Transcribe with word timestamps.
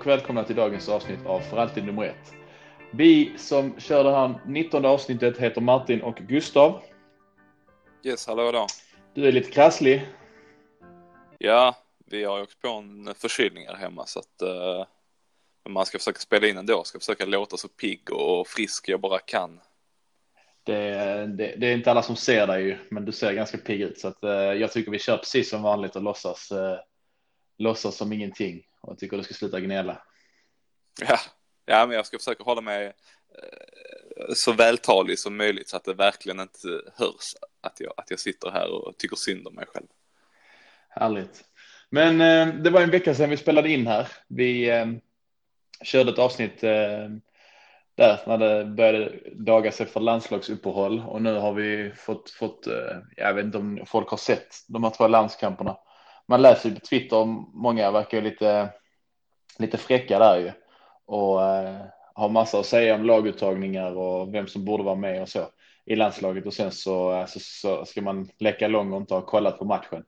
Och 0.00 0.06
välkomna 0.06 0.44
till 0.44 0.56
dagens 0.56 0.88
avsnitt 0.88 1.26
av 1.26 1.40
För 1.40 1.56
alltid 1.56 1.84
nummer 1.84 2.04
ett. 2.04 2.34
Vi 2.90 3.32
som 3.38 3.80
kör 3.80 4.04
det 4.04 4.10
här 4.10 4.40
19 4.46 4.84
avsnittet 4.84 5.38
heter 5.38 5.60
Martin 5.60 6.02
och 6.02 6.16
Gustav. 6.16 6.82
Yes, 8.04 8.26
hallå 8.26 8.52
då. 8.52 8.66
Du 9.14 9.28
är 9.28 9.32
lite 9.32 9.50
krasslig. 9.50 10.08
Ja, 11.38 11.76
vi 12.06 12.24
har 12.24 12.36
ju 12.36 12.42
åkt 12.42 12.60
på 12.60 12.68
en 12.68 13.14
förkylning 13.14 13.66
här 13.66 13.74
hemma 13.74 14.06
så 14.06 14.18
att 14.18 14.42
uh, 14.42 14.86
man 15.68 15.86
ska 15.86 15.98
försöka 15.98 16.18
spela 16.18 16.46
in 16.46 16.56
ändå, 16.56 16.84
ska 16.84 16.98
försöka 16.98 17.24
låta 17.24 17.56
så 17.56 17.68
pigg 17.68 18.12
och 18.12 18.48
frisk 18.48 18.88
jag 18.88 19.00
bara 19.00 19.18
kan. 19.18 19.60
Det, 20.62 20.82
det, 21.26 21.54
det 21.56 21.66
är 21.66 21.74
inte 21.74 21.90
alla 21.90 22.02
som 22.02 22.16
ser 22.16 22.46
dig 22.46 22.64
ju, 22.64 22.78
men 22.90 23.04
du 23.04 23.12
ser 23.12 23.32
ganska 23.32 23.58
pigg 23.58 23.80
ut 23.80 23.98
så 23.98 24.08
att 24.08 24.24
uh, 24.24 24.30
jag 24.30 24.72
tycker 24.72 24.90
vi 24.90 24.98
kör 24.98 25.16
precis 25.16 25.50
som 25.50 25.62
vanligt 25.62 25.96
och 25.96 26.02
låtsas, 26.02 26.52
uh, 26.52 26.76
låtsas 27.58 27.96
som 27.96 28.12
ingenting 28.12 28.64
och 28.80 28.92
jag 28.92 28.98
tycker 28.98 29.16
du 29.16 29.22
ska 29.22 29.34
sluta 29.34 29.60
gnälla. 29.60 30.02
Ja, 31.00 31.18
ja, 31.66 31.86
men 31.86 31.96
jag 31.96 32.06
ska 32.06 32.18
försöka 32.18 32.44
hålla 32.44 32.60
mig 32.60 32.92
så 34.34 34.52
vältalig 34.52 35.18
som 35.18 35.36
möjligt 35.36 35.68
så 35.68 35.76
att 35.76 35.84
det 35.84 35.94
verkligen 35.94 36.40
inte 36.40 36.68
hörs 36.96 37.34
att 37.60 37.80
jag, 37.80 37.94
att 37.96 38.10
jag 38.10 38.20
sitter 38.20 38.50
här 38.50 38.70
och 38.70 38.98
tycker 38.98 39.16
synd 39.16 39.46
om 39.46 39.54
mig 39.54 39.66
själv. 39.66 39.86
Härligt. 40.88 41.44
Men 41.90 42.20
eh, 42.20 42.54
det 42.54 42.70
var 42.70 42.80
en 42.80 42.90
vecka 42.90 43.14
sedan 43.14 43.30
vi 43.30 43.36
spelade 43.36 43.68
in 43.68 43.86
här. 43.86 44.08
Vi 44.28 44.70
eh, 44.70 44.86
körde 45.84 46.10
ett 46.10 46.18
avsnitt 46.18 46.64
eh, 46.64 47.08
där 47.94 48.20
när 48.26 48.38
det 48.38 48.64
började 48.64 49.20
daga 49.34 49.72
sig 49.72 49.86
för 49.86 50.00
landslagsuppehåll 50.00 51.00
och 51.00 51.22
nu 51.22 51.34
har 51.34 51.52
vi 51.52 51.92
fått, 51.96 52.30
fått 52.30 52.66
eh, 52.66 52.98
jag 53.16 53.34
vet 53.34 53.44
inte 53.44 53.58
om 53.58 53.82
folk 53.86 54.08
har 54.08 54.16
sett 54.16 54.54
de 54.68 54.84
här 54.84 54.90
två 54.90 55.08
landskamperna. 55.08 55.76
Man 56.28 56.42
läser 56.42 56.68
ju 56.68 56.74
på 56.74 56.80
Twitter, 56.80 57.24
många 57.54 57.90
verkar 57.90 58.18
ju 58.18 58.24
lite, 58.24 58.68
lite 59.60 59.78
fräcka 59.78 60.18
där 60.18 60.38
ju 60.38 60.52
och 61.06 61.42
eh, 61.42 61.76
har 62.14 62.28
massa 62.28 62.60
att 62.60 62.66
säga 62.66 62.94
om 62.94 63.04
laguttagningar 63.04 63.92
och 63.96 64.34
vem 64.34 64.46
som 64.46 64.64
borde 64.64 64.82
vara 64.82 64.94
med 64.94 65.22
och 65.22 65.28
så 65.28 65.50
i 65.84 65.96
landslaget 65.96 66.46
och 66.46 66.54
sen 66.54 66.72
så, 66.72 67.12
eh, 67.12 67.26
så, 67.26 67.40
så 67.40 67.84
ska 67.84 68.02
man 68.02 68.30
läcka 68.38 68.68
lång 68.68 68.92
och 68.92 69.00
inte 69.00 69.14
ha 69.14 69.20
kollat 69.26 69.58
på 69.58 69.64
matchen. 69.64 70.04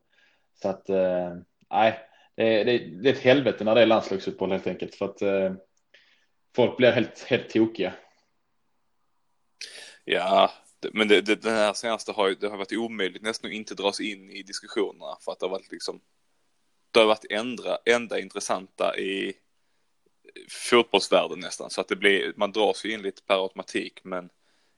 Så 0.62 0.69
att 0.69 0.89
eh, 0.89 1.34
nej, 1.70 1.98
det, 2.36 2.64
det, 2.64 2.78
det, 2.78 3.08
är 3.08 3.12
ett 3.12 3.19
helvete 3.19 3.64
när 3.64 3.75
det 3.75 3.83
är 3.83 3.86
landslagsuppehåll 3.86 4.53
helt 4.53 4.67
enkelt 4.67 4.95
för 4.95 5.05
att 5.05 5.23
eh, 5.23 5.53
folk 6.56 6.77
blir 6.77 6.92
helt, 6.92 7.23
helt 7.23 7.48
tokiga. 7.48 7.92
Ja, 10.05 10.50
men 10.92 11.08
det, 11.08 11.20
det, 11.20 11.42
den 11.42 11.55
här 11.55 11.73
senaste 11.73 12.12
har 12.12 12.28
ju, 12.28 12.34
det 12.34 12.48
har 12.48 12.56
varit 12.56 12.73
omöjligt 12.73 13.23
nästan 13.23 13.50
att 13.50 13.55
inte 13.55 13.75
dras 13.75 14.00
in 14.00 14.30
i 14.30 14.42
diskussionerna 14.42 15.17
för 15.20 15.33
att 15.33 15.41
det 15.41 15.47
har 15.47 15.50
varit 15.50 15.73
liksom, 15.73 16.00
det 16.92 17.00
har 17.00 17.06
varit 17.06 17.30
ändra, 17.30 17.78
enda 17.84 18.20
intressanta 18.20 18.98
i 18.98 19.34
fotbollsvärlden 20.48 21.40
nästan 21.40 21.70
så 21.70 21.80
att 21.80 21.88
det 21.88 21.96
blir, 21.96 22.32
man 22.36 22.52
dras 22.52 22.84
ju 22.84 22.92
in 22.92 23.02
lite 23.02 23.22
per 23.22 23.42
automatik 23.42 24.00
men 24.04 24.30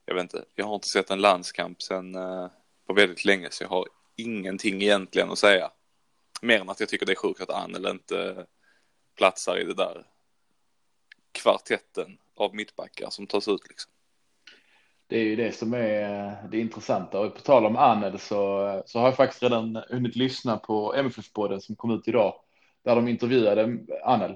jag 0.05 0.15
vet 0.15 0.21
inte, 0.21 0.45
jag 0.55 0.65
har 0.65 0.75
inte 0.75 0.87
sett 0.87 1.09
en 1.09 1.21
landskamp 1.21 1.81
sen 1.81 2.15
eh, 2.15 2.47
på 2.87 2.93
väldigt 2.93 3.25
länge 3.25 3.49
så 3.51 3.63
jag 3.63 3.69
har 3.69 3.87
ingenting 4.15 4.81
egentligen 4.81 5.31
att 5.31 5.39
säga. 5.39 5.71
Mer 6.41 6.61
än 6.61 6.69
att 6.69 6.79
jag 6.79 6.89
tycker 6.89 7.05
det 7.05 7.13
är 7.13 7.15
sjukt 7.15 7.41
att 7.41 7.49
Annel 7.49 7.85
inte 7.85 8.19
eh, 8.19 8.43
platsar 9.17 9.57
i 9.57 9.63
det 9.63 9.73
där 9.73 10.05
kvartetten 11.31 12.17
av 12.35 12.55
mittbackar 12.55 13.09
som 13.09 13.27
tas 13.27 13.47
ut 13.47 13.67
liksom. 13.69 13.91
Det 15.07 15.17
är 15.17 15.23
ju 15.23 15.35
det 15.35 15.51
som 15.51 15.73
är 15.73 16.27
eh, 16.27 16.49
det 16.51 16.59
intressanta 16.59 17.19
och 17.19 17.35
på 17.35 17.41
tal 17.41 17.65
om 17.65 17.75
Anel 17.75 18.19
så, 18.19 18.83
så 18.85 18.99
har 18.99 19.05
jag 19.05 19.15
faktiskt 19.15 19.43
redan 19.43 19.83
hunnit 19.89 20.15
lyssna 20.15 20.57
på 20.57 20.93
MFF-podden 20.95 21.59
som 21.59 21.75
kom 21.75 21.91
ut 21.91 22.07
idag 22.07 22.33
där 22.83 22.95
de 22.95 23.07
intervjuade 23.07 23.77
Anel. 24.03 24.35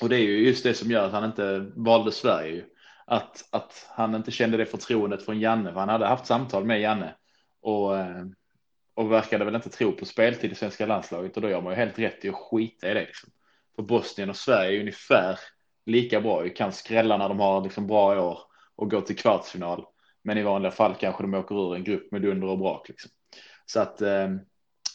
Och 0.00 0.08
det 0.08 0.16
är 0.16 0.20
ju 0.20 0.46
just 0.46 0.64
det 0.64 0.74
som 0.74 0.90
gör 0.90 1.06
att 1.06 1.12
han 1.12 1.24
inte 1.24 1.70
valde 1.76 2.12
Sverige. 2.12 2.64
Att, 3.06 3.48
att 3.50 3.86
han 3.90 4.14
inte 4.14 4.30
kände 4.30 4.56
det 4.56 4.66
förtroendet 4.66 5.24
från 5.24 5.40
Janne, 5.40 5.72
för 5.72 5.80
han 5.80 5.88
hade 5.88 6.06
haft 6.06 6.26
samtal 6.26 6.64
med 6.64 6.80
Janne 6.80 7.14
och 7.62 7.98
eh, 7.98 8.24
och 8.98 9.12
verkade 9.12 9.44
väl 9.44 9.54
inte 9.54 9.70
tro 9.70 9.92
på 9.92 10.04
speltid 10.04 10.52
i 10.52 10.54
svenska 10.54 10.86
landslaget 10.86 11.36
och 11.36 11.42
då 11.42 11.50
gör 11.50 11.60
man 11.60 11.72
ju 11.72 11.76
helt 11.76 11.98
rätt 11.98 12.24
i 12.24 12.28
att 12.28 12.34
skita 12.34 12.90
i 12.90 12.94
det. 12.94 13.00
Liksom. 13.00 13.30
För 13.76 13.82
Bosnien 13.82 14.30
och 14.30 14.36
Sverige 14.36 14.76
är 14.76 14.80
ungefär 14.80 15.38
lika 15.86 16.20
bra, 16.20 16.44
ju 16.44 16.50
kan 16.50 16.72
skrälla 16.72 17.16
när 17.16 17.28
de 17.28 17.40
har 17.40 17.62
liksom 17.62 17.86
bra 17.86 18.28
år 18.28 18.38
och 18.78 18.90
går 18.90 19.00
till 19.00 19.16
kvartsfinal. 19.16 19.84
Men 20.22 20.38
i 20.38 20.42
vanliga 20.42 20.72
fall 20.72 20.94
kanske 20.94 21.22
de 21.22 21.34
åker 21.34 21.54
ur 21.54 21.74
en 21.74 21.84
grupp 21.84 22.12
med 22.12 22.22
dunder 22.22 22.48
och 22.48 22.58
brak. 22.58 22.88
Liksom. 22.88 23.10
Så 23.66 23.80
att, 23.80 24.02
eh, 24.02 24.28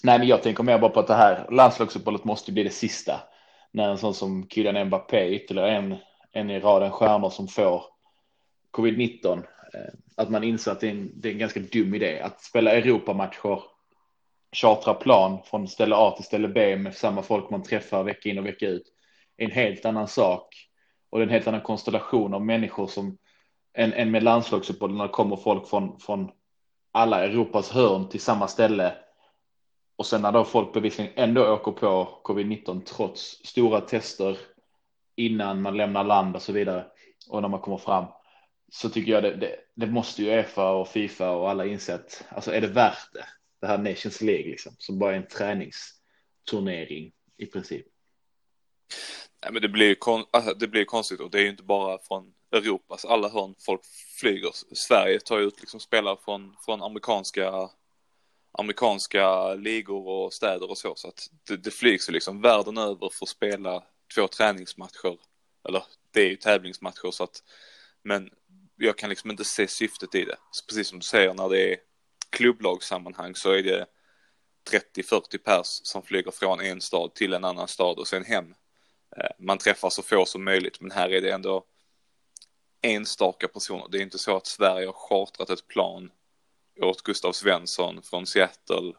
nej 0.03 0.19
men 0.19 0.27
jag 0.27 0.44
tänker 0.44 0.63
mer 0.63 0.79
bara 0.79 0.91
på 0.91 0.99
att 0.99 1.07
det 1.07 1.13
här 1.13 1.47
landslagsuppehållet 1.51 2.23
måste 2.23 2.51
bli 2.51 2.63
det 2.63 2.69
sista. 2.69 3.19
När 3.71 3.89
en 3.89 3.97
sån 3.97 4.13
som 4.13 4.47
Kylian 4.49 4.88
Mbappé, 4.88 5.29
ytterligare 5.29 5.71
en, 5.71 5.95
en 6.31 6.49
i 6.49 6.59
raden 6.59 6.91
stjärnor 6.91 7.29
som 7.29 7.47
får 7.47 7.83
covid-19, 8.71 9.38
eh, 9.73 9.94
att 10.17 10.29
man 10.29 10.44
inser 10.44 10.71
att 10.71 10.79
det 10.79 10.88
är, 10.88 10.91
en, 10.91 11.11
det 11.15 11.29
är 11.29 11.33
en 11.33 11.39
ganska 11.39 11.59
dum 11.59 11.94
idé 11.94 12.19
att 12.19 12.41
spela 12.41 12.71
Europamatcher 12.71 13.63
chartra 14.51 14.94
plan 14.94 15.39
från 15.45 15.67
ställe 15.67 15.95
A 15.95 16.11
till 16.11 16.25
ställe 16.25 16.47
B 16.47 16.75
med 16.75 16.95
samma 16.95 17.21
folk 17.21 17.50
man 17.50 17.63
träffar 17.63 18.03
vecka 18.03 18.29
in 18.29 18.39
och 18.39 18.45
vecka 18.45 18.67
ut 18.67 18.94
är 19.38 19.45
en 19.45 19.51
helt 19.51 19.85
annan 19.85 20.07
sak 20.07 20.69
och 21.09 21.19
det 21.19 21.23
är 21.23 21.27
en 21.27 21.33
helt 21.33 21.47
annan 21.47 21.61
konstellation 21.61 22.33
av 22.33 22.45
människor 22.45 22.88
som 22.88 23.17
en, 23.73 23.94
än 23.94 24.11
med 24.11 24.23
landslagsuppehåll 24.23 24.95
när 24.95 25.03
det 25.03 25.09
kommer 25.09 25.35
folk 25.35 25.67
från, 25.67 26.00
från 26.00 26.31
alla 26.91 27.23
Europas 27.23 27.72
hörn 27.72 28.09
till 28.09 28.22
samma 28.22 28.47
ställe 28.47 28.95
och 29.95 30.06
sen 30.06 30.22
när 30.22 30.31
då 30.31 30.44
folk 30.44 30.73
bevisligen 30.73 31.11
ändå 31.16 31.53
åker 31.53 31.72
på 31.72 32.19
covid-19 32.23 32.83
trots 32.83 33.22
stora 33.22 33.81
tester 33.81 34.38
innan 35.16 35.62
man 35.62 35.78
lämnar 35.78 36.03
land 36.03 36.35
och 36.35 36.41
så 36.41 36.53
vidare 36.53 36.85
och 37.29 37.41
när 37.41 37.50
man 37.50 37.59
kommer 37.59 37.78
fram 37.78 38.06
så 38.72 38.89
tycker 38.89 39.12
jag 39.12 39.23
det, 39.23 39.35
det, 39.35 39.56
det 39.75 39.88
måste 39.88 40.23
ju 40.23 40.29
EFA 40.29 40.72
och 40.72 40.88
Fifa 40.88 41.31
och 41.31 41.50
alla 41.50 41.66
inse 41.66 41.95
att 41.95 42.23
Alltså 42.29 42.51
är 42.51 42.62
det 42.62 42.67
värt 42.67 43.13
det? 43.13 43.25
det 43.63 43.67
här 43.67 43.78
Nations 43.78 44.22
League 44.22 44.51
liksom, 44.51 44.75
som 44.78 45.00
bara 45.00 45.12
är 45.12 45.17
en 45.17 45.28
träningsturnering 45.28 47.12
i 47.38 47.45
princip. 47.45 47.85
Nej, 49.44 49.53
men 49.53 49.62
det 49.62 49.69
blir, 49.69 49.95
kon 49.95 50.23
alltså, 50.31 50.53
det 50.53 50.67
blir 50.67 50.85
konstigt 50.85 51.19
och 51.19 51.31
det 51.31 51.39
är 51.39 51.44
ju 51.44 51.50
inte 51.50 51.63
bara 51.63 52.00
från 52.07 52.33
Europas 52.53 53.06
alla 53.06 53.30
hörn 53.30 53.56
folk 53.66 53.81
flyger. 54.19 54.52
Sverige 54.75 55.19
tar 55.19 55.40
ut 55.40 55.59
liksom 55.59 55.80
spelare 55.80 56.18
från, 56.25 56.56
från 56.66 56.84
amerikanska, 56.84 57.69
amerikanska 58.52 59.53
ligor 59.53 60.08
och 60.08 60.34
städer 60.34 60.69
och 60.69 60.78
så. 60.78 60.96
Så 60.96 61.08
att 61.08 61.30
det, 61.47 61.58
det 61.58 61.72
flygs 61.72 62.09
ju 62.09 62.13
liksom 62.13 62.42
världen 62.42 62.78
över 62.78 63.09
för 63.09 63.25
att 63.25 63.30
spela 63.30 63.84
två 64.16 64.28
träningsmatcher. 64.28 65.18
Eller 65.68 65.84
det 66.12 66.22
är 66.22 66.30
ju 66.30 66.36
tävlingsmatcher 66.36 67.12
så 67.12 67.24
att, 67.24 67.44
men 68.03 68.30
jag 68.75 68.97
kan 68.97 69.09
liksom 69.09 69.31
inte 69.31 69.46
se 69.46 69.68
syftet 69.68 70.16
i 70.16 70.25
det. 70.25 70.38
Så 70.52 70.66
precis 70.66 70.88
som 70.88 71.00
du 71.00 71.06
säger 71.06 71.34
när 71.34 71.50
det 71.50 71.74
är 71.74 71.78
klubblagssammanhang 72.30 73.36
så 73.36 73.52
är 73.52 73.63
det 73.63 73.86
30-40 74.96 75.38
pers 75.38 75.68
som 75.84 76.03
flyger 76.03 76.31
från 76.31 76.62
en 76.62 76.81
stad 76.81 77.13
till 77.13 77.34
en 77.34 77.44
annan 77.44 77.68
stad 77.68 77.97
och 77.97 78.08
sen 78.08 78.25
hem. 78.25 78.53
Eh, 79.18 79.30
man 79.40 79.58
träffar 79.58 79.90
så 79.90 80.03
få 80.03 80.25
som 80.25 80.44
möjligt 80.44 80.81
men 80.81 80.92
här 80.92 81.09
är 81.09 81.22
det 81.22 81.31
ändå 81.31 81.66
enstaka 82.83 83.47
personer. 83.47 83.88
Det 83.91 83.97
är 83.97 84.01
inte 84.01 84.17
så 84.17 84.38
att 84.38 84.47
Sverige 84.47 84.85
har 84.85 84.94
chartrat 84.94 85.49
ett 85.49 85.67
plan 85.67 86.11
åt 86.81 87.01
Gustav 87.01 87.31
Svensson 87.31 88.01
från 88.01 88.25
Seattle 88.25 88.94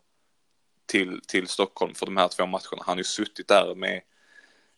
till, 0.86 1.20
till 1.26 1.48
Stockholm 1.48 1.94
för 1.94 2.06
de 2.06 2.16
här 2.16 2.28
två 2.28 2.46
matcherna. 2.46 2.82
Han 2.86 2.86
har 2.86 2.96
ju 2.96 3.04
suttit 3.04 3.48
där 3.48 3.74
med 3.74 4.02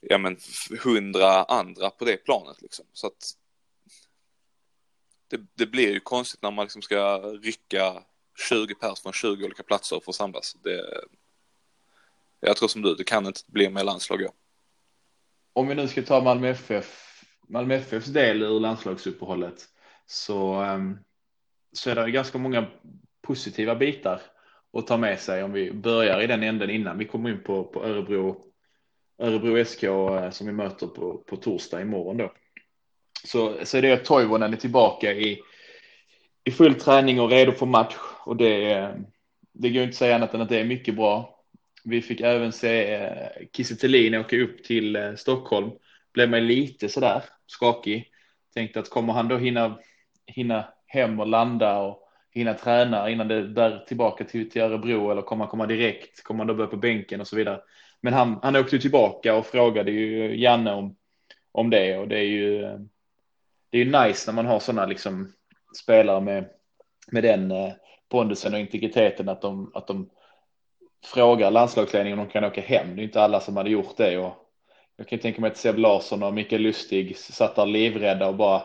ja 0.00 0.18
men 0.18 0.36
hundra 0.82 1.44
andra 1.44 1.90
på 1.90 2.04
det 2.04 2.16
planet 2.16 2.62
liksom. 2.62 2.86
Så 2.92 3.06
att 3.06 3.36
det, 5.28 5.40
det 5.54 5.66
blir 5.66 5.92
ju 5.92 6.00
konstigt 6.00 6.42
när 6.42 6.50
man 6.50 6.64
liksom 6.64 6.82
ska 6.82 7.18
rycka 7.18 8.02
20 8.48 8.74
pers 8.74 9.00
från 9.00 9.12
20 9.12 9.44
olika 9.44 9.62
platser 9.62 10.00
för 10.04 10.10
att 10.10 10.16
samlas. 10.16 10.56
Det, 10.62 11.04
jag 12.40 12.56
tror 12.56 12.68
som 12.68 12.82
du, 12.82 12.94
det 12.94 13.04
kan 13.04 13.26
inte 13.26 13.40
bli 13.46 13.70
mer 13.70 13.84
landslag 13.84 14.22
ja. 14.22 14.32
Om 15.52 15.68
vi 15.68 15.74
nu 15.74 15.88
ska 15.88 16.02
ta 16.02 16.20
Malmö 16.20 16.48
FF, 16.48 17.05
Malmö 17.48 17.74
FFs 17.74 18.06
del 18.06 18.42
ur 18.42 18.60
landslagsuppehållet 18.60 19.68
så, 20.06 20.52
ehm, 20.52 20.98
så 21.72 21.90
är 21.90 21.94
det 21.94 22.10
ganska 22.10 22.38
många 22.38 22.66
positiva 23.22 23.74
bitar 23.74 24.20
att 24.72 24.86
ta 24.86 24.96
med 24.96 25.20
sig 25.20 25.42
om 25.42 25.52
vi 25.52 25.72
börjar 25.72 26.20
i 26.20 26.26
den 26.26 26.42
änden 26.42 26.70
innan 26.70 26.98
vi 26.98 27.04
kommer 27.04 27.30
in 27.30 27.42
på, 27.42 27.64
på 27.64 27.84
Örebro, 27.84 28.44
Örebro 29.18 29.64
SK 29.64 29.82
eh, 29.82 30.30
som 30.30 30.46
vi 30.46 30.52
möter 30.52 30.86
på, 30.86 31.18
på 31.18 31.36
torsdag 31.36 31.80
imorgon 31.80 32.16
då. 32.16 32.32
Så, 33.24 33.54
så 33.64 33.78
är 33.78 33.82
det 33.82 33.92
att 33.92 34.04
Toivonen 34.04 34.52
är 34.52 34.56
tillbaka 34.56 35.12
i, 35.12 35.40
i 36.44 36.50
full 36.50 36.74
träning 36.74 37.20
och 37.20 37.30
redo 37.30 37.52
för 37.52 37.66
match 37.66 37.96
och 38.24 38.36
det, 38.36 38.94
det 39.52 39.70
går 39.70 39.82
inte 39.82 39.88
att 39.88 39.94
säga 39.94 40.14
annat 40.14 40.34
än 40.34 40.40
att 40.40 40.48
det 40.48 40.60
är 40.60 40.64
mycket 40.64 40.96
bra. 40.96 41.44
Vi 41.84 42.02
fick 42.02 42.20
även 42.20 42.52
se 42.52 42.94
eh, 42.94 43.46
Kiese 43.52 44.18
åka 44.18 44.36
upp 44.36 44.64
till 44.64 44.96
eh, 44.96 45.14
Stockholm. 45.14 45.70
Blev 46.12 46.30
man 46.30 46.46
lite 46.46 46.88
sådär 46.88 47.22
skakig. 47.46 48.10
Tänkte 48.54 48.80
att 48.80 48.90
kommer 48.90 49.12
han 49.12 49.28
då 49.28 49.36
hinna, 49.36 49.78
hinna 50.26 50.64
hem 50.86 51.20
och 51.20 51.26
landa 51.26 51.78
och 51.78 52.02
hinna 52.30 52.54
träna 52.54 53.10
innan 53.10 53.28
det 53.28 53.48
där 53.48 53.84
tillbaka 53.88 54.24
till, 54.24 54.50
till 54.50 54.62
Örebro 54.62 55.10
eller 55.10 55.22
kommer 55.22 55.44
han 55.44 55.50
komma 55.50 55.66
direkt? 55.66 56.22
Kommer 56.22 56.38
han 56.38 56.46
då 56.46 56.54
börja 56.54 56.70
på 56.70 56.76
bänken 56.76 57.20
och 57.20 57.26
så 57.26 57.36
vidare? 57.36 57.60
Men 58.00 58.12
han, 58.12 58.38
han 58.42 58.56
åkte 58.56 58.78
tillbaka 58.78 59.34
och 59.34 59.46
frågade 59.46 59.90
ju 59.90 60.36
Janne 60.40 60.72
om, 60.72 60.96
om 61.52 61.70
det 61.70 61.98
och 61.98 62.08
det 62.08 62.18
är 62.18 62.24
ju 62.24 62.78
det 63.70 63.78
är 63.78 63.84
ju 63.84 63.90
nice 63.90 64.30
när 64.30 64.36
man 64.36 64.46
har 64.46 64.60
sådana 64.60 64.86
liksom 64.86 65.32
spelare 65.82 66.20
med, 66.20 66.48
med 67.10 67.22
den 67.22 67.50
eh, 67.50 67.72
pondusen 68.08 68.54
och 68.54 68.60
integriteten 68.60 69.28
att 69.28 69.42
de, 69.42 69.70
att 69.74 69.86
de 69.86 70.10
frågar 71.04 71.50
landslagsledningen 71.50 72.18
om 72.18 72.24
de 72.24 72.32
kan 72.32 72.44
åka 72.44 72.60
hem. 72.60 72.96
Det 72.96 73.02
är 73.02 73.04
inte 73.04 73.22
alla 73.22 73.40
som 73.40 73.56
hade 73.56 73.70
gjort 73.70 73.96
det 73.96 74.18
och 74.18 74.45
jag 74.96 75.08
kan 75.08 75.18
tänka 75.18 75.40
mig 75.40 75.50
att 75.50 75.56
Seb 75.56 75.78
Larsson 75.78 76.22
och 76.22 76.34
Mikael 76.34 76.62
Lustig 76.62 77.18
satt 77.18 77.56
där 77.56 77.66
livrädda 77.66 78.28
och 78.28 78.36
bara 78.36 78.62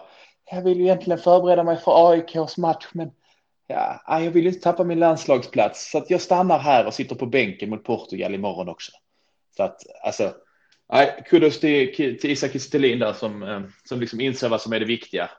jag 0.51 0.61
vill 0.61 0.77
ju 0.77 0.83
egentligen 0.83 1.19
förbereda 1.19 1.63
mig 1.63 1.77
för 1.77 2.11
AIKs 2.11 2.57
match 2.57 2.87
men 2.93 3.11
ja, 3.67 4.01
jag 4.07 4.31
vill 4.31 4.47
inte 4.47 4.59
tappa 4.59 4.83
min 4.83 4.99
landslagsplats 4.99 5.91
så 5.91 5.97
att 5.97 6.09
jag 6.09 6.21
stannar 6.21 6.59
här 6.59 6.85
och 6.85 6.93
sitter 6.93 7.15
på 7.15 7.25
bänken 7.25 7.69
mot 7.69 7.83
Portugal 7.83 8.35
imorgon 8.35 8.69
också. 8.69 8.91
Så 9.57 9.63
att 9.63 9.81
alltså, 10.03 10.35
nej, 10.93 11.23
kudos 11.27 11.59
till, 11.59 11.95
till 11.95 12.31
Isak 12.31 12.51
Kistelin 12.51 12.99
där 12.99 13.13
som, 13.13 13.43
eh, 13.43 13.61
som 13.83 13.99
liksom 13.99 14.21
inser 14.21 14.49
vad 14.49 14.61
som 14.61 14.73
är 14.73 14.79
det 14.79 14.85
viktiga. 14.85 15.29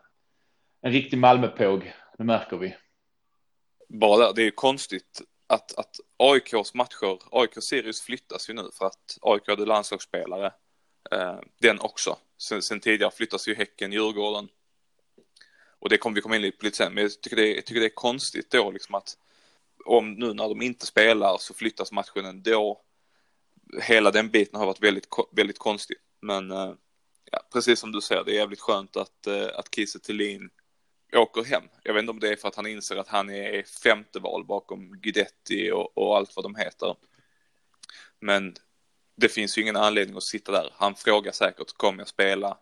En 0.83 0.93
riktig 0.93 1.19
Malmöpåg, 1.19 1.93
det 2.19 2.25
märker 2.25 2.56
vi. 2.56 2.77
Bara 3.89 4.33
det 4.33 4.43
är 4.43 4.44
ju 4.44 4.50
konstigt 4.50 5.23
att, 5.47 5.79
att 5.79 5.97
AIKs 6.17 6.75
matcher, 6.75 7.19
AIK 7.31 7.62
Sirius 7.62 8.00
flyttas 8.00 8.50
ju 8.50 8.55
nu 8.55 8.62
för 8.79 8.87
att 8.87 9.19
AIK 9.23 9.49
hade 9.49 9.67
landslagsspelare. 9.67 10.53
Eh, 11.12 11.38
den 11.59 11.81
också. 11.81 12.19
Sen, 12.38 12.62
sen, 12.62 12.81
tidigare 12.81 13.11
flyttas 13.11 13.49
ju 13.49 13.55
Häcken, 13.55 13.93
Djurgården. 13.93 14.49
Och 15.79 15.88
det 15.88 15.99
kommer 15.99 16.14
vi 16.14 16.20
komma 16.20 16.37
in 16.37 16.43
lite 16.43 16.59
på 16.59 16.64
lite 16.64 16.76
sen, 16.76 16.94
men 16.94 17.03
jag 17.03 17.20
tycker 17.20 17.37
det, 17.37 17.55
jag 17.55 17.67
tycker 17.67 17.81
det 17.81 17.87
är 17.87 17.94
konstigt 17.94 18.50
då 18.50 18.70
liksom 18.70 18.94
att 18.94 19.17
om 19.85 20.12
nu 20.12 20.35
när 20.35 20.49
de 20.49 20.62
inte 20.62 20.87
spelar 20.87 21.37
så 21.38 21.55
flyttas 21.55 21.93
matchen 21.93 22.25
ändå. 22.25 22.81
Hela 23.82 24.11
den 24.11 24.31
biten 24.31 24.59
har 24.59 24.67
varit 24.67 24.82
väldigt, 24.82 25.09
väldigt 25.32 25.59
konstig. 25.59 25.97
Men 26.20 26.50
eh, 26.50 26.75
ja, 27.31 27.41
precis 27.53 27.79
som 27.79 27.93
du 27.93 28.00
säger, 28.00 28.25
det 28.25 28.32
är 28.32 28.35
jävligt 28.37 28.61
skönt 28.61 28.97
att, 28.97 29.26
eh, 29.26 29.49
att 29.55 29.75
Kiese 29.75 29.99
Thelin 29.99 30.50
åker 31.17 31.44
hem. 31.44 31.62
Jag 31.82 31.94
vet 31.94 32.00
inte 32.00 32.11
om 32.11 32.20
det 32.20 32.29
är 32.29 32.37
för 32.37 32.49
att 32.49 32.56
han 32.56 32.67
inser 32.67 32.97
att 32.97 33.08
han 33.08 33.31
är 33.31 33.62
femte 33.62 34.19
val 34.19 34.44
bakom 34.44 35.00
Guidetti 35.00 35.70
och, 35.70 35.99
och 35.99 36.17
allt 36.17 36.37
vad 36.37 36.44
de 36.44 36.56
heter. 36.56 36.97
Men 38.20 38.55
det 39.22 39.28
finns 39.28 39.58
ju 39.58 39.62
ingen 39.62 39.76
anledning 39.76 40.16
att 40.16 40.22
sitta 40.22 40.52
där. 40.52 40.72
Han 40.72 40.94
frågar 40.94 41.32
säkert, 41.32 41.72
kommer 41.76 41.98
jag 41.98 42.08
spela? 42.08 42.58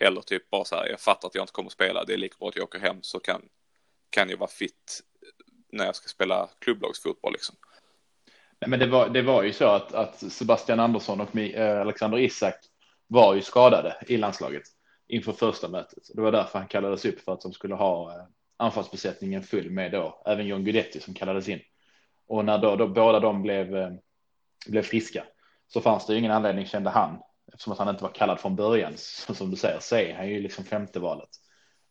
Eller 0.00 0.20
typ 0.20 0.50
bara 0.50 0.64
så 0.64 0.76
här, 0.76 0.88
jag 0.88 1.00
fattar 1.00 1.28
att 1.28 1.34
jag 1.34 1.42
inte 1.42 1.52
kommer 1.52 1.66
att 1.66 1.72
spela, 1.72 2.04
det 2.04 2.12
är 2.12 2.16
lika 2.16 2.36
bra 2.38 2.48
att 2.48 2.56
jag 2.56 2.64
åker 2.64 2.78
hem 2.78 2.96
så 3.02 3.20
kan, 3.20 3.42
kan 4.10 4.30
jag 4.30 4.36
vara 4.36 4.50
fit 4.50 5.00
när 5.72 5.84
jag 5.84 5.96
ska 5.96 6.08
spela 6.08 6.48
klubblagsfotboll 6.58 7.32
liksom. 7.32 7.56
Nej, 8.60 8.70
men 8.70 8.78
det 8.78 8.86
var, 8.86 9.08
det 9.08 9.22
var 9.22 9.42
ju 9.42 9.52
så 9.52 9.64
att, 9.66 9.94
att 9.94 10.32
Sebastian 10.32 10.80
Andersson 10.80 11.20
och 11.20 11.36
eh, 11.36 11.80
Alexander 11.80 12.18
Isak 12.18 12.54
var 13.06 13.34
ju 13.34 13.42
skadade 13.42 13.96
i 14.06 14.16
landslaget 14.16 14.62
inför 15.08 15.32
första 15.32 15.68
mötet. 15.68 16.10
Det 16.14 16.20
var 16.20 16.32
därför 16.32 16.58
han 16.58 16.68
kallades 16.68 17.04
upp 17.04 17.20
för 17.20 17.32
att 17.32 17.40
de 17.40 17.52
skulle 17.52 17.74
ha 17.74 18.14
eh, 18.14 18.24
anfallsbesättningen 18.56 19.42
full 19.42 19.70
med 19.70 19.92
då, 19.92 20.22
även 20.26 20.46
John 20.46 20.64
Guidetti 20.64 21.00
som 21.00 21.14
kallades 21.14 21.48
in. 21.48 21.60
Och 22.26 22.44
när 22.44 22.58
då, 22.58 22.76
då 22.76 22.88
båda 22.88 23.20
de 23.20 23.42
blev, 23.42 23.76
eh, 23.76 23.90
blev 24.66 24.82
friska 24.82 25.24
så 25.68 25.80
fanns 25.80 26.06
det 26.06 26.18
ingen 26.18 26.32
anledning 26.32 26.66
kände 26.66 26.90
han 26.90 27.18
eftersom 27.48 27.72
att 27.72 27.78
han 27.78 27.88
inte 27.88 28.02
var 28.02 28.10
kallad 28.10 28.40
från 28.40 28.56
början. 28.56 28.92
Så 28.96 29.34
som 29.34 29.50
du 29.50 29.56
säger, 29.56 29.78
säg 29.80 30.12
han 30.12 30.24
är 30.24 30.28
ju 30.28 30.40
liksom 30.40 30.64
femte 30.64 31.00
valet 31.00 31.28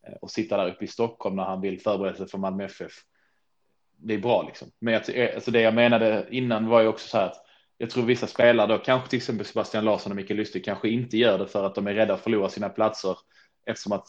eh, 0.07 0.13
och 0.21 0.31
sitta 0.31 0.57
där 0.57 0.71
uppe 0.71 0.85
i 0.85 0.87
Stockholm 0.87 1.35
när 1.35 1.43
han 1.43 1.61
vill 1.61 1.81
förbereda 1.81 2.17
sig 2.17 2.27
för 2.27 2.37
Malmö 2.37 2.65
FF. 2.65 2.91
Det 3.97 4.13
är 4.13 4.19
bra 4.19 4.43
liksom. 4.43 4.71
Men 4.79 4.93
jag, 4.93 5.17
eh, 5.17 5.35
alltså 5.35 5.51
det 5.51 5.61
jag 5.61 5.73
menade 5.73 6.27
innan 6.29 6.67
var 6.67 6.81
ju 6.81 6.87
också 6.87 7.07
så 7.07 7.17
här 7.17 7.25
att 7.25 7.45
jag 7.77 7.89
tror 7.89 8.03
vissa 8.05 8.27
spelare 8.27 8.67
då, 8.67 8.77
kanske 8.77 9.09
till 9.09 9.17
exempel 9.17 9.45
Sebastian 9.45 9.85
Larsson 9.85 10.11
och 10.11 10.15
Mikael 10.15 10.37
Lustig 10.37 10.65
kanske 10.65 10.89
inte 10.89 11.17
gör 11.17 11.39
det 11.39 11.47
för 11.47 11.63
att 11.63 11.75
de 11.75 11.87
är 11.87 11.93
rädda 11.93 12.13
att 12.13 12.21
förlora 12.21 12.49
sina 12.49 12.69
platser 12.69 13.17
eftersom 13.65 13.91
att 13.91 14.07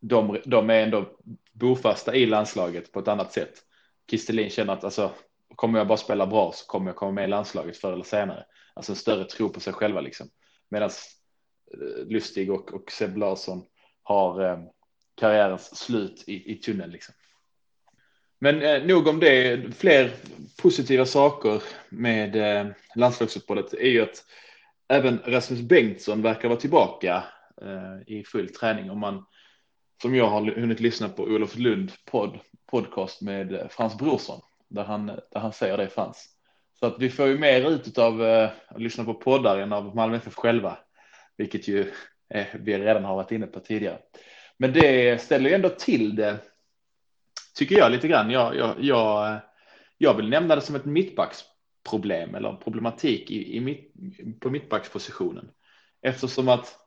de, 0.00 0.38
de 0.44 0.70
är 0.70 0.82
ändå 0.82 1.06
bofasta 1.52 2.14
i 2.14 2.26
landslaget 2.26 2.92
på 2.92 3.00
ett 3.00 3.08
annat 3.08 3.32
sätt. 3.32 3.62
Kristelin 4.10 4.50
känner 4.50 4.72
att 4.72 4.84
alltså, 4.84 5.10
kommer 5.56 5.78
jag 5.78 5.88
bara 5.88 5.98
spela 5.98 6.26
bra 6.26 6.52
så 6.54 6.66
kommer 6.66 6.86
jag 6.86 6.96
komma 6.96 7.12
med 7.12 7.24
i 7.24 7.28
landslaget 7.28 7.76
förr 7.76 7.92
eller 7.92 8.04
senare. 8.04 8.44
Alltså 8.74 8.92
en 8.92 8.96
större 8.96 9.24
tro 9.24 9.48
på 9.48 9.60
sig 9.60 9.72
själva 9.72 10.00
liksom. 10.00 10.30
Medan 10.68 10.90
eh, 11.72 12.06
Lustig 12.06 12.52
och, 12.52 12.74
och 12.74 12.92
Seb 12.92 13.16
Larsson 13.16 13.64
har 14.02 14.44
eh, 14.44 14.58
karriärens 15.14 15.76
slut 15.76 16.24
i, 16.26 16.52
i 16.52 16.56
tunneln 16.56 16.92
liksom. 16.92 17.14
Men 18.38 18.62
eh, 18.62 18.84
nog 18.86 19.06
om 19.06 19.20
det. 19.20 19.62
Fler 19.76 20.10
positiva 20.62 21.06
saker 21.06 21.62
med 21.88 22.36
eh, 22.36 22.72
landslagsuppehållet 22.94 23.74
är 23.74 23.90
ju 23.90 24.02
att 24.02 24.24
även 24.88 25.18
Rasmus 25.26 25.60
Bengtsson 25.60 26.22
verkar 26.22 26.48
vara 26.48 26.60
tillbaka 26.60 27.24
eh, 27.62 28.14
i 28.16 28.24
full 28.24 28.48
träning. 28.48 28.90
Om 28.90 28.98
man 28.98 29.24
som 30.02 30.14
jag 30.14 30.26
har 30.26 30.60
hunnit 30.60 30.80
lyssna 30.80 31.08
på 31.08 31.22
Olof 31.22 31.56
Lund 31.56 31.92
podd, 32.04 32.38
podcast 32.66 33.22
med 33.22 33.52
eh, 33.52 33.68
Frans 33.68 33.98
Brorsson 33.98 34.40
där 34.68 34.84
han, 34.84 35.06
där 35.06 35.40
han 35.40 35.52
säger 35.52 35.76
det 35.76 35.88
Frans. 35.88 36.33
Så 36.78 36.86
att 36.86 36.96
vi 36.98 37.10
får 37.10 37.26
ju 37.26 37.38
mer 37.38 37.70
ut 37.70 37.98
av 37.98 38.24
eh, 38.24 38.50
att 38.68 38.80
lyssna 38.80 39.04
på 39.04 39.14
poddar 39.14 39.58
än 39.58 39.72
av 39.72 39.96
Malmö 39.96 40.16
FF 40.16 40.34
själva, 40.34 40.78
vilket 41.36 41.68
ju 41.68 41.92
eh, 42.34 42.46
vi 42.54 42.78
redan 42.78 43.04
har 43.04 43.16
varit 43.16 43.32
inne 43.32 43.46
på 43.46 43.60
tidigare. 43.60 43.98
Men 44.58 44.72
det 44.72 45.20
ställer 45.22 45.50
ju 45.50 45.54
ändå 45.54 45.68
till 45.68 46.16
det 46.16 46.38
tycker 47.54 47.78
jag 47.78 47.92
lite 47.92 48.08
grann. 48.08 48.30
Jag, 48.30 48.56
jag, 48.56 48.74
jag, 48.80 49.32
eh, 49.32 49.38
jag 49.98 50.14
vill 50.14 50.28
nämna 50.28 50.54
det 50.54 50.60
som 50.60 50.74
ett 50.74 50.84
mittbacksproblem 50.84 52.34
eller 52.34 52.52
problematik 52.52 53.30
i, 53.30 53.56
i 53.56 53.60
mitt, 53.60 53.92
på 54.40 54.50
mittbackspositionen. 54.50 55.50
Eftersom 56.02 56.48
att 56.48 56.78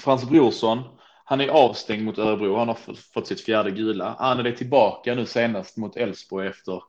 Frans 0.00 0.28
Brorsson, 0.28 0.82
han 1.24 1.40
är 1.40 1.48
avstängd 1.48 2.04
mot 2.04 2.18
Örebro. 2.18 2.56
Han 2.56 2.68
har 2.68 2.94
fått 3.14 3.26
sitt 3.26 3.40
fjärde 3.40 3.70
gula. 3.70 4.16
Han 4.18 4.46
är 4.46 4.52
tillbaka 4.52 5.14
nu 5.14 5.26
senast 5.26 5.76
mot 5.76 5.96
Elfsborg 5.96 6.48
efter, 6.48 6.82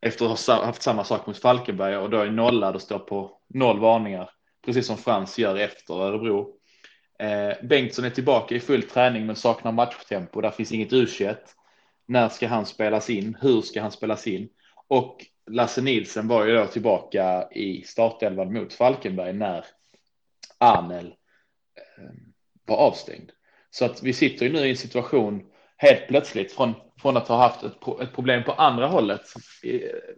efter 0.00 0.32
att 0.32 0.46
ha 0.46 0.64
haft 0.64 0.82
samma 0.82 1.04
sak 1.04 1.26
mot 1.26 1.38
Falkenberg 1.38 1.96
och 1.96 2.10
då 2.10 2.18
är 2.18 2.30
nollad 2.30 2.74
och 2.74 2.82
står 2.82 2.98
på 2.98 3.38
noll 3.48 3.80
varningar. 3.80 4.30
Precis 4.64 4.86
som 4.86 4.96
Frans 4.96 5.38
gör 5.38 5.56
efter 5.56 5.94
Örebro. 5.94 6.56
Eh, 7.18 7.52
Bengtsson 7.62 8.04
är 8.04 8.10
tillbaka 8.10 8.54
i 8.54 8.60
full 8.60 8.82
träning 8.82 9.26
men 9.26 9.36
saknar 9.36 9.72
matchtempo. 9.72 10.40
Där 10.40 10.50
finns 10.50 10.72
inget 10.72 10.92
u 10.92 11.06
när 12.06 12.28
ska 12.28 12.48
han 12.48 12.66
spelas 12.66 13.10
in? 13.10 13.36
Hur 13.40 13.60
ska 13.60 13.82
han 13.82 13.92
spelas 13.92 14.26
in? 14.26 14.48
Och 14.88 15.26
Lasse 15.50 15.82
Nilsen 15.82 16.28
var 16.28 16.44
ju 16.44 16.54
då 16.54 16.66
tillbaka 16.66 17.48
i 17.50 17.82
startelvan 17.82 18.52
mot 18.52 18.72
Falkenberg 18.72 19.32
när 19.32 19.64
Arnel 20.58 21.06
eh, 21.06 22.10
var 22.66 22.76
avstängd. 22.76 23.30
Så 23.70 23.84
att 23.84 24.02
vi 24.02 24.12
sitter 24.12 24.46
ju 24.46 24.52
nu 24.52 24.58
i 24.58 24.70
en 24.70 24.76
situation 24.76 25.46
helt 25.80 26.08
plötsligt 26.08 26.52
från, 26.52 26.74
från 27.00 27.16
att 27.16 27.28
ha 27.28 27.36
haft 27.36 27.62
ett, 27.62 27.72
ett 28.02 28.12
problem 28.12 28.44
på 28.44 28.52
andra 28.52 28.86
hållet 28.86 29.22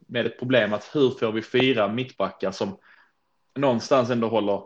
med 0.07 0.27
ett 0.27 0.39
problem 0.39 0.73
att 0.73 0.91
hur 0.95 1.11
får 1.11 1.33
vi 1.33 1.43
fyra 1.43 1.89
mittbackar 1.89 2.51
som 2.51 2.79
någonstans 3.55 4.11
ändå 4.11 4.29
håller 4.29 4.63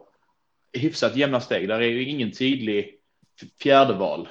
hyfsat 0.73 1.17
jämna 1.17 1.41
steg. 1.41 1.69
Där 1.69 1.81
är 1.81 1.89
ju 1.89 2.09
ingen 2.09 2.33
tydlig 2.33 3.01
fjärde 3.63 3.95
val. 3.95 4.29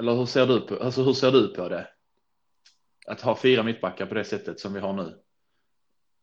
Eller 0.00 0.14
hur 0.14 0.26
ser 0.26 0.46
du 0.46 0.60
på, 0.60 0.76
alltså 0.76 1.02
hur 1.02 1.12
ser 1.12 1.32
du 1.32 1.48
på 1.48 1.68
det? 1.68 1.86
att 3.10 3.20
ha 3.20 3.36
fyra 3.36 3.62
mittbackar 3.62 4.06
på 4.06 4.14
det 4.14 4.24
sättet 4.24 4.60
som 4.60 4.72
vi 4.72 4.80
har 4.80 4.92
nu. 4.92 5.18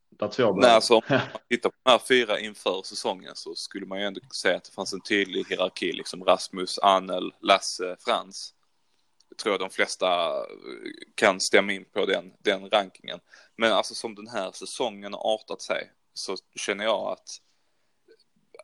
Där 0.09 0.27
två 0.27 0.55
Nej, 0.55 0.71
alltså 0.71 0.95
om 0.95 1.01
man 1.09 1.19
tittar 1.49 1.69
på 1.69 1.75
de 1.83 1.91
här 1.91 1.99
fyra 1.99 2.39
inför 2.39 2.81
säsongen 2.81 3.35
så 3.35 3.55
skulle 3.55 3.85
man 3.85 3.99
ju 3.99 4.05
ändå 4.05 4.21
säga 4.35 4.57
att 4.57 4.63
det 4.63 4.71
fanns 4.71 4.93
en 4.93 5.01
tydlig 5.01 5.45
hierarki, 5.49 5.91
liksom 5.91 6.23
Rasmus, 6.23 6.79
Anel, 6.79 7.33
Lasse, 7.41 7.95
Frans. 7.99 8.53
Tror 9.41 9.53
jag 9.53 9.59
de 9.59 9.69
flesta 9.69 10.37
eh, 10.37 10.45
kan 11.15 11.39
stämma 11.39 11.73
in 11.73 11.85
på 11.85 12.05
den, 12.05 12.33
den 12.39 12.69
rankingen. 12.69 13.19
Men 13.55 13.71
alltså 13.71 13.95
som 13.95 14.15
den 14.15 14.27
här 14.27 14.51
säsongen 14.51 15.13
har 15.13 15.33
artat 15.33 15.61
sig 15.61 15.91
så 16.13 16.37
känner 16.55 16.83
jag 16.83 17.11
att 17.11 17.41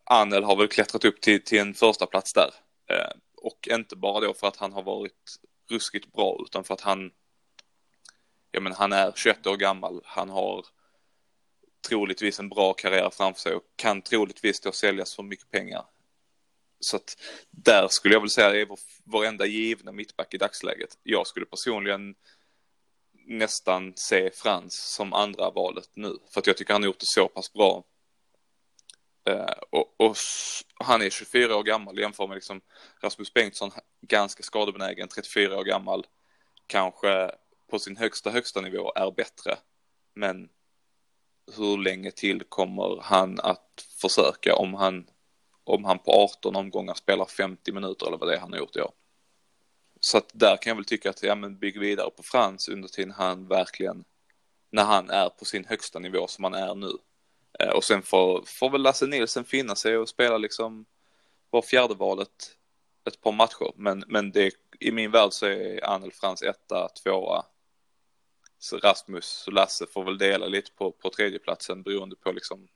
Anel 0.04 0.44
har 0.44 0.56
väl 0.56 0.68
klättrat 0.68 1.04
upp 1.04 1.20
till, 1.20 1.44
till 1.44 1.58
en 1.58 1.74
första 1.74 2.06
plats 2.06 2.32
där. 2.32 2.50
Eh, 2.90 3.16
och 3.36 3.68
inte 3.70 3.96
bara 3.96 4.20
då 4.20 4.34
för 4.34 4.46
att 4.46 4.56
han 4.56 4.72
har 4.72 4.82
varit 4.82 5.38
ruskigt 5.70 6.12
bra 6.12 6.38
utan 6.46 6.64
för 6.64 6.74
att 6.74 6.80
han 6.80 7.10
ja 8.54 8.60
men 8.60 8.72
han 8.72 8.92
är 8.92 9.12
21 9.16 9.46
år 9.46 9.56
gammal, 9.56 10.00
han 10.04 10.30
har 10.30 10.66
troligtvis 11.88 12.40
en 12.40 12.48
bra 12.48 12.72
karriär 12.72 13.10
framför 13.12 13.40
sig 13.40 13.54
och 13.54 13.62
kan 13.76 14.02
troligtvis 14.02 14.60
då 14.60 14.72
säljas 14.72 15.14
för 15.16 15.22
mycket 15.22 15.50
pengar. 15.50 15.84
Så 16.84 16.96
att 16.96 17.16
där 17.50 17.88
skulle 17.88 18.14
jag 18.14 18.20
väl 18.20 18.30
säga 18.30 18.60
är 18.60 18.68
vår, 19.04 19.24
enda 19.24 19.46
givna 19.46 19.92
mittback 19.92 20.34
i 20.34 20.38
dagsläget. 20.38 20.98
Jag 21.02 21.26
skulle 21.26 21.46
personligen 21.46 22.14
nästan 23.26 23.92
se 23.96 24.30
Frans 24.30 24.94
som 24.94 25.12
andra 25.12 25.50
valet 25.50 25.90
nu, 25.94 26.18
för 26.30 26.40
att 26.40 26.46
jag 26.46 26.56
tycker 26.56 26.72
han 26.72 26.82
har 26.82 26.86
gjort 26.86 27.00
det 27.00 27.06
så 27.06 27.28
pass 27.28 27.52
bra. 27.52 27.84
Eh, 29.28 29.54
och, 29.70 29.94
och, 29.96 30.16
han 30.74 31.02
är 31.02 31.10
24 31.10 31.56
år 31.56 31.62
gammal, 31.62 31.98
jämför 31.98 32.26
med 32.26 32.34
liksom 32.34 32.60
Rasmus 33.00 33.34
Bengtsson, 33.34 33.70
ganska 34.00 34.42
skadebenägen, 34.42 35.08
34 35.08 35.58
år 35.58 35.64
gammal, 35.64 36.06
kanske 36.66 37.30
på 37.70 37.78
sin 37.78 37.96
högsta 37.96 38.30
högsta 38.30 38.60
nivå 38.60 38.92
är 38.94 39.10
bättre. 39.10 39.56
Men 40.14 40.48
hur 41.56 41.78
länge 41.78 42.10
till 42.10 42.42
kommer 42.48 43.00
han 43.02 43.40
att 43.40 43.86
försöka 44.00 44.54
om 44.54 44.74
han, 44.74 45.06
om 45.64 45.84
han 45.84 45.98
på 45.98 46.12
18 46.12 46.56
omgångar 46.56 46.94
spelar 46.94 47.24
50 47.24 47.72
minuter 47.72 48.06
eller 48.06 48.16
vad 48.16 48.28
det 48.28 48.36
är 48.36 48.40
han 48.40 48.52
har 48.52 48.58
gjort 48.58 48.76
i 48.76 48.80
år. 48.80 48.92
Så 50.00 50.18
att 50.18 50.30
där 50.32 50.56
kan 50.56 50.70
jag 50.70 50.76
väl 50.76 50.84
tycka 50.84 51.10
att, 51.10 51.22
ja 51.22 51.34
men 51.34 51.58
bygg 51.58 51.80
vidare 51.80 52.10
på 52.10 52.22
Frans 52.22 52.68
under 52.68 52.88
tiden 52.88 53.10
han 53.10 53.48
verkligen, 53.48 54.04
när 54.70 54.84
han 54.84 55.10
är 55.10 55.28
på 55.28 55.44
sin 55.44 55.64
högsta 55.64 55.98
nivå 55.98 56.26
som 56.26 56.44
han 56.44 56.54
är 56.54 56.74
nu. 56.74 56.92
Eh, 57.58 57.70
och 57.70 57.84
sen 57.84 58.02
får, 58.02 58.44
får 58.46 58.70
väl 58.70 58.82
Lasse 58.82 59.06
Nilsen 59.06 59.44
finna 59.44 59.74
sig 59.76 59.96
och 59.96 60.08
spela 60.08 60.38
liksom 60.38 60.86
var 61.50 61.62
fjärde 61.62 61.94
valet 61.94 62.56
ett 63.08 63.20
par 63.20 63.32
matcher. 63.32 63.72
Men, 63.76 64.04
men 64.06 64.30
det, 64.30 64.52
i 64.80 64.92
min 64.92 65.10
värld 65.10 65.32
så 65.32 65.46
är 65.46 65.84
Anel 65.84 66.12
Frans 66.12 66.42
etta, 66.42 66.88
tvåa. 66.88 67.44
Så 68.58 68.78
Rasmus 68.78 69.46
och 69.46 69.52
Lasse 69.52 69.86
får 69.86 70.04
väl 70.04 70.18
dela 70.18 70.46
lite 70.46 70.70
på, 70.72 70.92
på 70.92 71.10
tredjeplatsen 71.10 71.82
beroende 71.82 72.16
på 72.16 72.32
liksom 72.32 72.68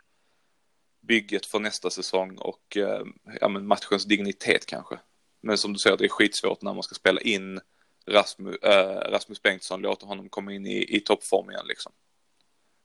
bygget 1.09 1.47
för 1.47 1.59
nästa 1.59 1.91
säsong 1.91 2.39
och 2.39 2.77
eh, 2.77 3.03
ja, 3.41 3.49
men 3.49 3.67
matchens 3.67 4.05
dignitet 4.05 4.67
kanske. 4.67 4.99
Men 5.41 5.59
som 5.59 5.73
du 5.73 5.79
säger, 5.79 5.97
det 5.97 6.05
är 6.05 6.09
skitsvårt 6.09 6.63
när 6.63 6.75
man 6.75 6.83
ska 6.83 6.95
spela 6.95 7.21
in 7.21 7.61
Rasmus, 8.07 8.57
äh, 8.57 9.11
Rasmus 9.11 9.43
Bengtsson, 9.43 9.83
låta 9.83 10.07
honom 10.07 10.29
komma 10.29 10.53
in 10.53 10.67
i, 10.67 10.97
i 10.97 11.01
toppform 11.01 11.51
igen 11.51 11.67
liksom. 11.69 11.93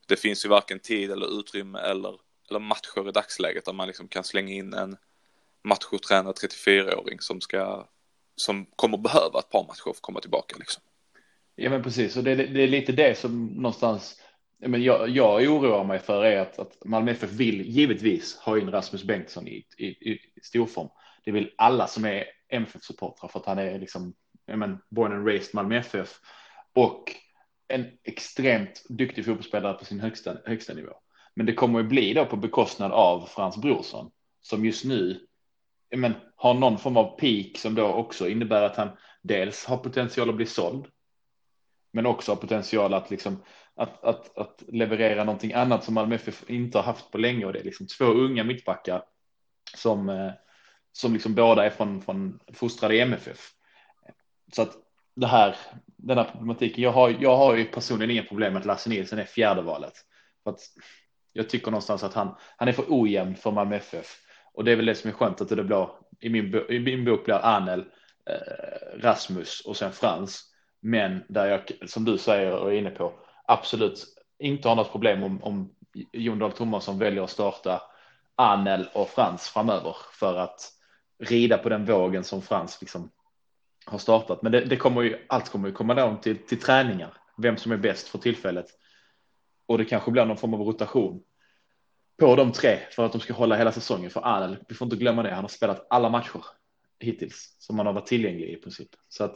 Det 0.08 0.16
finns 0.16 0.46
ju 0.46 0.50
varken 0.50 0.80
tid 0.80 1.12
eller 1.12 1.40
utrymme 1.40 1.80
eller, 1.80 2.20
eller 2.50 2.60
matcher 2.60 3.10
i 3.10 3.12
dagsläget 3.12 3.66
där 3.66 3.74
man 3.74 3.88
liksom 3.88 4.08
kan 4.08 4.24
slänga 4.24 4.54
in 4.54 4.74
en 4.74 4.98
machotränad 5.64 6.36
34-åring 6.36 7.20
som 7.20 7.42
ska, 7.42 7.88
som 8.36 8.66
kommer 8.76 8.98
behöva 8.98 9.40
ett 9.40 9.50
par 9.50 9.68
matcher 9.68 9.84
för 9.84 9.90
att 9.90 10.02
komma 10.02 10.20
tillbaka 10.20 10.56
liksom. 10.60 10.84
Ja 11.56 11.70
men 11.70 11.84
precis, 11.84 12.18
och 12.18 12.24
det, 12.24 12.36
det 12.36 12.64
är 12.64 12.68
lite 12.68 12.92
det 12.92 13.18
som 13.18 13.46
någonstans 13.48 14.23
men 14.60 14.84
jag, 14.84 15.10
jag 15.10 15.44
oroar 15.44 15.84
mig 15.84 16.00
för 16.00 16.24
är 16.24 16.40
att, 16.40 16.60
att 16.60 16.86
Malmö 16.86 17.12
FF 17.12 17.32
vill 17.32 17.62
givetvis 17.62 18.38
ha 18.38 18.60
in 18.60 18.72
Rasmus 18.72 19.04
Bengtsson 19.04 19.48
i, 19.48 19.66
i, 19.78 19.86
i 19.86 20.20
storform. 20.44 20.90
Det 21.26 21.32
vill 21.32 21.52
alla 21.58 21.88
som 21.88 22.06
är 22.06 22.26
MFF-supportrar 22.50 23.28
för 23.28 23.40
att 23.40 23.46
han 23.46 23.58
är 23.58 23.80
liksom, 23.80 24.14
men, 24.48 24.78
born 24.90 25.12
and 25.12 25.28
raised 25.28 25.56
Malmö 25.56 25.78
FF 25.78 26.20
och 26.74 27.04
en 27.68 27.86
extremt 28.04 28.84
duktig 28.90 29.26
fotbollsspelare 29.26 29.74
på 29.74 29.86
sin 29.86 30.00
högsta, 30.00 30.38
högsta 30.46 30.74
nivå. 30.74 30.94
Men 31.36 31.46
det 31.46 31.54
kommer 31.54 31.80
att 31.80 31.90
bli 31.90 32.14
då 32.14 32.26
på 32.26 32.38
bekostnad 32.38 32.92
av 32.92 33.26
Frans 33.26 33.58
Brorsson 33.58 34.12
som 34.42 34.66
just 34.66 34.86
nu 34.86 35.28
men, 35.96 36.14
har 36.36 36.54
någon 36.54 36.78
form 36.78 36.98
av 36.98 37.20
peak 37.20 37.58
som 37.58 37.76
då 37.76 37.86
också 37.86 38.30
innebär 38.30 38.64
att 38.64 38.76
han 38.76 38.90
dels 39.22 39.66
har 39.66 39.78
potential 39.78 40.30
att 40.30 40.36
bli 40.36 40.46
såld. 40.46 40.86
Men 41.94 42.06
också 42.06 42.32
har 42.32 42.36
potential 42.36 42.94
att 42.94 43.10
liksom 43.10 43.44
att, 43.76 44.04
att, 44.04 44.38
att 44.38 44.64
leverera 44.68 45.24
någonting 45.24 45.54
annat 45.54 45.84
som 45.84 45.94
Malmö 45.94 46.16
FF 46.16 46.50
inte 46.50 46.78
har 46.78 46.84
haft 46.84 47.12
på 47.12 47.18
länge 47.18 47.46
och 47.46 47.54
det 47.54 47.60
är 47.60 47.64
liksom 47.64 47.88
två 47.88 48.06
unga 48.06 48.44
mittbackar 48.44 49.04
som 49.76 50.10
eh, 50.10 50.32
som 50.94 51.14
liksom 51.14 51.36
båda 51.36 51.66
är 51.66 51.70
från, 51.70 52.02
från 52.02 52.40
fostrade 52.54 52.96
i 52.96 53.00
MFF. 53.00 53.52
Så 54.54 54.62
att 54.62 54.72
det 55.16 55.28
här, 55.28 55.56
den 55.86 56.18
här 56.18 56.30
problematiken, 56.32 56.84
jag 56.84 56.92
har, 56.92 57.16
jag 57.20 57.38
har 57.38 57.56
ju 57.56 57.66
personligen 57.66 58.12
inga 58.12 58.24
problem 58.24 58.54
med 58.54 58.60
att 58.60 58.66
Lasse 58.66 58.90
Nilsson 58.90 59.20
är 59.20 59.26
fjärde 59.26 59.62
valet. 59.62 59.94
För 60.44 60.52
att 60.52 60.60
jag 61.34 61.50
tycker 61.50 61.72
någonstans 61.72 62.04
att 62.04 62.14
han, 62.14 62.36
han 62.58 62.68
är 62.68 62.72
för 62.72 62.86
ojämn 62.90 63.36
för 63.36 63.52
Malmö 63.52 63.76
FF. 63.76 64.08
Och 64.54 64.64
det 64.64 64.72
är 64.72 64.76
väl 64.76 64.86
det 64.86 64.96
som 64.96 65.10
är 65.10 65.14
skönt 65.14 65.42
att 65.42 65.50
det 65.50 65.64
blir, 65.64 65.90
i 66.20 66.30
min, 66.30 66.56
i 66.70 66.80
min 66.80 67.06
bok 67.06 67.26
blir 67.26 67.46
Anel, 67.46 67.80
eh, 68.30 69.00
Rasmus 69.00 69.62
och 69.66 69.78
sen 69.78 69.92
Frans. 69.92 70.53
Men 70.86 71.24
där 71.28 71.46
jag, 71.46 71.90
som 71.90 72.06
du 72.06 72.18
säger 72.18 72.56
och 72.56 72.74
är 72.74 72.78
inne 72.78 72.90
på, 72.90 73.14
absolut 73.46 74.06
inte 74.40 74.70
har 74.70 74.76
något 74.76 74.92
problem 74.92 75.24
om, 75.24 75.44
om 75.44 75.76
Jon 76.14 76.40
Dahl 76.40 76.52
Tomasson 76.52 77.00
väljer 77.00 77.24
att 77.24 77.30
starta 77.30 77.82
Anel 78.36 78.88
och 78.94 79.10
Frans 79.10 79.50
framöver 79.50 79.96
för 80.12 80.38
att 80.38 80.72
rida 81.20 81.58
på 81.58 81.70
den 81.70 81.86
vågen 81.86 82.24
som 82.24 82.42
Frans 82.42 82.82
liksom 82.82 83.12
har 83.86 83.98
startat. 83.98 84.42
Men 84.42 84.52
det, 84.52 84.66
det 84.66 84.78
kommer 84.78 85.02
ju, 85.02 85.26
allt 85.30 85.50
kommer 85.50 85.68
ju 85.68 85.74
komma 85.74 85.94
down 85.94 86.22
till, 86.22 86.38
till 86.38 86.60
träningar, 86.60 87.14
vem 87.38 87.58
som 87.58 87.72
är 87.72 87.78
bäst 87.78 88.08
för 88.08 88.18
tillfället. 88.18 88.66
Och 89.66 89.78
det 89.78 89.86
kanske 89.86 90.12
blir 90.12 90.26
någon 90.26 90.38
form 90.38 90.54
av 90.54 90.60
rotation 90.60 91.24
på 92.20 92.36
de 92.36 92.52
tre 92.52 92.80
för 92.92 93.06
att 93.06 93.12
de 93.12 93.22
ska 93.22 93.34
hålla 93.34 93.56
hela 93.56 93.72
säsongen. 93.72 94.10
För 94.10 94.22
Anel, 94.22 94.58
vi 94.68 94.76
får 94.76 94.86
inte 94.86 94.98
glömma 94.98 95.24
det, 95.24 95.34
han 95.34 95.44
har 95.44 95.50
spelat 95.50 95.88
alla 95.90 96.10
matcher 96.10 96.46
hittills 97.00 97.56
som 97.60 97.78
han 97.78 97.86
har 97.86 97.94
varit 97.94 98.08
tillgänglig 98.08 98.50
i 98.50 98.56
princip. 98.56 98.90
Så 99.10 99.24
att 99.24 99.36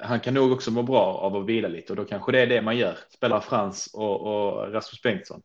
han 0.00 0.20
kan 0.20 0.34
nog 0.34 0.52
också 0.52 0.70
må 0.70 0.82
bra 0.82 1.04
av 1.04 1.36
att 1.36 1.46
vila 1.46 1.68
lite 1.68 1.92
och 1.92 1.96
då 1.96 2.04
kanske 2.04 2.32
det 2.32 2.40
är 2.40 2.46
det 2.46 2.62
man 2.62 2.76
gör. 2.76 2.98
Spelar 3.10 3.40
Frans 3.40 3.94
och, 3.94 4.20
och 4.20 4.72
Rasmus 4.72 5.02
Bengtsson 5.02 5.42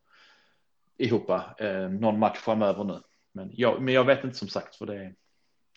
ihop 0.97 1.29
eh, 1.29 1.89
någon 1.89 2.19
match 2.19 2.37
framöver 2.37 2.83
nu. 2.83 3.01
Men 3.31 3.49
jag, 3.53 3.81
men 3.81 3.93
jag 3.93 4.03
vet 4.03 4.23
inte 4.23 4.37
som 4.37 4.47
sagt 4.47 4.75
för 4.75 4.85
det, 4.85 5.15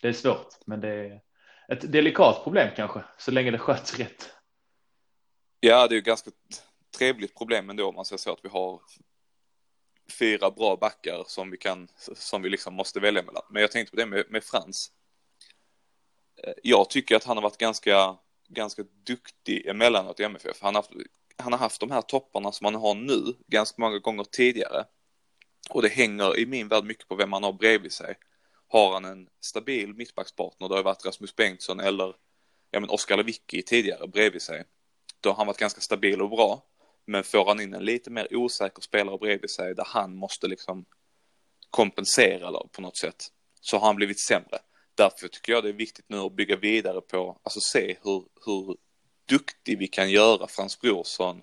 det 0.01 0.07
är 0.07 0.13
svårt. 0.13 0.47
Men 0.65 0.81
det 0.81 0.89
är 0.89 1.21
ett 1.67 1.91
delikat 1.91 2.43
problem 2.43 2.69
kanske 2.75 3.03
så 3.17 3.31
länge 3.31 3.51
det 3.51 3.57
sköts 3.57 3.99
rätt. 3.99 4.29
Ja, 5.59 5.87
det 5.87 5.93
är 5.93 5.97
ju 5.97 6.01
ganska 6.01 6.31
trevligt 6.97 7.37
problem 7.37 7.69
ändå 7.69 7.87
om 7.89 7.95
man 7.95 8.05
säger 8.05 8.17
så 8.17 8.31
att 8.31 8.45
vi 8.45 8.49
har 8.49 8.81
fyra 10.19 10.51
bra 10.51 10.75
backar 10.75 11.23
som 11.27 11.51
vi 11.51 11.57
kan, 11.57 11.87
som 12.15 12.41
vi 12.41 12.49
liksom 12.49 12.73
måste 12.73 12.99
välja 12.99 13.23
mellan. 13.23 13.43
Men 13.49 13.61
jag 13.61 13.71
tänkte 13.71 13.91
på 13.91 13.97
det 13.97 14.05
med, 14.05 14.25
med 14.29 14.43
Frans. 14.43 14.91
Eh, 16.43 16.53
jag 16.63 16.89
tycker 16.89 17.15
att 17.15 17.23
han 17.23 17.37
har 17.37 17.41
varit 17.43 17.57
ganska, 17.57 18.17
ganska 18.47 18.83
duktig 19.03 19.67
emellanåt 19.67 20.19
i 20.19 20.23
MFF. 20.23 20.61
Han 20.61 20.75
har, 20.75 20.81
haft, 20.81 20.91
han 21.37 21.53
har 21.53 21.59
haft 21.59 21.79
de 21.79 21.91
här 21.91 22.01
topparna 22.01 22.51
som 22.51 22.65
han 22.65 22.75
har 22.75 22.95
nu 22.95 23.33
ganska 23.47 23.81
många 23.81 23.99
gånger 23.99 24.23
tidigare. 24.23 24.85
Och 25.69 25.81
det 25.81 25.89
hänger 25.89 26.39
i 26.39 26.45
min 26.45 26.67
värld 26.67 26.83
mycket 26.83 27.07
på 27.07 27.15
vem 27.15 27.29
man 27.29 27.43
har 27.43 27.53
bredvid 27.53 27.91
sig. 27.91 28.15
Har 28.67 28.93
han 28.93 29.05
en 29.05 29.29
stabil 29.41 29.93
mittbackspartner, 29.93 30.69
det 30.69 30.75
har 30.75 30.83
varit 30.83 31.05
Rasmus 31.05 31.35
Bengtsson 31.35 31.79
eller 31.79 32.15
ja, 32.71 32.79
men 32.79 32.89
Oskar 32.89 33.17
Lewicki 33.17 33.61
tidigare 33.61 34.07
bredvid 34.07 34.41
sig. 34.41 34.63
Då 35.21 35.29
har 35.29 35.35
han 35.35 35.47
varit 35.47 35.57
ganska 35.57 35.81
stabil 35.81 36.21
och 36.21 36.29
bra. 36.29 36.63
Men 37.05 37.23
får 37.23 37.45
han 37.45 37.61
in 37.61 37.73
en 37.73 37.85
lite 37.85 38.09
mer 38.11 38.35
osäker 38.35 38.81
spelare 38.81 39.17
bredvid 39.17 39.49
sig 39.49 39.75
där 39.75 39.87
han 39.87 40.15
måste 40.15 40.47
liksom 40.47 40.85
kompensera 41.69 42.47
eller 42.47 42.67
på 42.71 42.81
något 42.81 42.97
sätt 42.97 43.31
så 43.61 43.77
har 43.77 43.87
han 43.87 43.95
blivit 43.95 44.19
sämre. 44.19 44.59
Därför 44.97 45.27
tycker 45.27 45.51
jag 45.51 45.63
det 45.63 45.69
är 45.69 45.73
viktigt 45.73 46.05
nu 46.07 46.17
att 46.17 46.33
bygga 46.33 46.55
vidare 46.55 47.01
på, 47.01 47.39
alltså 47.43 47.59
se 47.59 47.97
hur, 48.03 48.25
hur 48.45 48.75
duktig 49.29 49.77
vi 49.79 49.87
kan 49.87 50.09
göra 50.11 50.47
Frans 50.47 50.81
Brorsson 50.81 51.41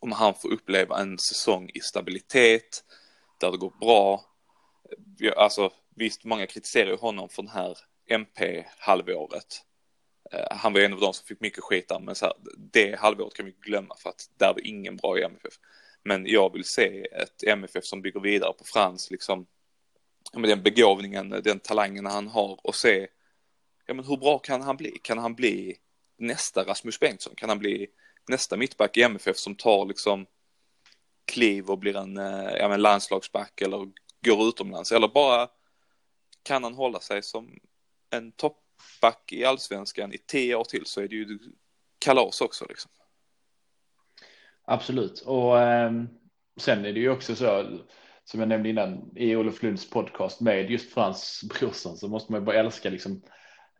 om 0.00 0.12
han 0.12 0.34
får 0.34 0.52
uppleva 0.52 1.00
en 1.00 1.18
säsong 1.18 1.70
i 1.74 1.80
stabilitet, 1.80 2.84
där 3.40 3.50
det 3.50 3.56
går 3.56 3.72
bra. 3.80 4.24
Alltså 5.36 5.70
visst, 5.96 6.24
många 6.24 6.46
kritiserar 6.46 6.90
ju 6.90 6.96
honom 6.96 7.28
för 7.28 7.42
det 7.42 7.50
här 7.50 7.78
MP-halvåret. 8.06 9.64
Eh, 10.32 10.56
han 10.56 10.72
var 10.72 10.80
en 10.80 10.92
av 10.92 11.00
de 11.00 11.14
som 11.14 11.26
fick 11.26 11.40
mycket 11.40 11.64
skit 11.64 11.88
där, 11.88 11.98
men 12.00 12.14
så 12.14 12.24
här, 12.26 12.34
det 12.72 12.98
halvåret 12.98 13.34
kan 13.34 13.46
vi 13.46 13.54
glömma 13.60 13.96
för 13.96 14.10
att 14.10 14.30
där 14.36 14.54
var 14.54 14.66
ingen 14.66 14.96
bra 14.96 15.18
i 15.18 15.22
MFF. 15.22 15.54
Men 16.04 16.26
jag 16.26 16.52
vill 16.52 16.64
se 16.64 17.06
ett 17.12 17.42
MFF 17.46 17.84
som 17.84 18.02
bygger 18.02 18.20
vidare 18.20 18.52
på 18.52 18.64
Frans, 18.64 19.10
liksom, 19.10 19.46
med 20.40 20.50
den 20.50 20.62
begåvningen, 20.62 21.30
den 21.30 21.60
talangen 21.60 22.06
han 22.06 22.28
har 22.28 22.66
och 22.66 22.74
se, 22.74 23.08
ja 23.86 23.94
men 23.94 24.04
hur 24.04 24.16
bra 24.16 24.38
kan 24.38 24.62
han 24.62 24.76
bli? 24.76 24.98
Kan 25.02 25.18
han 25.18 25.34
bli 25.34 25.76
nästa 26.18 26.64
Rasmus 26.64 27.00
Bengtsson? 27.00 27.34
Kan 27.34 27.48
han 27.48 27.58
bli 27.58 27.86
nästa 28.28 28.56
mittback 28.56 28.96
i 28.96 29.02
MFF 29.02 29.36
som 29.36 29.54
tar 29.54 29.86
liksom 29.86 30.26
kliv 31.24 31.70
och 31.70 31.78
blir 31.78 31.96
en 31.96 32.16
eh, 32.16 32.50
ja, 32.58 32.68
men 32.68 32.82
landslagsback 32.82 33.60
eller 33.60 33.88
går 34.24 34.48
utomlands 34.48 34.92
eller 34.92 35.08
bara 35.08 35.48
kan 36.42 36.64
han 36.64 36.74
hålla 36.74 37.00
sig 37.00 37.22
som 37.22 37.58
en 38.10 38.32
toppback 38.32 39.32
i 39.32 39.44
allsvenskan 39.44 40.12
i 40.12 40.18
tio 40.18 40.54
år 40.54 40.64
till 40.64 40.86
så 40.86 41.00
är 41.00 41.08
det 41.08 41.14
ju 41.14 41.38
kalas 41.98 42.40
också 42.40 42.66
liksom. 42.68 42.90
Absolut 44.64 45.20
och 45.20 45.60
eh, 45.60 45.92
sen 46.56 46.84
är 46.84 46.92
det 46.92 47.00
ju 47.00 47.10
också 47.10 47.36
så 47.36 47.78
som 48.24 48.40
jag 48.40 48.48
nämnde 48.48 48.68
innan 48.68 49.10
i 49.16 49.36
Olof 49.36 49.62
Lunds 49.62 49.90
podcast 49.90 50.40
med 50.40 50.70
just 50.70 50.94
Frans 50.94 51.40
Brorsson 51.48 51.96
så 51.96 52.08
måste 52.08 52.32
man 52.32 52.40
ju 52.40 52.44
bara 52.44 52.56
älska 52.56 52.90
liksom 52.90 53.22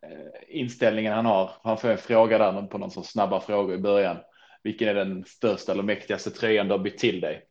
eh, 0.01 0.59
inställningen 0.59 1.13
han 1.13 1.25
har. 1.25 1.51
Han 1.63 1.77
får 1.77 1.89
en 1.89 1.97
fråga 1.97 2.37
där 2.37 2.67
på 2.67 2.77
någon 2.77 2.91
sån 2.91 3.03
snabba 3.03 3.41
frågor 3.41 3.75
i 3.75 3.77
början 3.77 4.17
vilken 4.63 4.87
är 4.87 4.93
den 4.93 5.23
största 5.25 5.71
eller 5.71 5.83
mäktigaste 5.83 6.31
tröjan 6.31 6.67
du 6.67 6.73
har 6.73 6.79
bytt 6.79 6.97
till 6.97 7.21
dig? 7.21 7.45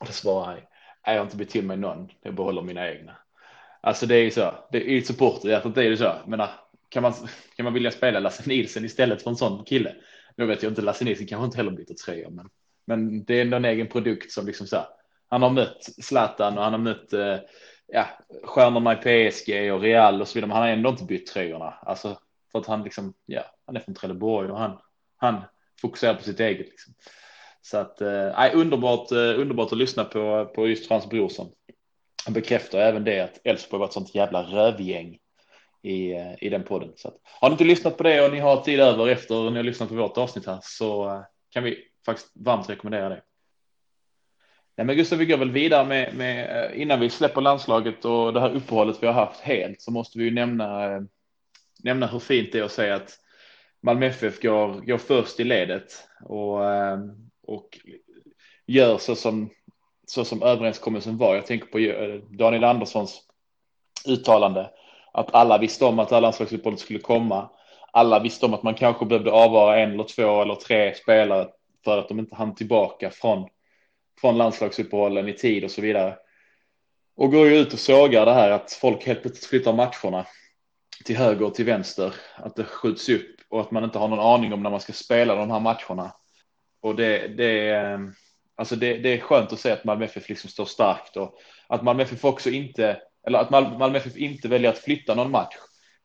Och 0.00 0.06
då 0.06 0.12
svarar 0.12 0.46
han, 0.46 0.60
jag 1.04 1.14
har 1.14 1.22
inte 1.22 1.36
bytt 1.36 1.50
till 1.50 1.64
mig 1.64 1.76
någon, 1.76 2.08
jag 2.22 2.34
behåller 2.34 2.62
mina 2.62 2.90
egna. 2.90 3.16
Alltså 3.80 4.06
det 4.06 4.14
är 4.14 4.22
ju 4.22 4.30
så, 4.30 4.54
det 4.72 4.78
är 4.78 4.90
ju 4.90 4.98
ett 4.98 5.06
supporterhjärtat, 5.06 5.74
det 5.74 5.80
är 5.80 5.88
ju 5.88 5.96
så, 5.96 6.12
men 6.26 6.46
kan 6.88 7.02
man, 7.02 7.12
kan 7.56 7.64
man 7.64 7.74
vilja 7.74 7.90
spela 7.90 8.20
Lasse 8.20 8.48
Nilsen 8.48 8.84
istället 8.84 9.22
för 9.22 9.30
en 9.30 9.36
sån 9.36 9.64
kille? 9.64 9.94
Nu 10.36 10.46
vet 10.46 10.62
jag 10.62 10.70
inte, 10.70 10.82
Lasse 10.82 11.04
Nilsen 11.04 11.26
kanske 11.26 11.44
inte 11.44 11.56
heller 11.56 11.70
byter 11.70 11.94
tröjor, 11.94 12.30
men, 12.30 12.50
men 12.84 13.24
det 13.24 13.34
är 13.34 13.42
ändå 13.42 13.56
en 13.56 13.64
egen 13.64 13.86
produkt 13.86 14.32
som 14.32 14.46
liksom 14.46 14.66
så 14.66 14.76
här, 14.76 14.86
han 15.30 15.42
har 15.42 15.50
mött 15.50 15.82
Zlatan 16.02 16.58
och 16.58 16.64
han 16.64 16.72
har 16.72 16.80
mött 16.80 17.12
eh, 17.12 17.36
ja, 17.86 18.06
stjärnorna 18.44 18.92
i 18.92 19.30
PSG 19.30 19.72
och 19.72 19.80
Real 19.80 20.20
och 20.20 20.28
så 20.28 20.34
vidare, 20.34 20.48
men 20.48 20.56
han 20.56 20.66
har 20.66 20.72
ändå 20.72 20.90
inte 20.90 21.04
bytt 21.04 21.26
tröjorna. 21.26 21.74
Alltså 21.82 22.18
för 22.52 22.58
att 22.58 22.66
han 22.66 22.82
liksom, 22.82 23.14
ja, 23.26 23.42
han 23.66 23.76
är 23.76 23.80
från 23.80 23.94
Trelleborg 23.94 24.50
och 24.50 24.58
han, 24.58 24.78
han 25.16 25.40
fokuserar 25.80 26.14
på 26.14 26.22
sitt 26.22 26.40
eget. 26.40 26.68
Liksom. 26.68 26.94
Så 27.62 27.78
att, 27.78 28.00
eh, 28.00 28.50
underbart, 28.54 29.12
eh, 29.12 29.40
underbart 29.40 29.72
att 29.72 29.78
lyssna 29.78 30.04
på, 30.04 30.52
på 30.54 30.68
just 30.68 30.88
Frans 30.88 31.08
Brorsson. 31.08 31.52
Han 32.24 32.34
bekräftar 32.34 32.78
även 32.78 33.04
det 33.04 33.20
att 33.20 33.40
Elfsborg 33.44 33.78
var 33.78 33.86
ett 33.86 33.92
sånt 33.92 34.14
jävla 34.14 34.42
rövgäng 34.42 35.18
i, 35.82 36.12
eh, 36.12 36.34
i 36.44 36.48
den 36.48 36.62
podden. 36.62 36.92
Så 36.96 37.08
att, 37.08 37.14
har 37.22 37.48
ni 37.48 37.52
inte 37.52 37.64
lyssnat 37.64 37.96
på 37.96 38.02
det 38.02 38.26
och 38.26 38.32
ni 38.32 38.38
har 38.38 38.56
tid 38.56 38.80
över 38.80 39.08
efter 39.08 39.50
ni 39.50 39.56
har 39.56 39.62
lyssnat 39.62 39.88
på 39.88 39.94
vårt 39.94 40.18
avsnitt 40.18 40.46
här 40.46 40.58
så 40.62 41.08
eh, 41.08 41.20
kan 41.50 41.64
vi 41.64 41.78
faktiskt 42.06 42.32
varmt 42.34 42.70
rekommendera 42.70 43.08
det. 43.08 43.22
Nej, 44.80 44.86
men 44.86 44.96
Gustav, 44.96 45.18
vi 45.18 45.26
går 45.26 45.36
väl 45.36 45.50
vidare 45.50 45.86
med, 45.86 46.14
med 46.14 46.64
eh, 46.64 46.82
innan 46.82 47.00
vi 47.00 47.10
släpper 47.10 47.40
landslaget 47.40 48.04
och 48.04 48.32
det 48.32 48.40
här 48.40 48.54
uppehållet 48.54 49.02
vi 49.02 49.06
har 49.06 49.14
haft 49.14 49.40
helt 49.40 49.80
så 49.80 49.90
måste 49.90 50.18
vi 50.18 50.24
ju 50.24 50.30
nämna, 50.30 50.84
eh, 50.84 51.00
nämna 51.82 52.06
hur 52.06 52.18
fint 52.18 52.52
det 52.52 52.58
är 52.58 52.62
att 52.62 52.72
säga 52.72 52.94
att 52.94 53.18
Malmö 53.82 54.06
FF 54.06 54.42
går, 54.42 54.86
går 54.86 54.98
först 54.98 55.40
i 55.40 55.44
ledet 55.44 56.08
och, 56.24 56.64
eh, 56.64 56.98
och 57.46 57.78
gör 58.66 58.98
så 58.98 59.14
som, 59.14 59.50
så 60.06 60.24
som 60.24 60.42
överenskommelsen 60.42 61.18
var. 61.18 61.34
Jag 61.34 61.46
tänker 61.46 61.66
på 61.66 61.78
Daniel 62.36 62.64
Anderssons 62.64 63.22
uttalande 64.08 64.70
att 65.12 65.34
alla 65.34 65.58
visste 65.58 65.84
om 65.84 65.98
att 65.98 66.10
landslagsuppehållet 66.10 66.80
skulle 66.80 66.98
komma. 66.98 67.50
Alla 67.92 68.20
visste 68.20 68.46
om 68.46 68.54
att 68.54 68.62
man 68.62 68.74
kanske 68.74 69.06
behövde 69.06 69.32
avvara 69.32 69.78
en 69.78 69.92
eller 69.92 70.04
två 70.04 70.42
eller 70.42 70.54
tre 70.54 70.94
spelare 70.94 71.48
för 71.84 71.98
att 71.98 72.08
de 72.08 72.18
inte 72.18 72.36
hann 72.36 72.54
tillbaka 72.54 73.10
från, 73.10 73.48
från 74.20 74.38
landslagsuppehållen 74.38 75.28
i 75.28 75.32
tid 75.32 75.64
och 75.64 75.70
så 75.70 75.80
vidare. 75.80 76.16
Och 77.16 77.30
går 77.30 77.48
ju 77.48 77.56
ut 77.56 77.72
och 77.72 77.78
sågar 77.78 78.26
det 78.26 78.32
här 78.32 78.50
att 78.50 78.72
folk 78.72 79.06
helt 79.06 79.22
plötsligt 79.22 79.46
flyttar 79.46 79.72
matcherna 79.72 80.26
till 81.04 81.16
höger 81.16 81.46
och 81.46 81.54
till 81.54 81.64
vänster, 81.64 82.14
att 82.36 82.56
det 82.56 82.64
skjuts 82.64 83.08
upp 83.08 83.36
och 83.48 83.60
att 83.60 83.70
man 83.70 83.84
inte 83.84 83.98
har 83.98 84.08
någon 84.08 84.20
aning 84.34 84.52
om 84.52 84.62
när 84.62 84.70
man 84.70 84.80
ska 84.80 84.92
spela 84.92 85.34
de 85.34 85.50
här 85.50 85.60
matcherna. 85.60 86.12
Och 86.82 86.96
det, 86.96 87.28
det, 87.28 87.70
ehm, 87.70 88.12
alltså 88.56 88.76
det, 88.76 88.98
det 88.98 89.08
är 89.08 89.20
skönt 89.20 89.52
att 89.52 89.60
se 89.60 89.70
att 89.70 89.84
Malmö 89.84 90.04
FF 90.04 90.28
liksom 90.28 90.50
står 90.50 90.64
starkt 90.64 91.16
och 91.16 91.38
att 91.68 91.82
Malmö 91.82 92.02
FF 92.02 92.24
också 92.24 92.50
inte 92.50 93.02
eller 93.26 93.38
att 93.38 93.50
Malmö 93.50 93.98
FF 93.98 94.16
inte 94.16 94.48
väljer 94.48 94.70
att 94.70 94.78
flytta 94.78 95.14
någon 95.14 95.30
match 95.30 95.54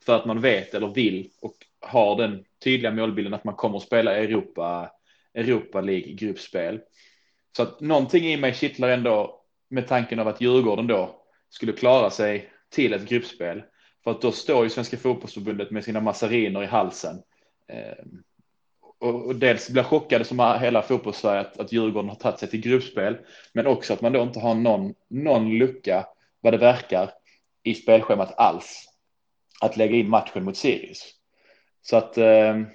för 0.06 0.16
att 0.16 0.26
man 0.26 0.42
vet 0.42 0.74
eller 0.74 0.88
vill 0.88 1.30
och 1.42 1.56
har 1.80 2.18
den 2.18 2.44
tydliga 2.64 2.92
målbilden 2.92 3.34
att 3.34 3.44
man 3.44 3.56
kommer 3.56 3.78
att 3.78 3.84
spela 3.84 4.18
Europa, 4.18 4.92
Europa 5.34 5.82
League 5.82 6.14
gruppspel. 6.14 6.80
Så 7.58 7.64
att 7.64 7.82
någonting 7.82 8.26
i 8.26 8.38
mig 8.38 8.54
kittlar 8.54 8.90
ändå 8.90 9.42
med 9.70 9.88
tanken 9.88 10.20
av 10.20 10.28
att 10.28 10.42
Djurgården 10.42 10.88
då 10.88 11.22
skulle 11.50 11.72
klara 11.72 12.10
sig 12.10 12.50
till 12.70 12.94
ett 12.94 13.10
gruppspel. 13.10 13.64
För 14.04 14.12
att 14.12 14.22
då 14.22 14.32
står 14.32 14.64
ju 14.64 14.70
Svenska 14.70 14.98
fotbollsförbundet 14.98 15.72
med 15.72 15.84
sina 15.84 16.00
massariner 16.00 16.64
i 16.64 16.66
halsen. 16.66 17.16
Eh, 17.68 18.06
och, 19.00 19.26
och 19.26 19.36
dels 19.36 19.70
blir 19.70 19.84
chockade 19.84 20.26
som 20.26 20.58
hela 20.62 20.82
fotbollssverige 20.82 21.42
att, 21.42 21.60
att 21.60 21.72
Djurgården 21.72 22.10
har 22.10 22.16
tagit 22.16 22.40
sig 22.40 22.50
till 22.50 22.62
gruppspel. 22.62 23.18
Men 23.54 23.68
också 23.68 23.94
att 23.94 24.02
man 24.02 24.14
då 24.14 24.22
inte 24.22 24.40
har 24.40 24.56
någon, 24.56 24.94
någon 25.10 25.58
lucka 25.58 26.08
vad 26.42 26.54
det 26.54 26.58
verkar 26.58 27.12
i 27.64 27.76
spelschemat 27.76 28.34
alls 28.38 28.86
att 29.62 29.78
lägga 29.78 29.96
in 29.96 30.10
matchen 30.10 30.44
mot 30.44 30.58
Sirius. 30.58 31.12
Så 31.82 31.98
att 31.98 32.18
ehm, 32.18 32.62
eh, 32.62 32.68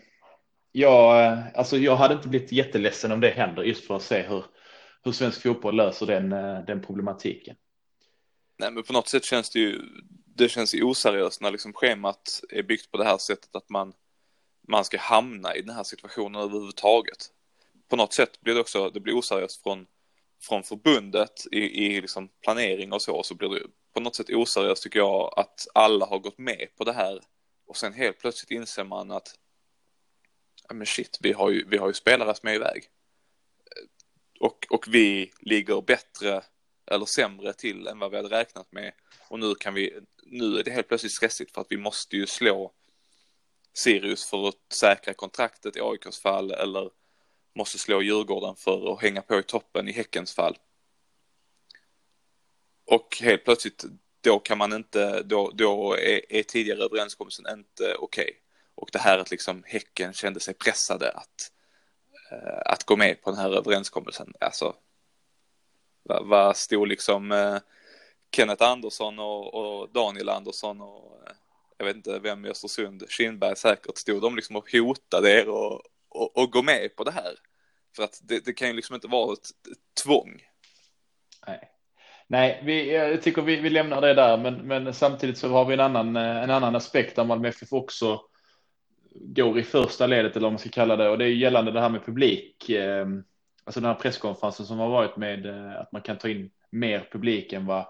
jag, 0.72 1.36
alltså 1.54 1.76
jag 1.76 1.96
hade 1.96 2.14
inte 2.14 2.28
blivit 2.28 2.52
jätteledsen 2.52 3.12
om 3.12 3.20
det 3.20 3.30
händer 3.30 3.62
just 3.62 3.86
för 3.86 3.96
att 3.96 4.02
se 4.02 4.22
hur, 4.22 4.44
hur 5.04 5.12
svensk 5.12 5.42
fotboll 5.42 5.76
löser 5.76 6.06
den, 6.06 6.32
eh, 6.32 6.64
den 6.64 6.82
problematiken. 6.82 7.56
Nej, 8.58 8.70
men 8.70 8.82
på 8.82 8.92
något 8.92 9.08
sätt 9.08 9.24
känns 9.24 9.50
det 9.50 9.58
ju, 9.58 9.82
det 10.36 10.48
känns 10.48 10.74
ju 10.74 10.82
oseriöst 10.82 11.40
när 11.40 11.50
liksom 11.50 11.72
schemat 11.72 12.40
är 12.50 12.62
byggt 12.62 12.90
på 12.90 12.98
det 12.98 13.04
här 13.04 13.18
sättet 13.18 13.56
att 13.56 13.70
man, 13.70 13.92
man 14.68 14.84
ska 14.84 14.98
hamna 14.98 15.56
i 15.56 15.62
den 15.62 15.74
här 15.74 15.84
situationen 15.84 16.42
överhuvudtaget. 16.42 17.26
På 17.88 17.96
något 17.96 18.12
sätt 18.12 18.40
blir 18.40 18.54
det 18.54 18.60
också, 18.60 18.90
det 18.90 19.00
blir 19.00 19.18
oseriöst 19.18 19.62
från 19.62 19.86
från 20.42 20.62
förbundet 20.62 21.46
i, 21.52 21.58
i 21.58 22.00
liksom 22.00 22.28
planering 22.42 22.92
och 22.92 23.02
så, 23.02 23.22
så 23.22 23.34
blir 23.34 23.48
det 23.48 23.62
på 23.94 24.00
något 24.00 24.16
sätt 24.16 24.30
oseriöst 24.30 24.82
tycker 24.82 24.98
jag 24.98 25.34
att 25.36 25.66
alla 25.74 26.06
har 26.06 26.18
gått 26.18 26.38
med 26.38 26.66
på 26.76 26.84
det 26.84 26.92
här 26.92 27.20
och 27.66 27.76
sen 27.76 27.92
helt 27.92 28.18
plötsligt 28.18 28.50
inser 28.50 28.84
man 28.84 29.10
att 29.10 29.38
ja 30.68 30.74
men 30.74 30.86
shit, 30.86 31.18
vi 31.20 31.32
har 31.32 31.50
ju, 31.50 31.68
vi 31.68 31.76
har 31.76 31.86
ju 31.86 31.94
spelare 31.94 32.34
som 32.34 32.48
är 32.48 32.54
iväg. 32.54 32.84
Och, 34.40 34.66
och 34.70 34.84
vi 34.88 35.32
ligger 35.40 35.80
bättre 35.80 36.42
eller 36.86 37.06
sämre 37.06 37.52
till 37.52 37.86
än 37.86 37.98
vad 37.98 38.10
vi 38.10 38.16
hade 38.16 38.28
räknat 38.28 38.72
med. 38.72 38.92
Och 39.28 39.38
nu 39.38 39.54
kan 39.54 39.74
vi, 39.74 40.00
nu 40.22 40.58
är 40.58 40.64
det 40.64 40.70
helt 40.70 40.88
plötsligt 40.88 41.12
stressigt 41.12 41.54
för 41.54 41.60
att 41.60 41.66
vi 41.70 41.76
måste 41.76 42.16
ju 42.16 42.26
slå 42.26 42.72
Sirius 43.72 44.30
för 44.30 44.48
att 44.48 44.72
säkra 44.72 45.14
kontraktet 45.14 45.76
i 45.76 45.80
AIKs 45.80 46.20
fall 46.20 46.50
eller 46.50 46.90
måste 47.54 47.78
slå 47.78 48.02
Djurgården 48.02 48.56
för 48.56 48.92
att 48.92 49.02
hänga 49.02 49.22
på 49.22 49.38
i 49.38 49.42
toppen 49.42 49.88
i 49.88 49.92
Häckens 49.92 50.34
fall. 50.34 50.58
Och 52.84 53.18
helt 53.20 53.44
plötsligt 53.44 53.84
då 54.20 54.38
kan 54.38 54.58
man 54.58 54.72
inte, 54.72 55.22
då, 55.22 55.50
då 55.54 55.94
är, 55.94 56.32
är 56.32 56.42
tidigare 56.42 56.84
överenskommelsen 56.84 57.46
inte 57.58 57.94
okej. 57.94 58.24
Okay. 58.24 58.34
Och 58.74 58.88
det 58.92 58.98
här 58.98 59.18
att 59.18 59.30
liksom 59.30 59.62
Häcken 59.66 60.12
kände 60.12 60.40
sig 60.40 60.54
pressade 60.54 61.12
att, 61.12 61.52
Eh, 62.32 62.60
att 62.64 62.84
gå 62.84 62.96
med 62.96 63.22
på 63.22 63.30
den 63.30 63.40
här 63.40 63.50
överenskommelsen. 63.50 64.32
Alltså, 64.40 64.74
vad, 66.02 66.26
vad 66.26 66.56
stod 66.56 66.88
liksom 66.88 67.32
eh, 67.32 67.58
Kenneth 68.36 68.64
Andersson 68.64 69.18
och, 69.18 69.54
och, 69.54 69.88
Daniel 69.92 70.28
Andersson 70.28 70.80
och 70.80 71.22
eh, 71.26 71.32
jag 71.76 71.86
vet 71.86 71.96
inte 71.96 72.18
vem 72.18 72.46
i 72.46 72.48
Östersund, 72.48 73.04
Kindberg 73.08 73.56
säkert, 73.56 73.98
stod 73.98 74.22
de 74.22 74.36
liksom 74.36 74.56
och 74.56 74.72
hotade 74.72 75.30
er 75.30 75.48
och, 75.48 75.82
och, 76.08 76.36
och 76.36 76.52
gå 76.52 76.62
med 76.62 76.96
på 76.96 77.04
det 77.04 77.10
här. 77.10 77.34
För 77.96 78.02
att 78.02 78.20
det, 78.22 78.44
det 78.44 78.52
kan 78.52 78.68
ju 78.68 78.74
liksom 78.74 78.94
inte 78.94 79.08
vara 79.08 79.32
ett, 79.32 79.70
ett 79.70 80.02
tvång. 80.04 80.42
Nej. 81.46 81.70
Nej, 82.26 82.62
vi, 82.64 82.92
jag 82.94 83.22
tycker 83.22 83.42
vi, 83.42 83.56
vi 83.56 83.70
lämnar 83.70 84.00
det 84.00 84.14
där, 84.14 84.36
men, 84.38 84.54
men 84.54 84.94
samtidigt 84.94 85.38
så 85.38 85.48
har 85.48 85.64
vi 85.64 85.74
en 85.74 85.80
annan, 85.80 86.16
eh, 86.16 86.42
en 86.42 86.50
annan 86.50 86.76
aspekt 86.76 87.16
där 87.16 87.24
Malmö 87.24 87.48
FF 87.48 87.72
också 87.72 88.20
går 89.14 89.58
i 89.58 89.62
första 89.62 90.06
ledet 90.06 90.36
eller 90.36 90.46
vad 90.46 90.52
man 90.52 90.58
ska 90.58 90.70
kalla 90.70 90.96
det 90.96 91.08
och 91.08 91.18
det 91.18 91.24
är 91.24 91.28
gällande 91.28 91.72
det 91.72 91.80
här 91.80 91.88
med 91.88 92.04
publik. 92.04 92.68
Eh, 92.68 93.06
alltså 93.64 93.80
den 93.80 93.90
här 93.90 93.94
presskonferensen 93.94 94.66
som 94.66 94.78
har 94.78 94.88
varit 94.88 95.16
med 95.16 95.46
eh, 95.46 95.80
att 95.80 95.92
man 95.92 96.02
kan 96.02 96.18
ta 96.18 96.28
in 96.28 96.50
mer 96.70 97.08
publik 97.12 97.52
än 97.52 97.66
vad, 97.66 97.86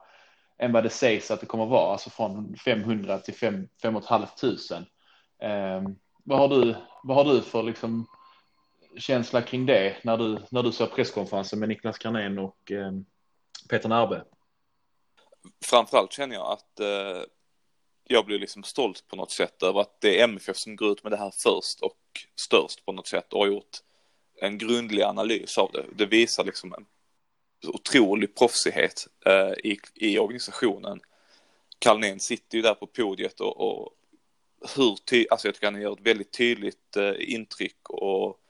än 0.59 0.73
vad 0.73 0.85
det 0.85 0.91
sägs 0.91 1.31
att 1.31 1.41
det 1.41 1.47
kommer 1.47 1.65
att 1.65 1.71
vara, 1.71 1.93
alltså 1.93 2.11
från 2.11 2.57
500 2.57 3.19
till 3.19 3.35
5 3.35 3.69
5 3.83 4.03
500. 4.03 4.29
Eh, 5.43 5.83
vad 6.25 6.39
har 6.39 6.49
du? 6.49 6.75
Vad 7.03 7.17
har 7.17 7.35
du 7.35 7.43
för 7.43 7.63
liksom 7.63 8.07
känsla 8.97 9.43
kring 9.43 9.67
det 9.67 9.97
när 10.03 10.17
du, 10.17 10.39
när 10.51 10.63
du 10.63 10.73
såg 10.73 10.91
presskonferensen 10.91 11.59
med 11.59 11.69
Niklas 11.69 11.99
Carnén 11.99 12.39
och 12.39 12.73
eh, 12.73 12.93
Peter 13.69 13.89
Närbe? 13.89 14.25
Framförallt 15.65 16.13
känner 16.13 16.35
jag 16.35 16.53
att 16.53 16.81
eh, 16.81 17.23
jag 18.13 18.27
blir 18.27 18.39
liksom 18.39 18.63
stolt 18.63 19.09
på 19.09 19.17
något 19.17 19.31
sätt 19.31 19.63
över 19.63 19.81
att 19.81 20.01
det 20.01 20.21
är 20.21 20.25
MFF 20.25 20.57
som 20.57 20.77
går 20.77 20.93
ut 20.93 21.03
med 21.03 21.13
det 21.13 21.17
här 21.17 21.33
först 21.37 21.81
och 21.81 21.99
störst 22.37 22.85
på 22.85 22.93
något 22.93 23.07
sätt 23.07 23.33
och 23.33 23.41
har 23.41 23.47
gjort 23.47 23.77
en 24.41 24.59
grundlig 24.59 25.03
analys 25.03 25.59
av 25.59 25.71
det. 25.73 25.85
Det 25.95 26.07
visar 26.07 26.45
liksom 26.45 26.75
en 26.75 26.87
otrolig 27.69 28.35
proffsighet 28.35 29.07
eh, 29.27 29.53
i, 29.65 29.79
i 29.95 30.19
organisationen. 30.19 31.01
Kalnén 31.79 32.21
sitter 32.21 32.57
ju 32.57 32.63
där 32.63 32.75
på 32.75 32.87
podiet 32.87 33.41
och, 33.41 33.61
och 33.61 33.95
hur 34.77 34.97
ty 35.05 35.27
alltså 35.31 35.49
jag 35.49 35.55
tycker 35.55 35.71
han 35.71 35.83
gör 35.83 35.93
ett 35.93 36.07
väldigt 36.07 36.33
tydligt 36.33 36.97
eh, 36.97 37.15
intryck 37.19 37.91
och 37.91 38.41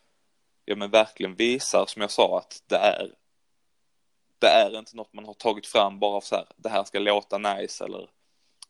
ja 0.65 0.77
men 0.77 0.91
verkligen 0.91 1.35
visar 1.35 1.85
som 1.87 2.03
jag 2.03 2.11
sa 2.11 2.39
att 2.39 2.63
det 2.67 2.77
är 2.77 3.15
det 4.39 4.47
är 4.47 4.79
inte 4.79 4.97
något 4.97 5.13
man 5.13 5.25
har 5.25 5.35
tagit 5.35 5.67
fram 5.67 5.99
bara 5.99 6.21
så 6.21 6.35
här 6.35 6.47
det 6.57 6.69
här 6.69 6.85
ska 6.85 6.99
låta 6.99 7.39
nice 7.39 7.85
eller 7.85 8.09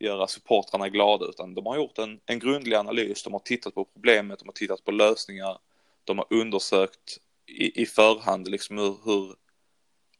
göra 0.00 0.26
supportrarna 0.26 0.88
glada 0.88 1.26
utan 1.26 1.54
de 1.54 1.66
har 1.66 1.76
gjort 1.76 1.98
en, 1.98 2.20
en 2.26 2.38
grundlig 2.38 2.76
analys, 2.76 3.22
de 3.22 3.32
har 3.32 3.40
tittat 3.40 3.74
på 3.74 3.84
problemet, 3.84 4.38
de 4.38 4.48
har 4.48 4.52
tittat 4.52 4.84
på 4.84 4.90
lösningar, 4.90 5.58
de 6.04 6.18
har 6.18 6.26
undersökt 6.30 7.18
i, 7.46 7.82
i 7.82 7.86
förhand 7.86 8.48
liksom 8.48 8.78
hur, 8.78 8.96
hur 9.04 9.34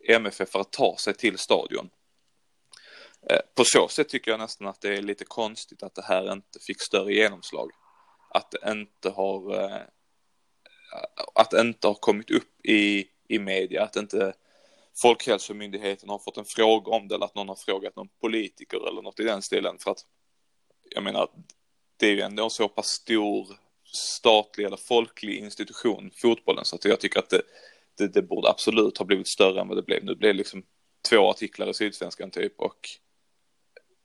MFF 0.08 0.50
för 0.50 0.60
att 0.60 0.72
ta 0.72 0.96
sig 0.96 1.14
till 1.14 1.38
stadion. 1.38 1.90
Eh, 3.30 3.40
på 3.54 3.64
så 3.64 3.88
sätt 3.88 4.08
tycker 4.08 4.30
jag 4.30 4.40
nästan 4.40 4.66
att 4.66 4.80
det 4.80 4.88
är 4.88 5.02
lite 5.02 5.24
konstigt 5.24 5.82
att 5.82 5.94
det 5.94 6.04
här 6.04 6.32
inte 6.32 6.58
fick 6.60 6.80
större 6.80 7.14
genomslag. 7.14 7.70
Att 8.30 8.50
det 8.50 8.70
inte 8.72 9.10
har 9.10 9.62
eh, 9.62 9.82
att 11.34 11.50
det 11.50 11.60
inte 11.60 11.86
har 11.86 11.94
kommit 11.94 12.30
upp 12.30 12.66
i, 12.66 13.08
i 13.28 13.38
media, 13.38 13.82
att 13.82 13.92
det 13.92 14.00
inte 14.00 14.34
Folkhälsomyndigheten 15.02 16.08
har 16.08 16.18
fått 16.18 16.36
en 16.36 16.44
fråga 16.44 16.92
om 16.92 17.08
det 17.08 17.14
eller 17.14 17.24
att 17.24 17.34
någon 17.34 17.48
har 17.48 17.56
frågat 17.56 17.96
någon 17.96 18.08
politiker 18.20 18.88
eller 18.88 19.02
något 19.02 19.20
i 19.20 19.22
den 19.22 19.42
stilen 19.42 19.78
för 19.78 19.90
att 19.90 20.06
jag 20.90 21.02
menar 21.02 21.28
det 21.96 22.06
är 22.06 22.10
ju 22.10 22.20
ändå 22.20 22.44
en 22.44 22.50
så 22.50 22.68
pass 22.68 22.86
stor 22.86 23.46
statlig 23.92 24.64
eller 24.64 24.76
folklig 24.76 25.38
institution, 25.38 26.10
fotbollen, 26.16 26.64
så 26.64 26.76
att 26.76 26.84
jag 26.84 27.00
tycker 27.00 27.18
att 27.18 27.30
det, 27.30 27.42
det, 27.98 28.08
det 28.08 28.22
borde 28.22 28.48
absolut 28.48 28.98
ha 28.98 29.04
blivit 29.04 29.28
större 29.28 29.60
än 29.60 29.68
vad 29.68 29.76
det 29.78 29.82
blev. 29.82 30.04
Nu 30.04 30.14
blev 30.14 30.34
det 30.34 30.38
liksom 30.38 30.62
två 31.08 31.30
artiklar 31.30 31.70
i 31.70 31.74
Sydsvenskan 31.74 32.30
typ 32.30 32.60
och 32.60 32.88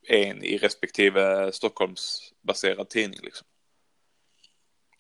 en 0.08 0.44
i 0.44 0.58
respektive 0.58 1.52
Stockholmsbaserad 1.52 2.90
tidning 2.90 3.20
liksom. 3.24 3.48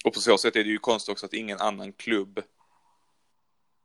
Och 0.06 0.14
på 0.14 0.20
så 0.20 0.38
sätt 0.38 0.56
är 0.56 0.64
det 0.64 0.70
ju 0.70 0.78
konstigt 0.78 1.12
också 1.12 1.26
att 1.26 1.34
ingen 1.34 1.60
annan 1.60 1.94
klubb 1.94 2.42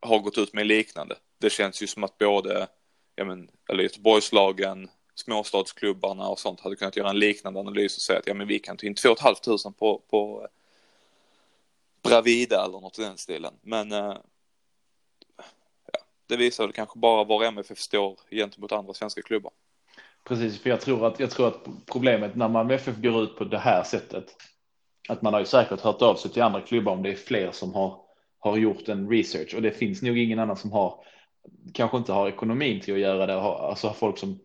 har 0.00 0.18
gått 0.18 0.38
ut 0.38 0.52
med 0.52 0.66
liknande. 0.66 1.16
Det 1.38 1.50
känns 1.50 1.82
ju 1.82 1.86
som 1.86 2.04
att 2.04 2.18
både, 2.18 2.68
ja 3.16 3.24
men, 3.24 3.50
eller 3.68 3.82
Göteborgslagen, 3.82 4.90
småstadsklubbarna 5.14 6.28
och 6.28 6.38
sånt 6.38 6.60
hade 6.60 6.76
kunnat 6.76 6.96
göra 6.96 7.10
en 7.10 7.18
liknande 7.18 7.60
analys 7.60 7.96
och 7.96 8.02
säga 8.02 8.18
att 8.18 8.26
ja 8.26 8.34
men 8.34 8.48
vi 8.48 8.58
kan 8.58 8.76
ta 8.76 8.86
in 8.86 8.94
2 8.94 9.14
500 9.16 9.72
på, 9.78 10.02
på 10.10 10.40
eh, 10.42 10.48
Bravida 12.02 12.64
eller 12.64 12.80
något 12.80 12.98
i 12.98 13.02
den 13.02 13.18
stilen. 13.18 13.54
Men 13.62 13.92
eh, 13.92 14.16
ja, 15.92 15.98
det 16.26 16.36
visar 16.36 16.64
väl 16.64 16.72
kanske 16.72 16.98
bara 16.98 17.24
var 17.24 17.44
MFF 17.44 17.78
står 17.78 18.18
gentemot 18.30 18.72
andra 18.72 18.94
svenska 18.94 19.22
klubbar. 19.22 19.52
Precis, 20.24 20.62
för 20.62 20.70
jag 20.70 20.80
tror 20.80 21.06
att, 21.06 21.20
jag 21.20 21.30
tror 21.30 21.48
att 21.48 21.66
problemet 21.86 22.36
när 22.36 22.48
man 22.48 22.66
MFF 22.66 22.96
går 22.96 23.22
ut 23.22 23.36
på 23.36 23.44
det 23.44 23.58
här 23.58 23.82
sättet, 23.82 24.36
att 25.08 25.22
man 25.22 25.32
har 25.32 25.40
ju 25.40 25.46
säkert 25.46 25.80
hört 25.80 26.02
av 26.02 26.14
sig 26.14 26.30
till 26.30 26.42
andra 26.42 26.60
klubbar 26.60 26.92
om 26.92 27.02
det 27.02 27.10
är 27.10 27.16
fler 27.16 27.52
som 27.52 27.74
har, 27.74 28.00
har 28.40 28.56
gjort 28.56 28.88
en 28.88 29.10
research 29.10 29.54
och 29.54 29.62
det 29.62 29.70
finns 29.70 30.02
nog 30.02 30.18
ingen 30.18 30.38
annan 30.38 30.56
som 30.56 30.72
har, 30.72 31.04
kanske 31.74 31.96
inte 31.96 32.12
har 32.12 32.28
ekonomin 32.28 32.80
till 32.80 32.94
att 32.94 33.00
göra 33.00 33.26
det, 33.26 33.34
alltså 33.34 33.90
folk 33.90 34.18
som, 34.18 34.38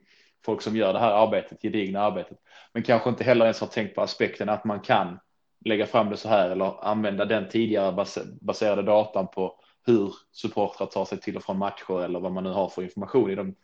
folk 0.45 0.61
som 0.61 0.75
gör 0.75 0.93
det 0.93 0.99
här 0.99 1.11
arbetet, 1.11 1.61
gedigna 1.61 2.01
arbetet, 2.01 2.37
men 2.73 2.83
kanske 2.83 3.09
inte 3.09 3.23
heller 3.23 3.45
ens 3.45 3.61
har 3.61 3.67
tänkt 3.67 3.95
på 3.95 4.01
aspekten 4.01 4.49
att 4.49 4.65
man 4.65 4.79
kan 4.79 5.19
lägga 5.65 5.85
fram 5.85 6.09
det 6.09 6.17
så 6.17 6.29
här 6.29 6.49
eller 6.49 6.85
använda 6.85 7.25
den 7.25 7.49
tidigare 7.49 8.05
baserade 8.41 8.81
datan 8.81 9.27
på 9.27 9.59
hur 9.85 10.13
supportrar 10.31 10.85
tar 10.85 11.05
sig 11.05 11.19
till 11.19 11.37
och 11.37 11.43
från 11.43 11.57
matcher 11.57 12.03
eller 12.03 12.19
vad 12.19 12.31
man 12.31 12.43
nu 12.43 12.49
har 12.49 12.69
för 12.69 12.83
information 12.83 13.31
i 13.31 13.35
de 13.35 13.55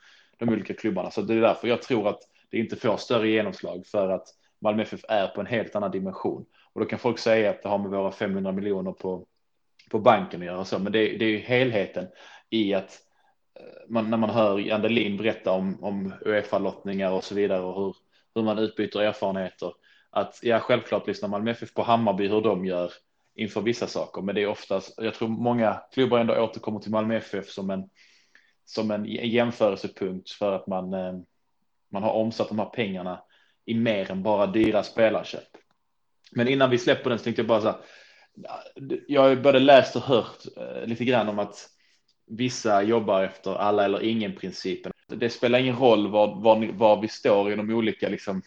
de 0.45 0.53
olika 0.53 0.73
klubbarna. 0.73 1.11
Så 1.11 1.21
det 1.21 1.33
är 1.33 1.41
därför 1.41 1.67
jag 1.67 1.81
tror 1.81 2.07
att 2.07 2.19
det 2.49 2.57
inte 2.57 2.75
får 2.75 2.97
större 2.97 3.29
genomslag 3.29 3.85
för 3.85 4.09
att 4.09 4.27
Malmö 4.61 4.83
FF 4.83 5.01
är 5.09 5.27
på 5.27 5.41
en 5.41 5.47
helt 5.47 5.75
annan 5.75 5.91
dimension. 5.91 6.45
Och 6.73 6.81
då 6.81 6.87
kan 6.87 6.99
folk 6.99 7.19
säga 7.19 7.49
att 7.49 7.63
det 7.63 7.69
har 7.69 7.77
med 7.77 7.91
våra 7.91 8.11
500 8.11 8.51
miljoner 8.51 8.91
på, 8.91 9.25
på 9.91 9.99
banken 9.99 10.41
att 10.41 10.45
göra 10.45 10.65
så, 10.65 10.80
men 10.80 10.91
det, 10.91 11.17
det 11.17 11.25
är 11.25 11.30
ju 11.30 11.39
helheten 11.39 12.08
i 12.49 12.73
att 12.73 12.99
eh, 13.60 13.89
man, 13.89 14.10
när 14.10 14.17
man 14.17 14.30
hör 14.30 14.71
Andelin 14.71 15.17
berätta 15.17 15.51
om, 15.51 15.84
om 15.84 16.13
Uefa-lottningar 16.25 17.12
och 17.12 17.23
så 17.23 17.36
vidare 17.36 17.62
och 17.62 17.84
hur, 17.84 17.95
hur 18.36 18.43
man 18.43 18.60
utbyter 18.60 19.01
erfarenheter. 19.01 19.73
Att 20.10 20.39
ja, 20.41 20.60
självklart 20.60 21.08
lyssnar 21.08 21.30
Malmö 21.30 21.51
FF 21.51 21.73
på 21.73 21.84
Hammarby 21.84 22.27
hur 22.27 22.41
de 22.41 22.65
gör 22.65 22.91
inför 23.36 23.62
vissa 23.62 23.88
saker, 23.88 24.21
men 24.21 24.36
det 24.36 24.41
är 24.41 24.47
oftast, 24.47 24.93
jag 24.97 25.13
tror 25.13 25.27
många 25.27 25.82
klubbar 25.93 26.19
ändå 26.19 26.43
återkommer 26.43 26.80
till 26.80 26.91
Malmö 26.91 27.15
FF 27.15 27.49
som 27.49 27.69
en 27.69 27.89
som 28.65 28.91
en 28.91 29.06
jämförelsepunkt 29.06 30.30
för 30.30 30.51
att 30.51 30.67
man, 30.67 30.93
eh, 30.93 31.13
man 31.91 32.04
har 32.04 32.13
omsatt 32.13 32.47
de 32.47 32.60
här 32.60 32.65
pengarna 32.65 33.23
i 33.65 33.73
mer 33.73 34.12
än 34.12 34.23
bara 34.23 34.47
dyra 34.47 34.84
spelarköp. 34.84 35.58
Men 36.32 36.47
innan 36.47 36.69
vi 36.69 36.77
släpper 36.77 37.10
den 37.10 37.19
så 37.19 37.23
tänkte 37.23 37.41
jag 37.41 37.47
bara 37.47 37.62
så 37.62 37.67
här. 37.67 37.77
Jag 39.07 39.21
har 39.21 39.35
både 39.35 39.59
läst 39.59 39.95
och 39.95 40.01
hört 40.01 40.37
eh, 40.57 40.85
lite 40.85 41.05
grann 41.05 41.29
om 41.29 41.39
att 41.39 41.69
vissa 42.27 42.83
jobbar 42.83 43.23
efter 43.23 43.55
alla 43.55 43.85
eller 43.85 44.03
ingen 44.03 44.35
principen. 44.35 44.91
Det 45.07 45.29
spelar 45.29 45.59
ingen 45.59 45.75
roll 45.75 46.11
var, 46.11 46.41
var, 46.41 46.71
var 46.71 47.01
vi 47.01 47.07
står 47.07 47.51
i 47.51 47.55
de 47.55 47.69
olika 47.69 48.09
liksom, 48.09 48.41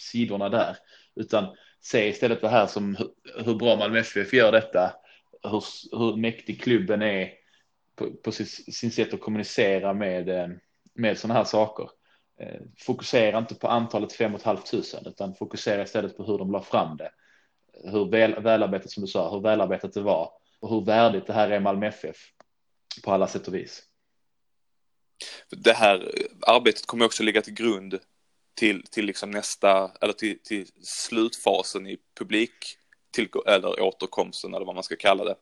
sidorna 0.00 0.48
där, 0.48 0.76
utan 1.14 1.56
se 1.80 2.08
istället 2.08 2.40
det 2.40 2.48
här 2.48 2.66
som 2.66 2.96
hur, 2.96 3.08
hur 3.44 3.54
bra 3.54 3.76
Malmö 3.76 3.98
FF 3.98 4.32
gör 4.32 4.52
detta, 4.52 4.94
hur, 5.42 5.64
hur 5.98 6.16
mäktig 6.16 6.62
klubben 6.62 7.02
är 7.02 7.32
på, 7.96 8.10
på 8.10 8.32
sin, 8.32 8.46
sin, 8.46 8.90
sätt 8.90 9.14
att 9.14 9.20
kommunicera 9.20 9.92
med, 9.94 10.28
eh, 10.28 10.48
med 10.94 11.18
sådana 11.18 11.38
här 11.38 11.44
saker. 11.44 11.90
Eh, 12.40 12.60
fokusera 12.78 13.38
inte 13.38 13.54
på 13.54 13.68
antalet 13.68 14.12
fem 14.12 14.34
och 14.34 14.40
ett 14.40 14.46
halvt 14.46 14.70
tusen 14.70 15.06
utan 15.06 15.34
fokusera 15.34 15.82
istället 15.82 16.16
på 16.16 16.24
hur 16.24 16.38
de 16.38 16.52
la 16.52 16.62
fram 16.62 16.96
det. 16.96 17.10
Hur 17.84 18.10
väl, 18.10 18.42
välarbetat 18.42 18.90
som 18.90 19.00
du 19.00 19.06
sa, 19.06 19.34
hur 19.34 19.40
välarbetat 19.40 19.92
det 19.92 20.00
var 20.02 20.30
och 20.60 20.70
hur 20.70 20.84
värdigt 20.84 21.26
det 21.26 21.32
här 21.32 21.50
är 21.50 21.60
Malmö 21.60 21.86
FF 21.86 22.16
på 23.04 23.12
alla 23.12 23.28
sätt 23.28 23.48
och 23.48 23.54
vis. 23.54 23.82
Det 25.50 25.72
här 25.72 26.14
arbetet 26.40 26.86
kommer 26.86 27.04
också 27.04 27.22
ligga 27.22 27.42
till 27.42 27.54
grund 27.54 27.98
till, 28.54 28.82
till 28.90 29.04
liksom 29.04 29.30
nästa, 29.30 29.92
eller 30.00 30.12
till, 30.12 30.38
till 30.38 30.66
slutfasen 30.82 31.86
i 31.86 31.98
publik, 32.18 32.78
till, 33.10 33.28
eller 33.46 33.80
återkomsten 33.80 34.54
eller 34.54 34.66
vad 34.66 34.74
man 34.74 34.84
ska 34.84 34.96
kalla 34.96 35.24
det. 35.24 35.36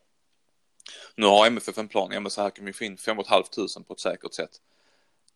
Nu 1.15 1.27
har 1.27 1.47
MFF 1.47 1.79
en 1.79 1.89
plan, 1.89 2.11
ja 2.13 2.21
men 2.21 2.31
så 2.31 2.43
här 2.43 2.51
kan 2.51 2.65
vi 2.65 2.73
få 2.73 2.85
in 2.85 2.97
5 2.97 3.17
500 3.17 3.85
på 3.87 3.93
ett 3.93 4.01
säkert 4.01 4.35
sätt. 4.35 4.61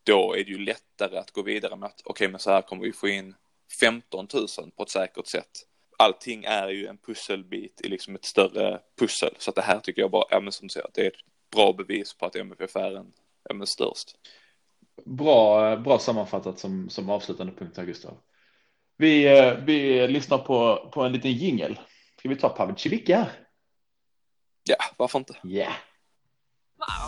Då 0.04 0.34
är 0.34 0.44
det 0.44 0.50
ju 0.50 0.58
lättare 0.58 1.18
att 1.18 1.30
gå 1.30 1.42
vidare 1.42 1.76
med 1.76 1.86
att 1.86 2.00
okej 2.04 2.10
okay, 2.10 2.28
men 2.28 2.40
så 2.40 2.50
här 2.50 2.62
kommer 2.62 2.82
vi 2.82 2.92
få 2.92 3.08
in 3.08 3.34
15 3.80 4.28
000 4.32 4.48
på 4.76 4.82
ett 4.82 4.90
säkert 4.90 5.26
sätt. 5.26 5.66
Allting 5.98 6.44
är 6.44 6.68
ju 6.68 6.86
en 6.86 6.98
pusselbit 6.98 7.80
i 7.84 7.88
liksom 7.88 8.14
ett 8.14 8.24
större 8.24 8.80
pussel. 8.98 9.34
Så 9.38 9.50
att 9.50 9.56
det 9.56 9.62
här 9.62 9.80
tycker 9.80 10.02
jag 10.02 10.10
bara, 10.10 10.24
ja 10.30 10.40
men 10.40 10.52
som 10.52 10.66
du 10.66 10.72
säger, 10.72 10.88
det 10.94 11.00
är 11.00 11.06
ett 11.06 11.50
bra 11.54 11.72
bevis 11.72 12.14
på 12.14 12.26
att 12.26 12.36
MFF 12.36 12.76
är 12.76 12.96
en, 12.96 13.12
ja 13.48 13.54
men 13.54 13.66
störst. 13.66 14.16
Bra, 15.04 15.76
bra 15.76 15.98
sammanfattat 15.98 16.58
som, 16.58 16.90
som 16.90 17.10
avslutande 17.10 17.52
punkt 17.52 17.76
här 17.76 17.84
Gustav. 17.84 18.16
Vi, 18.96 19.24
vi 19.66 20.08
lyssnar 20.08 20.38
på, 20.38 20.88
på 20.92 21.02
en 21.02 21.12
liten 21.12 21.32
jingel. 21.32 21.78
Ska 22.18 22.28
vi 22.28 22.36
ta 22.36 22.48
Pavel 22.48 22.76
Civicka? 22.76 23.26
Ja, 24.62 24.76
varför 24.96 25.18
inte? 25.18 25.36
Ja. 25.42 25.50
Yeah. 25.50 25.74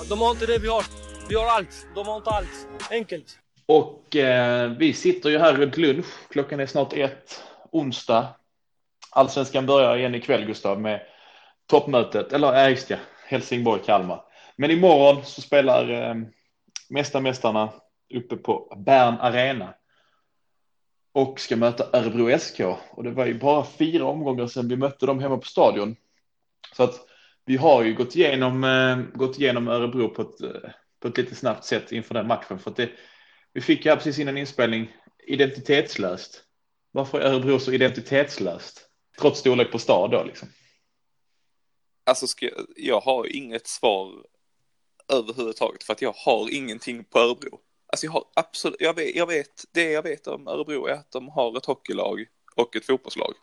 De 0.09 0.21
har 0.21 0.31
inte 0.31 0.47
det 0.47 0.59
vi 0.59 0.69
har. 0.69 0.85
Vi 1.29 1.35
har 1.35 1.47
allt. 1.47 1.87
De 1.95 2.07
har 2.07 2.17
inte 2.17 2.31
allt. 2.31 2.69
Enkelt. 2.91 3.39
Och 3.67 4.17
eh, 4.17 4.71
vi 4.71 4.93
sitter 4.93 5.31
ju 5.31 5.39
här 5.39 5.55
runt 5.55 5.77
lunch. 5.77 6.29
Klockan 6.31 6.61
är 6.61 6.67
snart 6.67 6.93
ett. 6.93 7.43
Onsdag. 7.73 8.35
Allsvenskan 9.17 9.67
börjar 9.67 9.97
igen 9.97 10.15
ikväll 10.15 10.45
Gustav 10.45 10.81
med 10.81 11.01
toppmötet. 11.67 12.33
Eller 12.33 12.69
just 12.69 12.91
ja. 12.91 12.97
Helsingborg-Kalmar. 13.29 14.21
Men 14.57 14.71
imorgon 14.71 15.25
så 15.25 15.41
spelar 15.41 15.91
eh, 15.91 16.15
Mästarmästarna 16.91 17.73
uppe 18.15 18.37
på 18.37 18.83
Bern 18.87 19.15
Arena. 19.21 19.75
Och 21.13 21.41
ska 21.41 21.57
möta 21.57 21.99
Örebro 21.99 22.39
SK. 22.39 22.61
Och 22.91 23.05
det 23.05 23.11
var 23.11 23.27
ju 23.27 23.39
bara 23.39 23.65
fyra 23.65 24.05
omgångar 24.05 24.47
sedan 24.47 24.69
vi 24.69 24.77
mötte 24.77 25.07
dem 25.07 25.21
hemma 25.21 25.37
på 25.37 25.47
stadion. 25.47 25.97
Så 26.77 26.83
att 26.83 26.95
vi 27.45 27.57
har 27.57 27.83
ju 27.83 27.95
gått 27.95 28.17
igenom, 28.17 28.65
eh, 28.65 29.19
gått 29.19 29.39
igenom 29.39 29.69
Örebro 29.69 30.09
på 30.09 30.23
ett, 30.23 30.41
eh, 30.41 30.71
på 31.01 31.09
ett 31.09 31.17
lite 31.17 31.35
snabbt 31.35 31.65
sätt 31.65 31.93
inför 31.93 32.15
den 32.15 32.27
matchen. 32.27 32.59
För 32.59 32.71
att 32.71 32.77
det, 32.77 32.91
vi 33.53 33.61
fick 33.61 33.87
ju 33.87 33.97
precis 33.97 34.19
innan 34.19 34.37
inspelning 34.37 34.93
identitetslöst. 35.27 36.43
Varför 36.93 37.21
är 37.21 37.33
Örebro 37.33 37.59
så 37.59 37.73
identitetslöst? 37.73 38.87
Trots 39.21 39.41
storlek 39.41 39.73
på 39.73 39.79
stad 39.79 40.11
då 40.11 40.25
liksom. 40.25 40.49
Alltså, 42.05 42.27
ska, 42.27 42.51
jag 42.77 43.01
har 43.01 43.37
inget 43.37 43.67
svar 43.67 44.25
överhuvudtaget 45.09 45.85
för 45.85 45.93
att 45.93 46.03
jag 46.03 46.13
har 46.13 46.55
ingenting 46.55 47.05
på 47.05 47.19
Örebro. 47.19 47.61
Alltså 47.87 48.07
jag 48.07 48.13
har 48.13 48.25
absolut, 48.35 48.81
jag 48.81 48.95
vet, 48.95 49.17
jag 49.17 49.27
vet, 49.27 49.65
det 49.73 49.91
jag 49.91 50.03
vet 50.03 50.27
om 50.27 50.49
Örebro 50.49 50.87
är 50.87 50.93
att 50.93 51.11
de 51.11 51.29
har 51.29 51.57
ett 51.57 51.67
hockeylag 51.67 52.27
och 52.55 52.77
ett 52.77 52.87
fotbollslag. 52.87 53.35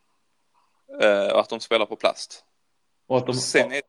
Eh, 1.02 1.28
och 1.34 1.40
att 1.40 1.50
de 1.50 1.60
spelar 1.60 1.86
på 1.86 1.96
plast. 1.96 2.46
Och 3.08 3.18
att 3.18 3.26
de... 3.26 3.34
Sen 3.34 3.72
är 3.72 3.82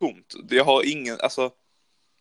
tomt. 0.00 0.34
Jag 0.50 0.64
har 0.64 0.92
ingen, 0.92 1.20
alltså, 1.20 1.50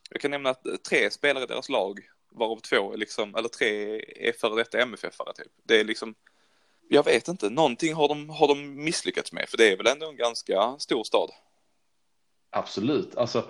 jag 0.09 0.21
kan 0.21 0.31
nämna 0.31 0.49
att 0.49 0.83
tre 0.89 1.11
spelare 1.11 1.43
i 1.43 1.47
deras 1.47 1.69
lag, 1.69 1.99
varav 2.31 2.59
två 2.59 2.93
är 2.93 2.97
liksom, 2.97 3.35
eller 3.35 3.49
tre 3.49 4.01
är 4.15 4.31
före 4.31 4.55
detta 4.55 4.77
MFF-are 4.77 5.33
typ. 5.33 5.51
Det 5.63 5.79
är 5.79 5.83
liksom, 5.83 6.15
jag 6.89 7.05
vet 7.05 7.27
inte, 7.27 7.49
någonting 7.49 7.93
har 7.93 8.07
de, 8.07 8.29
har 8.29 8.47
de 8.47 8.83
misslyckats 8.83 9.33
med, 9.33 9.49
för 9.49 9.57
det 9.57 9.71
är 9.71 9.77
väl 9.77 9.87
ändå 9.87 10.09
en 10.09 10.17
ganska 10.17 10.75
stor 10.79 11.03
stad. 11.03 11.31
Absolut, 12.49 13.17
alltså 13.17 13.45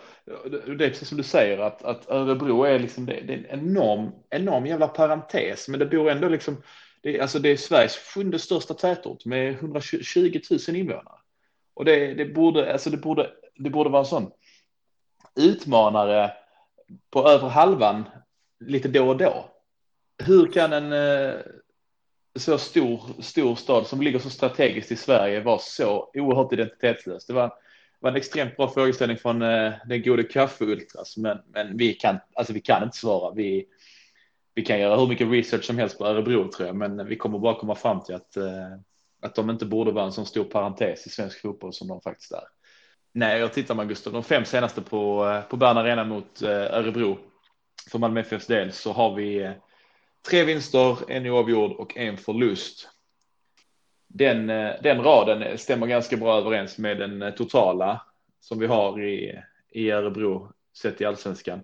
det 0.77 0.85
är 0.85 0.89
precis 0.89 1.07
som 1.07 1.17
du 1.17 1.23
säger 1.23 1.57
att, 1.57 1.83
att 1.83 2.09
Örebro 2.09 2.63
är 2.63 2.79
liksom, 2.79 3.05
det, 3.05 3.21
det 3.21 3.33
är 3.33 3.37
en 3.37 3.59
enorm, 3.59 4.11
enorm 4.29 4.65
jävla 4.65 4.87
parentes, 4.87 5.67
men 5.67 5.79
det 5.79 5.85
bor 5.85 6.09
ändå 6.09 6.29
liksom, 6.29 6.63
det, 7.01 7.19
alltså 7.19 7.39
det 7.39 7.49
är 7.49 7.57
Sveriges 7.57 7.97
sjunde 7.97 8.39
största 8.39 8.73
tätort 8.73 9.25
med 9.25 9.53
120 9.53 10.41
000 10.67 10.75
invånare. 10.75 11.19
Och 11.73 11.85
det, 11.85 12.13
det, 12.13 12.25
borde, 12.25 12.73
alltså 12.73 12.89
det, 12.89 12.97
borde, 12.97 13.31
det 13.55 13.69
borde 13.69 13.89
vara 13.89 13.99
en 13.99 14.05
sån 14.05 14.31
utmanare 15.35 16.31
på 17.09 17.29
över 17.29 17.47
halvan 17.47 18.03
lite 18.59 18.87
då 18.87 19.07
och 19.07 19.17
då. 19.17 19.51
Hur 20.23 20.51
kan 20.51 20.73
en 20.73 20.93
eh, 20.93 21.35
så 22.39 22.57
stor, 22.57 23.21
stor 23.21 23.55
stad 23.55 23.87
som 23.87 24.01
ligger 24.01 24.19
så 24.19 24.29
strategiskt 24.29 24.91
i 24.91 24.95
Sverige 24.95 25.41
var 25.41 25.57
så 25.61 26.11
oerhört 26.13 26.53
identitetslös? 26.53 27.25
Det 27.25 27.33
var, 27.33 27.53
var 27.99 28.09
en 28.09 28.17
extremt 28.17 28.57
bra 28.57 28.69
frågeställning 28.69 29.17
från 29.17 29.41
eh, 29.41 29.73
den 29.85 30.03
gode 30.03 30.23
kaffeultras, 30.23 31.17
men, 31.17 31.37
men 31.53 31.77
vi, 31.77 31.93
kan, 31.93 32.17
alltså 32.33 32.53
vi 32.53 32.61
kan 32.61 32.83
inte 32.83 32.97
svara. 32.97 33.33
Vi, 33.33 33.65
vi 34.55 34.65
kan 34.65 34.79
göra 34.79 34.99
hur 34.99 35.07
mycket 35.07 35.31
research 35.31 35.63
som 35.63 35.77
helst 35.77 35.97
på 35.97 36.05
Örebro 36.05 36.51
tror 36.51 36.67
jag, 36.67 36.75
men 36.75 37.07
vi 37.07 37.15
kommer 37.15 37.39
bara 37.39 37.59
komma 37.59 37.75
fram 37.75 38.03
till 38.03 38.15
att 38.15 38.37
eh, 38.37 38.77
att 39.21 39.35
de 39.35 39.49
inte 39.49 39.65
borde 39.65 39.91
vara 39.91 40.05
en 40.05 40.11
så 40.11 40.25
stor 40.25 40.43
parentes 40.43 41.07
i 41.07 41.09
svensk 41.09 41.41
fotboll 41.41 41.73
som 41.73 41.87
de 41.87 42.01
faktiskt 42.01 42.31
är. 42.31 42.43
Nej, 43.11 43.39
jag 43.39 43.53
tittar 43.53 43.75
man 43.75 43.87
Gustav, 43.87 44.13
de 44.13 44.23
fem 44.23 44.45
senaste 44.45 44.81
på, 44.81 45.27
eh, 45.27 45.41
på 45.41 45.57
Bern 45.57 45.77
Arena 45.77 46.03
mot 46.03 46.41
eh, 46.41 46.49
Örebro 46.49 47.17
för 47.91 47.99
Malmö 47.99 48.19
FFs 48.19 48.47
del 48.47 48.71
så 48.71 48.91
har 48.91 49.15
vi 49.15 49.43
eh, 49.43 49.51
tre 50.29 50.43
vinster, 50.43 51.11
en 51.11 51.25
oavgjord 51.25 51.71
och 51.71 51.97
en 51.97 52.17
förlust. 52.17 52.89
Den, 54.07 54.49
eh, 54.49 54.73
den 54.83 55.03
raden 55.03 55.57
stämmer 55.57 55.87
ganska 55.87 56.17
bra 56.17 56.37
överens 56.37 56.77
med 56.77 56.97
den 56.97 57.21
eh, 57.21 57.33
totala 57.33 58.01
som 58.39 58.59
vi 58.59 58.67
har 58.67 59.03
i, 59.03 59.41
i 59.69 59.91
Örebro 59.91 60.51
sett 60.77 61.01
i 61.01 61.05
allsvenskan. 61.05 61.63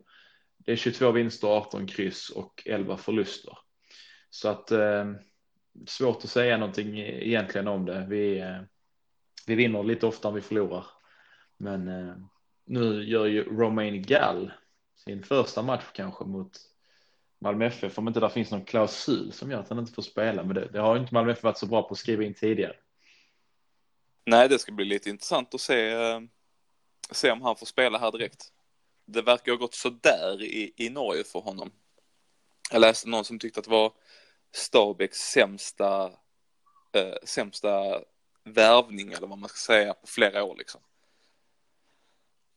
Det 0.57 0.71
är 0.71 0.75
22 0.75 1.11
vinster, 1.11 1.47
18 1.47 1.87
kryss 1.87 2.29
och 2.29 2.63
11 2.65 2.97
förluster. 2.97 3.57
Så 4.29 4.49
att 4.49 4.71
eh, 4.71 5.11
svårt 5.87 6.23
att 6.23 6.29
säga 6.29 6.57
någonting 6.57 6.99
e-, 6.99 7.27
egentligen 7.27 7.67
om 7.67 7.85
det. 7.85 8.05
Vi, 8.09 8.39
eh, 8.39 8.61
vi 9.47 9.55
vinner 9.55 9.83
lite 9.83 10.05
oftare 10.05 10.29
än 10.29 10.35
vi 10.35 10.41
förlorar. 10.41 10.85
Men 11.57 11.87
eh, 11.87 12.15
nu 12.65 13.03
gör 13.03 13.25
ju 13.25 13.43
Romain 13.43 14.01
Gall 14.01 14.51
sin 14.95 15.23
första 15.23 15.61
match 15.61 15.85
kanske 15.93 16.25
mot 16.25 16.72
Malmö 17.43 17.65
FF 17.65 17.97
om 17.97 18.07
inte 18.07 18.19
där 18.19 18.29
finns 18.29 18.51
någon 18.51 18.65
klausul 18.65 19.31
som 19.31 19.51
gör 19.51 19.59
att 19.59 19.69
han 19.69 19.79
inte 19.79 19.93
får 19.93 20.01
spela. 20.01 20.43
Men 20.43 20.55
det, 20.55 20.67
det 20.67 20.79
har 20.79 20.97
inte 20.97 21.13
Malmö 21.13 21.31
FF 21.31 21.43
varit 21.43 21.57
så 21.57 21.65
bra 21.65 21.83
på 21.83 21.91
att 21.91 21.97
skriva 21.97 22.23
in 22.23 22.33
tidigare. 22.33 22.75
Nej, 24.25 24.49
det 24.49 24.59
ska 24.59 24.71
bli 24.71 24.85
lite 24.85 25.09
intressant 25.09 25.53
att 25.53 25.61
se, 25.61 25.89
eh, 25.89 26.21
se 27.11 27.31
om 27.31 27.41
han 27.41 27.55
får 27.55 27.65
spela 27.65 27.97
här 27.97 28.11
direkt. 28.11 28.53
Det 29.05 29.21
verkar 29.21 29.51
ha 29.51 29.57
gått 29.57 29.73
sådär 29.73 30.41
i, 30.41 30.73
i 30.77 30.89
Norge 30.89 31.23
för 31.23 31.39
honom. 31.39 31.71
Jag 32.71 32.79
läste 32.79 33.09
någon 33.09 33.25
som 33.25 33.39
tyckte 33.39 33.59
att 33.59 33.65
det 33.65 33.71
var 33.71 33.93
Stabäcks 34.51 35.17
sämsta, 35.17 36.05
eh, 36.91 37.15
sämsta 37.23 38.01
värvning 38.43 39.11
eller 39.11 39.27
vad 39.27 39.37
man 39.37 39.49
ska 39.49 39.73
säga 39.73 39.93
på 39.93 40.07
flera 40.07 40.43
år 40.43 40.55
liksom. 40.55 40.81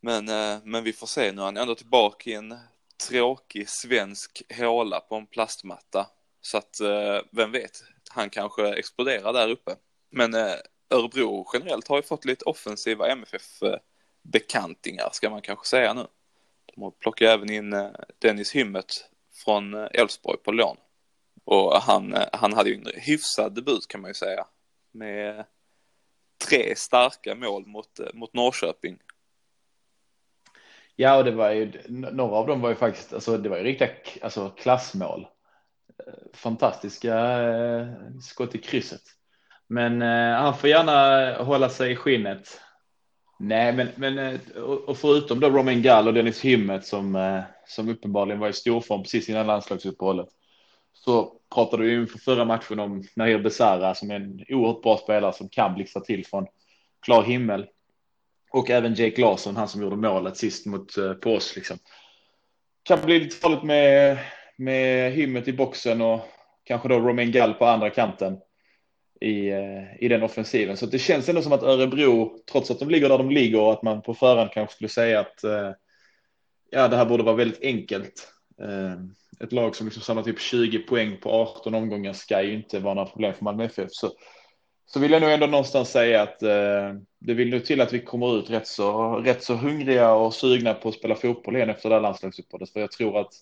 Men, 0.00 0.28
eh, 0.28 0.58
men 0.64 0.84
vi 0.84 0.92
får 0.92 1.06
se 1.06 1.32
nu, 1.32 1.42
han 1.42 1.56
är 1.56 1.60
ändå 1.60 1.74
tillbaka 1.74 2.30
i 2.30 2.34
en 2.34 2.58
tråkig 2.96 3.68
svensk 3.68 4.42
håla 4.58 5.00
på 5.00 5.16
en 5.16 5.26
plastmatta. 5.26 6.06
Så 6.40 6.58
att 6.58 6.80
eh, 6.80 7.20
vem 7.32 7.52
vet, 7.52 7.82
han 8.10 8.30
kanske 8.30 8.74
exploderar 8.74 9.32
där 9.32 9.50
uppe. 9.50 9.76
Men 10.10 10.34
eh, 10.34 10.54
Örebro 10.90 11.46
generellt 11.52 11.88
har 11.88 11.96
ju 11.96 12.02
fått 12.02 12.24
lite 12.24 12.44
offensiva 12.44 13.08
MFF-bekantingar 13.08 15.08
ska 15.12 15.30
man 15.30 15.42
kanske 15.42 15.66
säga 15.66 15.94
nu. 15.94 16.06
De 16.76 16.92
plockar 16.92 17.26
även 17.26 17.50
in 17.50 17.72
eh, 17.72 17.90
Dennis 18.18 18.52
Hymmet 18.52 19.10
från 19.44 19.74
eh, 19.74 19.88
Elfsborg 19.92 20.38
på 20.38 20.52
lån. 20.52 20.76
Och 21.44 21.82
han, 21.82 22.14
eh, 22.14 22.28
han 22.32 22.52
hade 22.52 22.70
ju 22.70 22.76
en 22.76 22.86
hyfsad 22.94 23.54
debut 23.54 23.88
kan 23.88 24.00
man 24.00 24.10
ju 24.10 24.14
säga. 24.14 24.46
Med 24.92 25.44
tre 26.48 26.76
starka 26.76 27.34
mål 27.34 27.66
mot, 27.66 28.00
mot 28.14 28.34
Norrköping. 28.34 28.98
Ja, 30.96 31.16
och 31.16 31.24
det 31.24 31.30
var 31.30 31.50
ju 31.50 31.72
några 31.88 32.36
av 32.36 32.46
dem 32.46 32.60
var 32.60 32.68
ju 32.68 32.74
faktiskt, 32.74 33.12
alltså 33.12 33.38
det 33.38 33.48
var 33.48 33.56
ju 33.56 33.64
riktiga 33.64 33.88
alltså, 34.22 34.50
klassmål. 34.50 35.26
Eh, 36.06 36.12
fantastiska 36.34 37.14
eh, 37.42 37.86
skott 38.20 38.54
i 38.54 38.58
krysset. 38.58 39.02
Men 39.66 40.02
eh, 40.02 40.40
han 40.40 40.56
får 40.56 40.70
gärna 40.70 41.32
hålla 41.44 41.68
sig 41.68 41.92
i 41.92 41.96
skinnet. 41.96 42.60
Nej, 43.38 43.72
men, 43.72 43.88
men 43.96 44.18
eh, 44.18 44.40
och, 44.62 44.88
och 44.88 44.98
förutom 44.98 45.40
då 45.40 45.50
Romain 45.50 45.82
Gall 45.82 46.08
och 46.08 46.14
Dennis 46.14 46.44
Hymmet 46.44 46.86
som, 46.86 47.16
eh, 47.16 47.42
som 47.66 47.88
uppenbarligen 47.88 48.40
var 48.40 48.48
i 48.48 48.52
storform 48.52 49.02
precis 49.02 49.28
innan 49.28 49.46
landslagsuppehållet. 49.46 50.28
Så 50.92 51.32
pratade 51.54 51.82
vi 51.82 51.94
inför 51.94 52.18
förra 52.18 52.44
matchen 52.44 52.80
om 52.80 53.04
Nahir 53.16 53.38
Besara 53.38 53.94
som 53.94 54.10
är 54.10 54.14
en 54.14 54.44
oerhört 54.48 54.82
bra 54.82 54.96
spelare 54.96 55.32
som 55.32 55.48
kan 55.48 55.74
blixtra 55.74 56.02
till 56.02 56.26
från 56.26 56.46
klar 57.02 57.22
himmel. 57.22 57.66
Och 58.50 58.70
även 58.70 58.94
Jake 58.94 59.20
Larsson, 59.20 59.56
han 59.56 59.68
som 59.68 59.82
gjorde 59.82 59.96
målet 59.96 60.36
sist 60.36 60.66
mot 60.66 60.98
eh, 60.98 61.12
på 61.12 61.34
oss 61.34 61.56
liksom. 61.56 61.78
Kan 62.82 63.00
bli 63.00 63.18
lite 63.20 63.36
farligt 63.36 63.62
med, 63.62 64.18
med 64.56 65.12
hymmet 65.12 65.48
i 65.48 65.52
boxen 65.52 66.00
och 66.00 66.20
kanske 66.64 66.88
då 66.88 66.98
Romain 66.98 67.32
Gall 67.32 67.54
på 67.54 67.66
andra 67.66 67.90
kanten 67.90 68.38
i, 69.20 69.48
eh, 69.48 69.96
i 70.04 70.08
den 70.08 70.22
offensiven. 70.22 70.76
Så 70.76 70.86
det 70.86 70.98
känns 70.98 71.28
ändå 71.28 71.42
som 71.42 71.52
att 71.52 71.62
Örebro, 71.62 72.38
trots 72.50 72.70
att 72.70 72.78
de 72.78 72.90
ligger 72.90 73.08
där 73.08 73.18
de 73.18 73.30
ligger 73.30 73.60
och 73.60 73.72
att 73.72 73.82
man 73.82 74.02
på 74.02 74.14
förhand 74.14 74.50
kanske 74.52 74.74
skulle 74.74 74.88
säga 74.88 75.20
att 75.20 75.44
eh, 75.44 75.70
ja, 76.70 76.88
det 76.88 76.96
här 76.96 77.06
borde 77.06 77.22
vara 77.22 77.36
väldigt 77.36 77.62
enkelt. 77.62 78.32
ett 79.40 79.52
lag 79.52 79.76
som 79.76 79.86
liksom 79.86 80.02
samlar 80.02 80.22
typ 80.22 80.40
20 80.40 80.78
poäng 80.78 81.16
på 81.22 81.30
18 81.30 81.74
omgångar 81.74 82.12
ska 82.12 82.42
ju 82.42 82.54
inte 82.54 82.78
vara 82.78 82.94
några 82.94 83.08
problem 83.08 83.34
för 83.34 83.44
Malmö 83.44 83.64
FF. 83.64 83.88
Så 83.90 84.12
så 84.86 85.00
vill 85.00 85.12
jag 85.12 85.22
nog 85.22 85.30
ändå 85.30 85.46
någonstans 85.46 85.90
säga 85.90 86.22
att 86.22 86.42
eh, 86.42 86.94
det 87.18 87.34
vill 87.34 87.50
nog 87.50 87.64
till 87.64 87.80
att 87.80 87.92
vi 87.92 88.00
kommer 88.00 88.38
ut 88.38 88.50
rätt 88.50 88.66
så, 88.66 89.16
rätt 89.16 89.42
så 89.42 89.54
hungriga 89.54 90.12
och 90.12 90.34
sugna 90.34 90.74
på 90.74 90.88
att 90.88 90.94
spela 90.94 91.14
fotboll 91.14 91.56
igen 91.56 91.70
efter 91.70 91.88
det 91.88 91.94
här 91.94 92.02
landslagsuppehållet. 92.02 92.70
För 92.70 92.80
jag 92.80 92.90
tror 92.90 93.20
att 93.20 93.32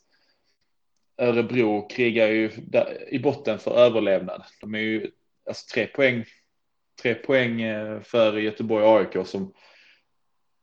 Örebro 1.18 1.88
krigar 1.88 2.28
ju 2.28 2.50
i 3.08 3.18
botten 3.18 3.58
för 3.58 3.76
överlevnad. 3.76 4.42
De 4.60 4.74
är 4.74 4.78
ju 4.78 5.10
alltså 5.48 5.74
tre 5.74 5.86
poäng, 5.86 6.24
tre 7.02 7.14
poäng 7.14 7.62
eh, 7.62 8.00
för 8.00 8.36
Göteborg 8.36 8.84
och 8.84 8.98
AIK 8.98 9.26
som 9.26 9.52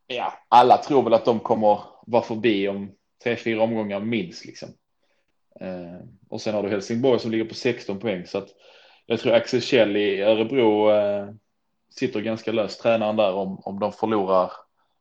ja, 0.07 0.33
alla 0.47 0.77
tror 0.77 1.03
väl 1.03 1.13
att 1.13 1.25
de 1.25 1.39
kommer 1.39 1.79
vara 2.07 2.23
förbi 2.23 2.67
om 2.67 2.91
tre, 3.23 3.35
fyra 3.35 3.61
omgångar 3.61 3.99
minst 3.99 4.45
liksom. 4.45 4.69
Eh, 5.59 5.99
och 6.29 6.41
sen 6.41 6.55
har 6.55 6.63
du 6.63 6.69
Helsingborg 6.69 7.19
som 7.19 7.31
ligger 7.31 7.45
på 7.45 7.53
16 7.53 7.99
poäng 7.99 8.25
så 8.25 8.37
att 8.37 8.49
jag 9.11 9.19
tror 9.19 9.33
Axel 9.33 9.61
Kjell 9.61 9.97
i 9.97 10.21
Örebro 10.21 10.91
eh, 10.91 11.29
sitter 11.89 12.21
ganska 12.21 12.51
löst 12.51 12.81
tränaren 12.81 13.15
där 13.15 13.33
om, 13.33 13.59
om 13.65 13.79
de 13.79 13.93
förlorar 13.93 14.51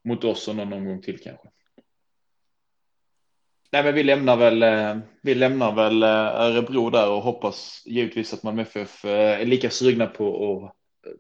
mot 0.05 0.25
oss 0.25 0.49
och 0.49 0.57
någon 0.57 0.73
omgång 0.73 1.03
till 1.03 1.19
kanske. 1.19 1.49
Nej, 3.73 3.85
men 3.85 3.95
vi 3.95 4.03
lämnar 4.03 4.37
väl. 4.37 4.63
Eh, 4.63 4.99
vi 5.23 5.35
lämnar 5.35 5.73
väl 5.73 6.03
eh, 6.03 6.09
Örebro 6.41 6.91
där 6.91 7.11
och 7.11 7.23
hoppas 7.23 7.83
givetvis 7.87 8.35
att 8.35 8.43
man 8.43 8.57
med 8.57 8.63
FF 8.63 9.05
eh, 9.05 9.41
är 9.41 9.47
lika 9.47 9.71
sugna 9.71 10.07
på 10.07 10.57
att 10.57 11.11
eh, 11.11 11.13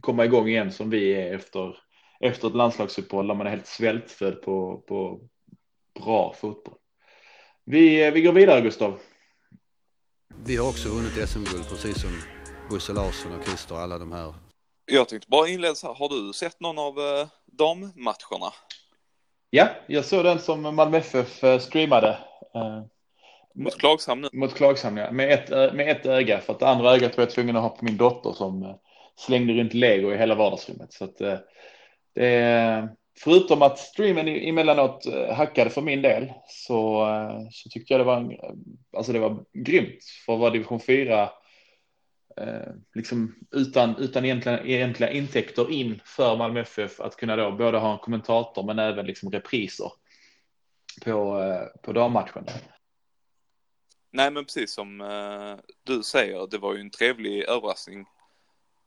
komma 0.00 0.24
igång 0.24 0.48
igen 0.48 0.72
som 0.72 0.90
vi 0.90 1.14
är 1.14 1.34
efter 1.34 1.76
efter 2.20 2.48
ett 2.48 2.54
landslagsuppehåll 2.54 3.26
där 3.26 3.34
man 3.34 3.46
är 3.46 3.50
helt 3.50 3.66
svältfödd 3.66 4.42
på, 4.42 4.84
på 4.88 5.20
bra 5.94 6.34
fotboll. 6.40 6.78
Vi, 7.64 8.06
eh, 8.06 8.12
vi 8.12 8.22
går 8.22 8.32
vidare 8.32 8.60
Gustav. 8.60 8.98
Vi 10.44 10.56
har 10.56 10.68
också 10.68 10.88
vunnit 10.88 11.28
SM-guld 11.28 11.68
precis 11.68 12.00
som 12.00 12.35
Bosse 12.70 12.92
Larsson 12.92 13.38
och 13.38 13.44
Christer 13.44 13.74
och 13.74 13.80
alla 13.80 13.98
de 13.98 14.12
här. 14.12 14.34
Jag 14.86 15.08
tänkte 15.08 15.28
bara 15.30 15.48
inleda 15.48 15.74
så 15.74 15.86
här, 15.86 15.94
har 15.94 16.08
du 16.08 16.32
sett 16.32 16.60
någon 16.60 16.78
av 16.78 16.98
eh, 16.98 17.26
dammatcherna? 17.46 18.52
Ja, 19.50 19.68
jag 19.86 20.04
såg 20.04 20.24
den 20.24 20.38
som 20.38 20.76
Malmö 20.76 20.98
FF 20.98 21.44
eh, 21.44 21.58
streamade. 21.58 22.18
Eh, 22.54 22.82
mot 23.54 23.78
Klagshamn 23.78 24.22
nu? 24.22 24.28
Mot 24.32 24.54
Klagshamn, 24.54 24.96
ja. 24.96 25.10
Med 25.10 25.32
ett, 25.32 25.74
med 25.74 25.90
ett 25.90 26.06
öga, 26.06 26.40
för 26.40 26.52
att 26.52 26.58
det 26.58 26.68
andra 26.68 26.94
ögat 26.94 27.16
var 27.16 27.24
jag 27.24 27.30
tvungen 27.30 27.56
att 27.56 27.62
ha 27.62 27.68
på 27.68 27.84
min 27.84 27.96
dotter 27.96 28.32
som 28.32 28.62
eh, 28.62 28.74
slängde 29.16 29.52
runt 29.52 29.74
lego 29.74 30.12
i 30.12 30.16
hela 30.18 30.34
vardagsrummet. 30.34 30.92
Så 30.92 31.04
att 31.04 31.20
eh, 31.20 31.38
det 32.14 32.88
förutom 33.18 33.62
att 33.62 33.78
streamen 33.78 34.28
emellanåt 34.28 35.06
eh, 35.06 35.34
hackade 35.34 35.70
för 35.70 35.82
min 35.82 36.02
del 36.02 36.32
så, 36.48 37.08
eh, 37.08 37.48
så 37.50 37.68
tyckte 37.68 37.92
jag 37.92 38.00
det 38.00 38.04
var, 38.04 38.16
en, 38.16 38.32
alltså 38.96 39.12
det 39.12 39.18
var 39.18 39.44
grymt 39.52 40.04
för 40.26 40.32
att 40.32 40.40
vara 40.40 40.50
division 40.50 40.80
4 40.80 41.22
eh, 41.22 41.28
Eh, 42.40 42.72
liksom 42.94 43.34
utan, 43.50 43.96
utan 43.96 44.24
egentliga, 44.24 44.64
egentliga 44.64 45.10
intäkter 45.10 45.70
in 45.70 46.00
för 46.04 46.36
Malmö 46.36 46.60
FF 46.60 47.00
att 47.00 47.16
kunna 47.16 47.36
då 47.36 47.52
både 47.52 47.78
ha 47.78 47.92
en 47.92 47.98
kommentator 47.98 48.62
men 48.62 48.78
även 48.78 49.06
liksom 49.06 49.30
repriser 49.30 49.92
på, 51.04 51.42
eh, 51.42 51.80
på 51.82 51.92
dammatchen. 51.92 52.46
Nej 54.10 54.30
men 54.30 54.44
precis 54.44 54.74
som 54.74 55.00
eh, 55.00 55.56
du 55.82 56.02
säger, 56.02 56.46
det 56.46 56.58
var 56.58 56.74
ju 56.74 56.80
en 56.80 56.90
trevlig 56.90 57.42
överraskning 57.42 58.06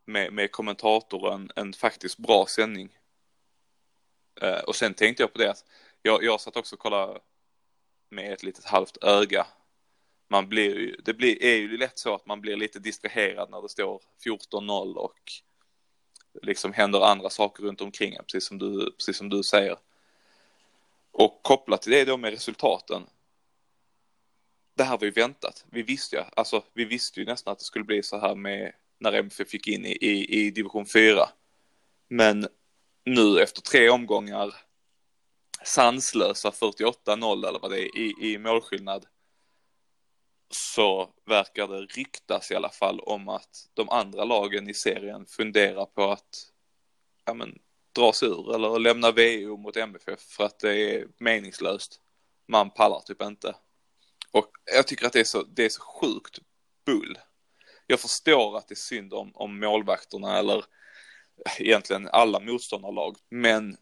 med, 0.05 0.33
med 0.33 0.51
kommentatorn, 0.51 1.51
en 1.55 1.73
faktiskt 1.73 2.17
bra 2.17 2.45
sändning 2.45 2.95
och 4.67 4.75
sen 4.75 4.93
tänkte 4.93 5.23
jag 5.23 5.33
på 5.33 5.39
det 5.39 5.51
att 5.51 5.65
jag, 6.01 6.23
jag 6.23 6.41
satt 6.41 6.57
också 6.57 6.75
och 6.75 6.79
kollade 6.79 7.19
med 8.09 8.33
ett 8.33 8.43
litet 8.43 8.65
halvt 8.65 9.03
öga. 9.03 9.47
Man 10.31 10.49
blir 10.49 10.75
ju, 10.75 10.95
det 11.03 11.13
blir, 11.13 11.43
är 11.43 11.55
ju 11.55 11.77
lätt 11.77 11.99
så 11.99 12.15
att 12.15 12.25
man 12.25 12.41
blir 12.41 12.57
lite 12.57 12.79
distraherad 12.79 13.49
när 13.49 13.61
det 13.61 13.69
står 13.69 14.01
14-0 14.25 14.93
och 14.95 15.31
liksom 16.41 16.73
händer 16.73 17.01
andra 17.01 17.29
saker 17.29 17.63
runt 17.63 17.81
omkring 17.81 18.17
precis 18.17 18.45
som 18.45 18.57
du, 18.57 18.91
precis 18.91 19.17
som 19.17 19.29
du 19.29 19.43
säger. 19.43 19.77
Och 21.11 21.39
kopplat 21.43 21.81
till 21.81 21.91
det 21.91 22.05
då 22.05 22.17
med 22.17 22.31
resultaten. 22.31 23.03
Det 24.73 24.83
här 24.83 24.97
var 24.97 25.05
ju 25.05 25.11
väntat. 25.11 25.65
Vi 25.69 25.81
visste 25.81 26.15
ju, 26.15 26.21
alltså 26.35 26.63
vi 26.73 26.85
visste 26.85 27.19
ju 27.19 27.25
nästan 27.25 27.51
att 27.51 27.59
det 27.59 27.65
skulle 27.65 27.85
bli 27.85 28.03
så 28.03 28.19
här 28.19 28.35
med 28.35 28.73
när 28.97 29.13
MFF 29.13 29.49
fick 29.49 29.67
in 29.67 29.85
i, 29.85 29.97
i, 30.01 30.39
i 30.39 30.51
division 30.51 30.85
4. 30.85 31.29
Men 32.07 32.47
nu 33.03 33.39
efter 33.39 33.61
tre 33.61 33.89
omgångar 33.89 34.55
sanslösa 35.63 36.49
48-0 36.49 37.47
eller 37.47 37.59
vad 37.59 37.71
det 37.71 37.79
är 37.79 37.97
i, 37.97 38.15
i 38.21 38.37
målskillnad 38.37 39.05
så 40.49 41.09
verkar 41.25 41.67
det 41.67 41.81
ryktas 41.81 42.51
i 42.51 42.55
alla 42.55 42.69
fall 42.69 42.99
om 42.99 43.29
att 43.29 43.69
de 43.73 43.89
andra 43.89 44.23
lagen 44.23 44.69
i 44.69 44.73
serien 44.73 45.25
funderar 45.25 45.85
på 45.85 46.12
att 46.12 46.51
ja, 47.25 47.33
men, 47.33 47.59
dra 47.93 48.13
sig 48.13 48.27
ur 48.27 48.55
eller 48.55 48.79
lämna 48.79 49.12
VO 49.12 49.57
mot 49.57 49.77
MFF 49.77 50.21
för 50.21 50.43
att 50.43 50.59
det 50.59 50.73
är 50.73 51.07
meningslöst. 51.17 52.01
Man 52.47 52.69
pallar 52.69 52.99
typ 52.99 53.21
inte. 53.21 53.55
Och 54.31 54.51
jag 54.75 54.88
tycker 54.88 55.05
att 55.05 55.13
det 55.13 55.19
är 55.19 55.23
så, 55.23 55.43
det 55.43 55.65
är 55.65 55.69
så 55.69 55.81
sjukt 55.81 56.39
bull. 56.85 57.17
Jag 57.88 57.99
förstår 57.99 58.57
att 58.57 58.67
det 58.67 58.73
är 58.73 58.75
synd 58.75 59.13
om, 59.13 59.31
om 59.35 59.59
målvakterna 59.59 60.38
eller 60.38 60.65
egentligen 61.59 62.09
alla 62.12 62.39
motståndarlag. 62.39 63.17
Men 63.29 63.77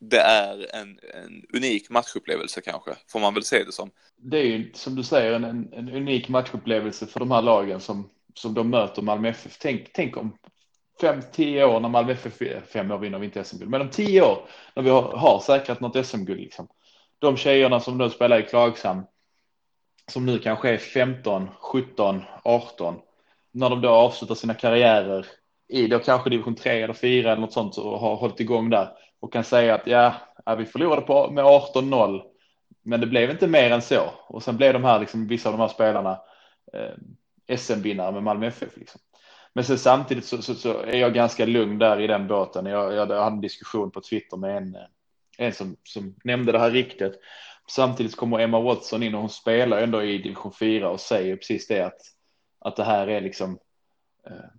det 0.00 0.20
är 0.20 0.76
en, 0.76 1.00
en 1.14 1.44
unik 1.54 1.90
matchupplevelse 1.90 2.60
kanske, 2.60 2.90
får 3.08 3.20
man 3.20 3.34
väl 3.34 3.44
se 3.44 3.64
det 3.64 3.72
som. 3.72 3.90
Det 4.16 4.38
är 4.38 4.44
ju 4.44 4.72
som 4.74 4.94
du 4.94 5.02
säger 5.02 5.32
en, 5.32 5.72
en 5.72 5.88
unik 5.88 6.28
matchupplevelse 6.28 7.06
för 7.06 7.20
de 7.20 7.30
här 7.30 7.42
lagen 7.42 7.80
som, 7.80 8.10
som 8.34 8.54
de 8.54 8.70
möter 8.70 9.02
Malmö 9.02 9.28
FF. 9.28 9.58
Tänk, 9.58 9.92
tänk 9.92 10.16
om 10.16 10.38
fem, 11.00 11.20
tio 11.32 11.64
år 11.64 11.80
när 11.80 11.88
Malmö 11.88 12.12
FF, 12.12 12.68
fem 12.72 12.90
år 12.90 12.98
vinner 12.98 13.18
vi 13.18 13.26
inte 13.26 13.44
SM-guld, 13.44 13.70
men 13.70 13.80
om 13.80 13.90
tio 13.90 14.22
år 14.22 14.48
när 14.74 14.82
vi 14.82 14.90
har, 14.90 15.02
har 15.02 15.40
säkrat 15.40 15.80
något 15.80 16.06
SM-guld 16.06 16.40
liksom. 16.40 16.68
De 17.18 17.36
tjejerna 17.36 17.80
som 17.80 17.98
nu 17.98 18.10
spelar 18.10 18.40
i 18.40 18.42
Klagshamn, 18.42 19.02
som 20.12 20.26
nu 20.26 20.38
kanske 20.38 20.70
är 20.70 20.78
15, 20.78 21.48
17, 21.60 22.22
18, 22.44 22.94
när 23.52 23.70
de 23.70 23.80
då 23.80 23.88
avslutar 23.88 24.34
sina 24.34 24.54
karriärer 24.54 25.26
i 25.68 25.86
då 25.86 25.98
kanske 25.98 26.30
division 26.30 26.54
3 26.54 26.82
eller 26.82 26.94
4 26.94 27.32
eller 27.32 27.40
något 27.40 27.52
sånt 27.52 27.78
och 27.78 28.00
har 28.00 28.16
hållit 28.16 28.40
igång 28.40 28.70
där 28.70 28.88
och 29.20 29.32
kan 29.32 29.44
säga 29.44 29.74
att 29.74 29.86
ja, 29.86 30.14
vi 30.58 30.66
förlorade 30.66 31.02
på 31.02 31.30
med 31.30 31.44
18-0, 31.44 32.22
men 32.82 33.00
det 33.00 33.06
blev 33.06 33.30
inte 33.30 33.46
mer 33.46 33.70
än 33.70 33.82
så. 33.82 34.10
Och 34.26 34.42
sen 34.42 34.56
blev 34.56 34.72
de 34.72 34.84
här, 34.84 35.00
liksom, 35.00 35.28
vissa 35.28 35.48
av 35.48 35.52
de 35.52 35.60
här 35.60 35.68
spelarna 35.68 36.20
eh, 36.72 37.56
SM-vinnare 37.56 38.12
med 38.12 38.22
Malmö 38.22 38.46
FF. 38.46 38.76
Liksom. 38.76 39.00
Men 39.52 39.64
sen 39.64 39.78
samtidigt 39.78 40.24
så, 40.24 40.42
så, 40.42 40.54
så, 40.54 40.80
är 40.80 40.96
jag 40.96 41.14
ganska 41.14 41.46
lugn 41.46 41.78
där 41.78 42.00
i 42.00 42.06
den 42.06 42.26
båten. 42.26 42.66
Jag, 42.66 42.94
jag, 42.94 43.10
jag 43.10 43.24
hade 43.24 43.36
en 43.36 43.40
diskussion 43.40 43.90
på 43.90 44.00
Twitter 44.00 44.36
med 44.36 44.56
en, 44.56 44.74
eh, 44.74 44.82
en 45.38 45.52
som, 45.52 45.76
som 45.82 46.14
nämnde 46.24 46.52
det 46.52 46.58
här 46.58 46.70
riktigt. 46.70 47.20
Samtidigt 47.70 48.16
kommer 48.16 48.38
Emma 48.38 48.60
Watson 48.60 49.02
in 49.02 49.14
och 49.14 49.20
hon 49.20 49.30
spelar 49.30 49.78
ändå 49.78 50.02
i 50.02 50.18
division 50.18 50.52
4 50.52 50.90
och 50.90 51.00
säger 51.00 51.36
precis 51.36 51.66
det 51.66 51.80
att, 51.80 52.00
att 52.58 52.76
det 52.76 52.84
här 52.84 53.06
är 53.06 53.20
liksom 53.20 53.58
eh, 54.26 54.50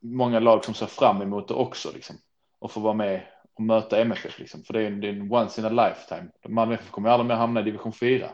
många 0.00 0.40
lag 0.40 0.64
som 0.64 0.74
ser 0.74 0.86
fram 0.86 1.22
emot 1.22 1.48
det 1.48 1.54
också 1.54 1.92
liksom 1.94 2.16
och 2.58 2.72
få 2.72 2.80
vara 2.80 2.94
med 2.94 3.22
och 3.56 3.62
möta 3.62 4.00
MFF 4.00 4.38
liksom. 4.38 4.62
För 4.62 4.72
det 4.72 4.82
är 4.82 4.86
en, 4.86 5.00
det 5.00 5.08
är 5.08 5.12
en 5.12 5.32
once 5.32 5.60
in 5.60 5.66
a 5.66 5.86
lifetime. 5.88 6.30
Malmö 6.48 6.74
FF 6.74 6.90
kommer 6.90 7.10
aldrig 7.10 7.28
mer 7.28 7.34
hamna 7.34 7.60
i 7.60 7.62
division 7.62 7.92
4. 7.92 8.28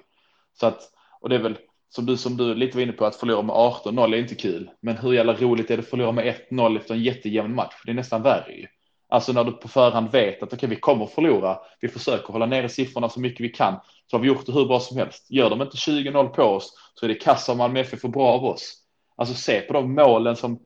Så 0.60 0.66
att, 0.66 0.80
och 1.20 1.28
det 1.28 1.34
är 1.34 1.42
väl 1.42 1.58
som 1.88 2.06
du, 2.06 2.16
som 2.16 2.36
du 2.36 2.54
lite 2.54 2.76
var 2.76 2.82
inne 2.82 2.92
på 2.92 3.06
att 3.06 3.16
förlora 3.16 3.42
med 3.42 3.56
18-0 3.56 4.14
är 4.14 4.18
inte 4.18 4.34
kul. 4.34 4.70
Men 4.80 4.96
hur 4.96 5.12
jävla 5.12 5.34
roligt 5.34 5.70
är 5.70 5.76
det 5.76 5.82
att 5.82 5.88
förlora 5.88 6.12
med 6.12 6.34
1-0 6.50 6.78
efter 6.78 6.94
en 6.94 7.02
jättejämn 7.02 7.54
match? 7.54 7.74
För 7.74 7.86
det 7.86 7.92
är 7.92 7.94
nästan 7.94 8.22
värre 8.22 8.52
ju. 8.52 8.66
Alltså 9.08 9.32
när 9.32 9.44
du 9.44 9.52
på 9.52 9.68
förhand 9.68 10.10
vet 10.10 10.42
att 10.42 10.52
okay, 10.52 10.68
vi 10.68 10.76
kommer 10.76 11.06
förlora. 11.06 11.58
Vi 11.80 11.88
försöker 11.88 12.32
hålla 12.32 12.46
nere 12.46 12.68
siffrorna 12.68 13.08
så 13.08 13.20
mycket 13.20 13.40
vi 13.40 13.48
kan. 13.48 13.74
Så 14.10 14.16
har 14.16 14.22
vi 14.22 14.28
gjort 14.28 14.46
det 14.46 14.52
hur 14.52 14.66
bra 14.66 14.80
som 14.80 14.96
helst. 14.96 15.30
Gör 15.30 15.50
de 15.50 15.62
inte 15.62 15.76
20-0 15.76 16.28
på 16.28 16.42
oss 16.42 16.74
så 16.94 17.06
är 17.06 17.08
det 17.08 17.14
kassa 17.14 17.54
Malmö 17.54 17.80
FF 17.80 18.00
för 18.00 18.08
bra 18.08 18.28
av 18.28 18.44
oss. 18.44 18.82
Alltså 19.16 19.34
se 19.34 19.60
på 19.60 19.72
de 19.72 19.94
målen 19.94 20.36
som, 20.36 20.58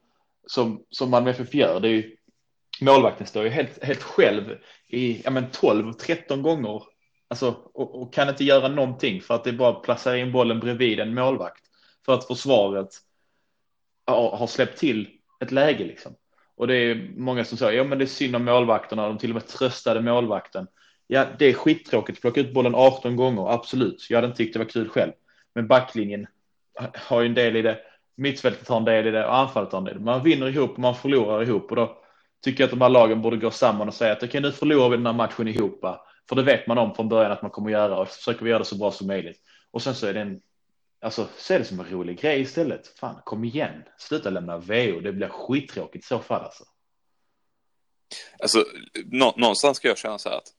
som, 0.46 0.84
som 0.90 1.10
Malmö 1.10 1.30
FF 1.30 1.54
gör. 1.54 1.80
Det 1.80 1.88
är 1.88 1.92
ju, 1.92 2.15
målvakten 2.80 3.26
står 3.26 3.44
ju 3.44 3.50
helt, 3.50 3.84
helt 3.84 4.02
själv 4.02 4.58
i 4.88 5.22
ja, 5.24 5.30
men 5.30 5.46
12-13 5.46 6.42
gånger 6.42 6.82
alltså, 7.28 7.56
och, 7.74 8.02
och, 8.02 8.14
kan 8.14 8.28
inte 8.28 8.44
göra 8.44 8.68
någonting 8.68 9.20
för 9.20 9.34
att 9.34 9.44
det 9.44 9.50
är 9.50 9.54
bara 9.54 9.76
att 9.76 9.82
placera 9.82 10.18
in 10.18 10.32
bollen 10.32 10.60
bredvid 10.60 11.00
en 11.00 11.14
målvakt 11.14 11.64
för 12.06 12.14
att 12.14 12.26
försvaret 12.26 12.88
ja, 14.06 14.36
har 14.36 14.46
släppt 14.46 14.78
till 14.78 15.08
ett 15.40 15.52
läge 15.52 15.84
liksom. 15.84 16.14
Och 16.56 16.66
det 16.66 16.76
är 16.76 17.10
många 17.16 17.44
som 17.44 17.58
säger, 17.58 17.78
ja 17.78 17.84
men 17.84 17.98
det 17.98 18.04
är 18.04 18.06
synd 18.06 18.36
om 18.36 18.44
målvakterna, 18.44 19.08
de 19.08 19.18
till 19.18 19.30
och 19.30 19.34
med 19.34 19.46
tröstade 19.46 20.00
målvakten. 20.00 20.66
Ja, 21.06 21.26
det 21.38 21.46
är 21.46 21.52
skittråkigt, 21.52 22.20
plocka 22.20 22.40
ut 22.40 22.54
bollen 22.54 22.74
18 22.74 23.16
gånger, 23.16 23.52
absolut. 23.52 24.06
Jag 24.10 24.16
hade 24.16 24.26
inte 24.26 24.36
tyckt 24.36 24.52
det 24.52 24.58
var 24.58 24.66
kul 24.66 24.88
själv. 24.88 25.12
Men 25.54 25.66
backlinjen 25.66 26.26
har 26.94 27.20
ju 27.20 27.26
en 27.26 27.34
del 27.34 27.56
i 27.56 27.62
det, 27.62 27.78
mittfältet 28.16 28.68
har 28.68 28.76
en 28.76 28.84
del 28.84 29.06
i 29.06 29.10
det 29.10 29.26
och 29.26 29.36
anfallet 29.36 29.72
har 29.72 29.78
en 29.78 29.84
del. 29.84 30.00
Man 30.00 30.22
vinner 30.22 30.48
ihop 30.48 30.70
och 30.70 30.78
man 30.78 30.94
förlorar 30.94 31.42
ihop 31.42 31.70
och 31.70 31.76
då 31.76 32.02
tycker 32.44 32.62
jag 32.62 32.66
att 32.66 32.78
de 32.78 32.80
här 32.80 32.88
lagen 32.88 33.22
borde 33.22 33.36
gå 33.36 33.50
samman 33.50 33.88
och 33.88 33.94
säga 33.94 34.12
att 34.12 34.18
okej, 34.18 34.28
okay, 34.28 34.40
nu 34.40 34.52
förlorar 34.52 34.88
vi 34.88 34.96
den 34.96 35.06
här 35.06 35.12
matchen 35.12 35.48
ihop. 35.48 35.80
För 36.28 36.36
det 36.36 36.42
vet 36.42 36.66
man 36.66 36.78
om 36.78 36.94
från 36.94 37.08
början 37.08 37.32
att 37.32 37.42
man 37.42 37.50
kommer 37.50 37.70
göra 37.70 37.98
och 37.98 38.08
försöker 38.08 38.44
vi 38.44 38.50
göra 38.50 38.58
det 38.58 38.64
så 38.64 38.76
bra 38.76 38.92
som 38.92 39.06
möjligt. 39.06 39.40
Och 39.70 39.82
sen 39.82 39.94
så 39.94 40.06
är 40.06 40.14
det 40.14 40.20
en, 40.20 40.40
alltså 41.00 41.28
se 41.36 41.58
det 41.58 41.64
som 41.64 41.80
en 41.80 41.90
rolig 41.90 42.20
grej 42.20 42.40
istället. 42.40 42.98
Fan, 42.98 43.20
kom 43.24 43.44
igen, 43.44 43.82
sluta 43.98 44.30
lämna 44.30 44.58
VO, 44.58 45.00
det 45.00 45.12
blir 45.12 45.28
skittråkigt 45.28 46.04
i 46.04 46.08
så 46.08 46.18
fall 46.18 46.44
alltså. 46.44 46.64
Alltså, 48.38 48.64
nå 49.04 49.34
någonstans 49.36 49.76
ska 49.76 49.88
jag 49.88 49.98
känna 49.98 50.18
så 50.18 50.28
här 50.28 50.36
att 50.36 50.52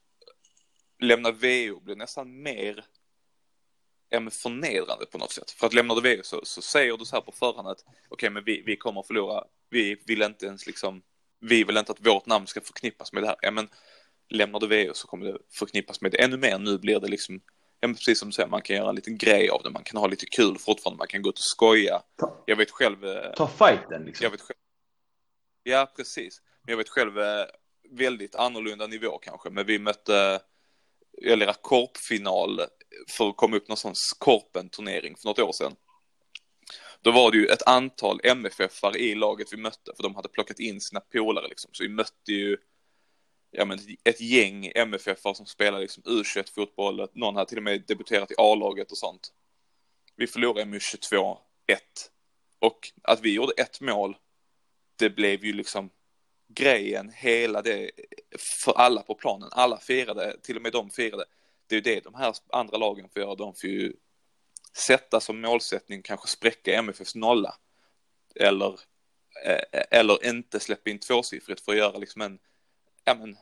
lämna 1.02 1.30
VO 1.30 1.80
blir 1.80 1.96
nästan 1.96 2.42
mer 2.42 2.84
ja, 4.08 4.30
förnedrande 4.30 5.06
på 5.06 5.18
något 5.18 5.32
sätt. 5.32 5.50
För 5.50 5.66
att 5.66 5.74
lämnar 5.74 5.94
du 5.94 6.16
VO 6.16 6.22
så, 6.22 6.40
så 6.44 6.62
säger 6.62 6.96
du 6.96 7.04
så 7.04 7.16
här 7.16 7.20
på 7.20 7.32
förhand 7.32 7.68
att 7.68 7.80
okej, 7.80 7.96
okay, 8.10 8.30
men 8.30 8.44
vi, 8.44 8.62
vi 8.66 8.76
kommer 8.76 9.00
att 9.00 9.06
förlora. 9.06 9.44
Vi 9.70 10.02
vill 10.06 10.22
inte 10.22 10.46
ens 10.46 10.66
liksom, 10.66 11.02
vi 11.40 11.64
vill 11.64 11.76
inte 11.76 11.92
att 11.92 12.06
vårt 12.06 12.26
namn 12.26 12.46
ska 12.46 12.60
förknippas 12.60 13.12
med 13.12 13.22
det 13.22 13.26
här. 13.26 13.36
Ja, 13.42 13.50
men 13.50 13.68
lämnar 14.28 14.60
du 14.60 14.66
VO 14.66 14.94
så 14.94 15.06
kommer 15.06 15.26
det 15.26 15.38
förknippas 15.50 16.00
med 16.00 16.12
det 16.12 16.22
ännu 16.22 16.36
mer. 16.36 16.58
Nu 16.58 16.78
blir 16.78 17.00
det 17.00 17.08
liksom, 17.08 17.40
ja, 17.80 17.88
precis 17.88 18.18
som 18.18 18.28
du 18.28 18.32
säger, 18.32 18.48
man 18.48 18.62
kan 18.62 18.76
göra 18.76 18.88
en 18.88 18.94
liten 18.94 19.18
grej 19.18 19.48
av 19.50 19.62
det, 19.62 19.70
man 19.70 19.84
kan 19.84 20.00
ha 20.00 20.06
lite 20.06 20.26
kul 20.26 20.58
fortfarande, 20.58 20.98
man 20.98 21.06
kan 21.06 21.22
gå 21.22 21.30
ut 21.30 21.38
och 21.38 21.44
skoja. 21.44 22.02
Ta, 22.16 22.42
jag 22.46 22.56
vet 22.56 22.70
själv... 22.70 23.04
Eh, 23.04 23.32
ta 23.36 23.48
fighten 23.48 24.04
liksom. 24.04 24.24
Jag 24.24 24.30
vet 24.30 24.40
själv, 24.40 24.58
ja, 25.62 25.92
precis. 25.96 26.42
Men 26.62 26.72
jag 26.72 26.76
vet 26.76 26.88
själv 26.88 27.18
eh, 27.18 27.44
väldigt 27.90 28.34
annorlunda 28.34 28.86
nivå 28.86 29.18
kanske, 29.18 29.50
men 29.50 29.66
vi 29.66 29.78
mötte 29.78 30.40
eller 31.22 31.52
korpfinal 31.52 32.60
för 33.08 33.28
att 33.28 33.36
komma 33.36 33.56
upp 33.56 33.68
någon 33.68 33.76
sån 33.76 33.94
korpen-turnering 34.18 35.16
för 35.16 35.28
något 35.28 35.38
år 35.38 35.52
sedan. 35.52 35.72
Då 37.02 37.10
var 37.10 37.30
det 37.30 37.38
ju 37.38 37.46
ett 37.46 37.66
antal 37.66 38.20
MFF-are 38.24 38.96
i 38.96 39.14
laget 39.14 39.52
vi 39.52 39.56
mötte, 39.56 39.92
för 39.96 40.02
de 40.02 40.14
hade 40.14 40.28
plockat 40.28 40.60
in 40.60 40.80
sina 40.80 41.00
polare 41.00 41.48
liksom, 41.48 41.70
så 41.74 41.82
vi 41.82 41.88
mötte 41.88 42.32
ju 42.32 42.56
ja, 43.50 43.64
men 43.64 43.78
ett 44.04 44.20
gäng 44.20 44.72
MFF 44.74 45.20
som 45.34 45.46
spelar 45.46 45.80
liksom 45.80 46.02
U21 46.02 46.54
fotboll. 46.54 47.08
Någon 47.12 47.36
hade 47.36 47.48
till 47.48 47.58
och 47.58 47.64
med 47.64 47.84
debuterat 47.88 48.30
i 48.30 48.34
A-laget 48.38 48.90
och 48.90 48.98
sånt. 48.98 49.32
Vi 50.16 50.26
förlorade 50.26 50.64
med 50.64 50.80
22-1. 50.80 51.34
Och 52.58 52.92
att 53.02 53.20
vi 53.20 53.34
gjorde 53.34 53.52
ett 53.52 53.80
mål, 53.80 54.16
det 54.96 55.10
blev 55.10 55.44
ju 55.44 55.52
liksom 55.52 55.90
grejen, 56.48 57.10
hela 57.14 57.62
det, 57.62 57.90
för 58.38 58.72
alla 58.72 59.02
på 59.02 59.14
planen. 59.14 59.48
Alla 59.52 59.78
firade, 59.78 60.36
till 60.42 60.56
och 60.56 60.62
med 60.62 60.72
de 60.72 60.90
firade. 60.90 61.24
Det 61.66 61.74
är 61.74 61.76
ju 61.76 61.94
det 61.94 62.04
de 62.04 62.14
här 62.14 62.34
andra 62.52 62.76
lagen 62.76 63.08
får 63.08 63.22
göra. 63.22 63.34
De 63.34 63.54
får 63.54 63.70
ju 63.70 63.92
sätta 64.78 65.20
som 65.20 65.40
målsättning, 65.40 66.02
kanske 66.02 66.28
spräcka 66.28 66.74
MFFs 66.74 67.14
nolla. 67.14 67.54
Eller, 68.34 68.80
eh, 69.44 69.82
eller 69.90 70.26
inte 70.26 70.60
släppa 70.60 70.90
in 70.90 70.98
tvåsiffrigt 70.98 71.60
för 71.60 71.72
att 71.72 71.78
göra 71.78 71.98
liksom 71.98 72.22
en 72.22 72.38
ja 73.08 73.14
men, 73.14 73.36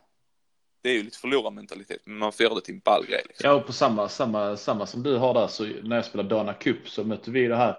det 0.83 0.91
är 0.91 0.95
ju 0.95 1.03
lite 1.03 1.19
förlorarmentalitet, 1.19 2.03
men 2.05 2.19
man 2.19 2.33
får 2.33 2.45
göra 2.45 2.55
det 2.55 2.61
till 2.61 2.75
en 2.75 2.81
ball 2.81 3.07
grej. 3.07 3.23
Liksom. 3.29 3.51
Ja, 3.51 3.55
och 3.55 3.67
på 3.67 3.73
samma, 3.73 4.09
samma, 4.09 4.57
samma 4.57 4.87
som 4.87 5.03
du 5.03 5.17
har 5.17 5.35
där, 5.35 5.47
så 5.47 5.65
när 5.65 5.97
jag 5.97 6.05
spelade 6.05 6.29
Dana 6.29 6.55
Cup 6.55 6.89
så 6.89 7.05
mötte 7.05 7.31
vi 7.31 7.47
det 7.47 7.57
här 7.57 7.79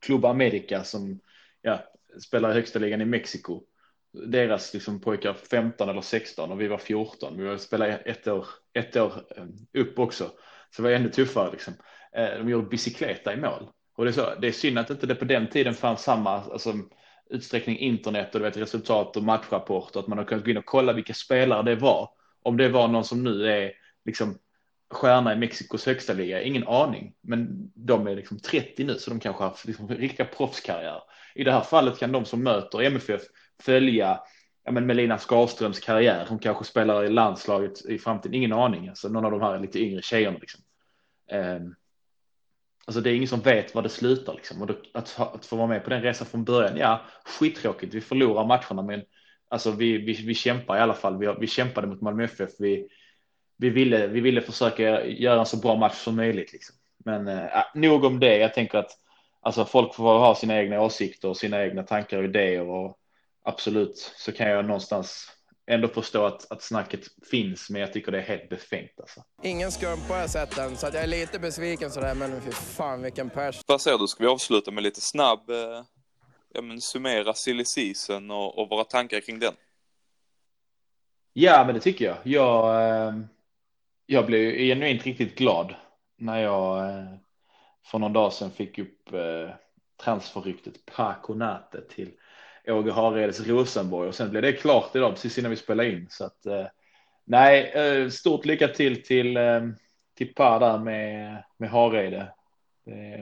Club 0.00 0.24
America 0.24 0.84
som 0.84 1.20
ja, 1.62 1.78
spelar 2.22 2.50
i 2.50 2.54
högsta 2.54 2.78
ligan 2.78 3.00
i 3.00 3.04
Mexiko. 3.04 3.62
Deras 4.12 4.74
liksom, 4.74 5.00
pojkar 5.00 5.34
15 5.34 5.88
eller 5.88 6.00
16 6.00 6.52
och 6.52 6.60
vi 6.60 6.68
var 6.68 6.78
14. 6.78 7.50
Vi 7.50 7.58
spelade 7.58 7.96
ett 7.96 8.28
år, 8.28 8.46
ett 8.72 8.96
år 8.96 9.12
eh, 9.36 9.44
upp 9.80 9.98
också, 9.98 10.30
så 10.70 10.82
det 10.82 10.88
var 10.88 10.90
ännu 10.90 11.10
tuffare. 11.10 11.52
Liksom. 11.52 11.74
Eh, 12.16 12.38
de 12.38 12.48
gjorde 12.48 12.68
bicykleta 12.68 13.34
i 13.34 13.36
mål. 13.36 13.68
Och 13.96 14.04
det 14.04 14.10
är, 14.10 14.12
så, 14.12 14.34
det 14.40 14.48
är 14.48 14.52
synd 14.52 14.78
att 14.78 14.90
inte 14.90 15.06
det 15.06 15.14
på 15.14 15.24
den 15.24 15.48
tiden 15.48 15.74
fanns 15.74 16.02
samma, 16.02 16.30
alltså, 16.30 16.74
utsträckning 17.30 17.78
internet 17.78 18.34
och 18.34 18.40
du 18.40 18.44
vet 18.44 18.56
resultat 18.56 19.16
och 19.16 19.22
matchrapporter, 19.22 20.00
att 20.00 20.06
man 20.06 20.18
har 20.18 20.24
kunnat 20.24 20.44
gå 20.44 20.50
in 20.50 20.56
och 20.56 20.66
kolla 20.66 20.92
vilka 20.92 21.14
spelare 21.14 21.62
det 21.62 21.76
var. 21.76 22.10
Om 22.42 22.56
det 22.56 22.68
var 22.68 22.88
någon 22.88 23.04
som 23.04 23.24
nu 23.24 23.48
är 23.48 23.72
liksom 24.04 24.38
stjärna 24.90 25.32
i 25.32 25.36
Mexikos 25.36 25.86
högsta 25.86 26.12
liga, 26.12 26.42
ingen 26.42 26.68
aning. 26.68 27.14
Men 27.20 27.70
de 27.74 28.06
är 28.06 28.16
liksom 28.16 28.38
30 28.38 28.84
nu, 28.84 28.94
så 28.94 29.10
de 29.10 29.20
kanske 29.20 29.44
har 29.44 29.56
liksom 29.64 29.88
riktiga 29.88 30.26
proffskarriär. 30.26 31.02
I 31.34 31.44
det 31.44 31.52
här 31.52 31.60
fallet 31.60 31.98
kan 31.98 32.12
de 32.12 32.24
som 32.24 32.42
möter 32.42 32.82
MFF 32.82 33.22
följa 33.62 34.20
ja, 34.64 34.72
men 34.72 34.86
Melina 34.86 35.18
Skarströms 35.18 35.80
karriär. 35.80 36.26
Hon 36.28 36.38
kanske 36.38 36.64
spelar 36.64 37.04
i 37.04 37.10
landslaget 37.10 37.86
i 37.86 37.98
framtiden, 37.98 38.34
ingen 38.34 38.52
aning. 38.52 38.88
Alltså 38.88 39.08
någon 39.08 39.24
av 39.24 39.30
de 39.30 39.40
här 39.40 39.58
lite 39.58 39.78
yngre 39.78 40.02
tjejerna. 40.02 40.38
Liksom. 40.38 40.60
Um, 41.32 41.74
Alltså 42.86 43.00
det 43.00 43.10
är 43.10 43.14
ingen 43.14 43.28
som 43.28 43.40
vet 43.40 43.74
var 43.74 43.82
det 43.82 43.88
slutar 43.88 44.34
liksom. 44.34 44.60
Och 44.60 44.66
då, 44.66 44.74
att, 44.94 45.20
att 45.20 45.46
få 45.46 45.56
vara 45.56 45.66
med 45.66 45.84
på 45.84 45.90
den 45.90 46.02
resan 46.02 46.26
från 46.26 46.44
början, 46.44 46.76
ja, 46.76 47.00
skittråkigt. 47.24 47.94
Vi 47.94 48.00
förlorar 48.00 48.46
matcherna, 48.46 48.82
men 48.82 49.02
alltså 49.48 49.70
vi, 49.70 49.98
vi, 49.98 50.12
vi 50.12 50.34
kämpar 50.34 50.76
i 50.76 50.80
alla 50.80 50.94
fall. 50.94 51.18
Vi, 51.18 51.34
vi 51.40 51.46
kämpade 51.46 51.86
mot 51.86 52.00
Malmö 52.00 52.24
FF. 52.24 52.50
Vi, 52.58 52.88
vi, 53.56 53.70
ville, 53.70 54.06
vi 54.06 54.20
ville 54.20 54.40
försöka 54.40 55.04
göra 55.04 55.40
en 55.40 55.46
så 55.46 55.56
bra 55.56 55.76
match 55.76 55.94
som 55.94 56.16
möjligt. 56.16 56.52
Liksom. 56.52 56.76
Men 57.04 57.28
äh, 57.28 57.64
nog 57.74 58.04
om 58.04 58.20
det. 58.20 58.38
Jag 58.38 58.54
tänker 58.54 58.78
att 58.78 58.90
alltså, 59.40 59.64
folk 59.64 59.94
får 59.94 60.18
ha 60.18 60.34
sina 60.34 60.58
egna 60.58 60.80
åsikter 60.80 61.28
och 61.28 61.36
sina 61.36 61.64
egna 61.64 61.82
tankar 61.82 62.18
och 62.18 62.24
idéer. 62.24 62.68
Och 62.68 62.98
absolut 63.42 63.96
så 63.96 64.32
kan 64.32 64.48
jag 64.48 64.64
någonstans 64.64 65.35
ändå 65.66 65.88
förstå 65.88 66.24
att, 66.24 66.52
att 66.52 66.62
snacket 66.62 67.00
finns, 67.30 67.70
men 67.70 67.80
jag 67.80 67.92
tycker 67.92 68.12
det 68.12 68.18
är 68.18 68.22
helt 68.22 68.48
befängt 68.48 69.00
alltså. 69.00 69.22
Ingen 69.42 69.72
skumpa 69.72 70.14
har 70.14 70.20
jag 70.20 70.30
sett 70.30 70.58
än, 70.58 70.76
så 70.76 70.86
jag 70.86 70.94
är 70.96 71.06
lite 71.06 71.38
besviken 71.38 71.90
sådär, 71.90 72.14
men 72.14 72.40
fy 72.40 72.52
fan 72.52 73.02
vilken 73.02 73.30
pers. 73.30 73.60
Vad 73.66 73.80
säger 73.80 73.98
du, 73.98 74.06
ska 74.06 74.24
vi 74.24 74.30
avsluta 74.30 74.70
med 74.70 74.82
lite 74.82 75.00
snabb, 75.00 75.50
eh, 75.50 75.84
ja 76.52 76.62
men 76.62 76.80
summera 76.80 77.34
silly 77.34 77.64
season 77.64 78.30
och, 78.30 78.58
och 78.58 78.68
våra 78.68 78.84
tankar 78.84 79.20
kring 79.20 79.38
den? 79.38 79.54
Ja, 81.32 81.64
men 81.64 81.74
det 81.74 81.80
tycker 81.80 82.04
jag. 82.04 82.16
Jag, 82.24 82.90
eh, 82.90 83.14
jag 84.06 84.26
blev 84.26 84.52
genuint 84.52 85.06
riktigt 85.06 85.38
glad 85.38 85.74
när 86.18 86.42
jag 86.42 86.88
eh, 86.88 87.04
för 87.84 87.98
någon 87.98 88.12
dag 88.12 88.32
sedan 88.32 88.50
fick 88.50 88.78
upp 88.78 89.12
eh, 89.12 89.50
transferryktet 90.04 90.86
Pakonate 90.86 91.80
till 91.80 92.10
Åge 92.68 92.92
Hareds 92.92 93.40
Rosenborg 93.40 94.08
och 94.08 94.14
sen 94.14 94.30
blev 94.30 94.42
det 94.42 94.52
klart 94.52 94.96
idag 94.96 95.14
precis 95.14 95.38
innan 95.38 95.50
vi 95.50 95.56
spelade 95.56 95.90
in. 95.90 96.06
Så 96.10 96.24
att 96.24 96.46
eh, 96.46 96.66
nej, 97.24 97.70
eh, 97.70 98.08
stort 98.08 98.44
lycka 98.44 98.68
till 98.68 99.02
till, 99.02 99.36
eh, 99.36 99.60
till 100.16 100.34
Per 100.34 100.60
där 100.60 100.78
med, 100.78 101.44
med 101.56 101.70
Harede. 101.70 102.32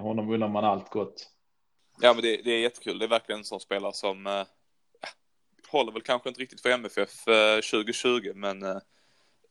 Honom 0.00 0.30
undrar 0.30 0.48
man 0.48 0.64
allt 0.64 0.90
gott. 0.90 1.30
Ja, 2.00 2.12
men 2.12 2.22
det, 2.22 2.36
det, 2.36 2.50
är 2.50 2.60
jättekul. 2.60 2.98
Det 2.98 3.04
är 3.04 3.08
verkligen 3.08 3.38
en 3.38 3.44
sån 3.44 3.60
spelare 3.60 3.92
som 3.92 4.26
äh, 4.26 4.44
håller 5.68 5.92
väl 5.92 6.02
kanske 6.02 6.28
inte 6.28 6.40
riktigt 6.40 6.60
för 6.60 6.70
MFF 6.70 7.28
äh, 7.28 7.56
2020, 7.56 8.32
men 8.34 8.62
äh, 8.62 8.76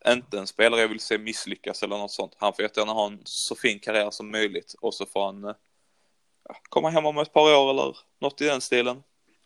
inte 0.07 0.39
en 0.39 0.47
spelare 0.47 0.81
jag 0.81 0.87
vill 0.87 0.99
se 0.99 1.17
misslyckas 1.17 1.83
eller 1.83 1.97
något 1.97 2.11
sånt. 2.11 2.35
Han 2.37 2.53
får 2.53 2.63
jättegärna 2.63 2.91
ha 2.91 3.07
en 3.07 3.21
så 3.23 3.55
fin 3.55 3.79
karriär 3.79 4.11
som 4.11 4.31
möjligt 4.31 4.75
och 4.81 4.93
så 4.93 5.05
får 5.05 5.25
han 5.25 5.43
äh, 5.43 5.55
komma 6.69 6.89
hem 6.89 7.05
om 7.05 7.17
ett 7.17 7.33
par 7.33 7.57
år 7.57 7.69
eller 7.69 7.97
något 8.19 8.41
i 8.41 8.45
den 8.45 8.61
stilen. 8.61 9.03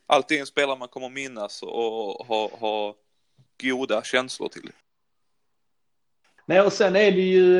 Alltid 0.07 0.39
en 0.39 0.45
spelare 0.45 0.77
man 0.77 0.87
kommer 0.87 1.09
minnas 1.09 1.63
och 1.63 2.25
ha, 2.27 2.49
ha 2.59 2.95
goda 3.61 4.03
känslor 4.03 4.49
till. 4.49 4.71
Nej, 6.45 6.61
och 6.61 6.73
sen 6.73 6.95
är 6.95 7.11
det 7.11 7.21
ju 7.21 7.57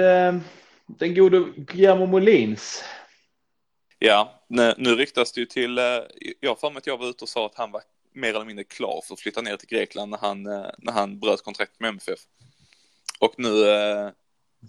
den 0.85 1.15
gode 1.15 1.39
Guillermo 1.55 2.05
Molins 2.05 2.83
Ja, 3.99 4.43
nu, 4.47 4.73
nu 4.77 4.95
ryktas 4.95 5.31
det 5.31 5.39
ju 5.39 5.45
till, 5.45 5.77
eh, 5.77 5.83
jag 6.39 6.59
för 6.59 6.69
mig 6.69 6.77
att 6.77 6.87
jag 6.87 6.97
var 6.97 7.07
ute 7.07 7.23
och 7.23 7.29
sa 7.29 7.45
att 7.45 7.55
han 7.55 7.71
var 7.71 7.81
mer 8.13 8.29
eller 8.29 8.45
mindre 8.45 8.63
klar 8.63 9.01
för 9.07 9.13
att 9.13 9.19
flytta 9.19 9.41
ner 9.41 9.57
till 9.57 9.69
Grekland 9.69 10.11
när 10.11 10.17
han, 10.17 10.45
eh, 10.45 10.69
när 10.77 10.93
han 10.93 11.19
bröt 11.19 11.43
kontrakt 11.43 11.79
med 11.79 11.89
MFF. 11.89 12.19
Och 13.19 13.33
nu 13.37 13.69
eh, 13.69 14.09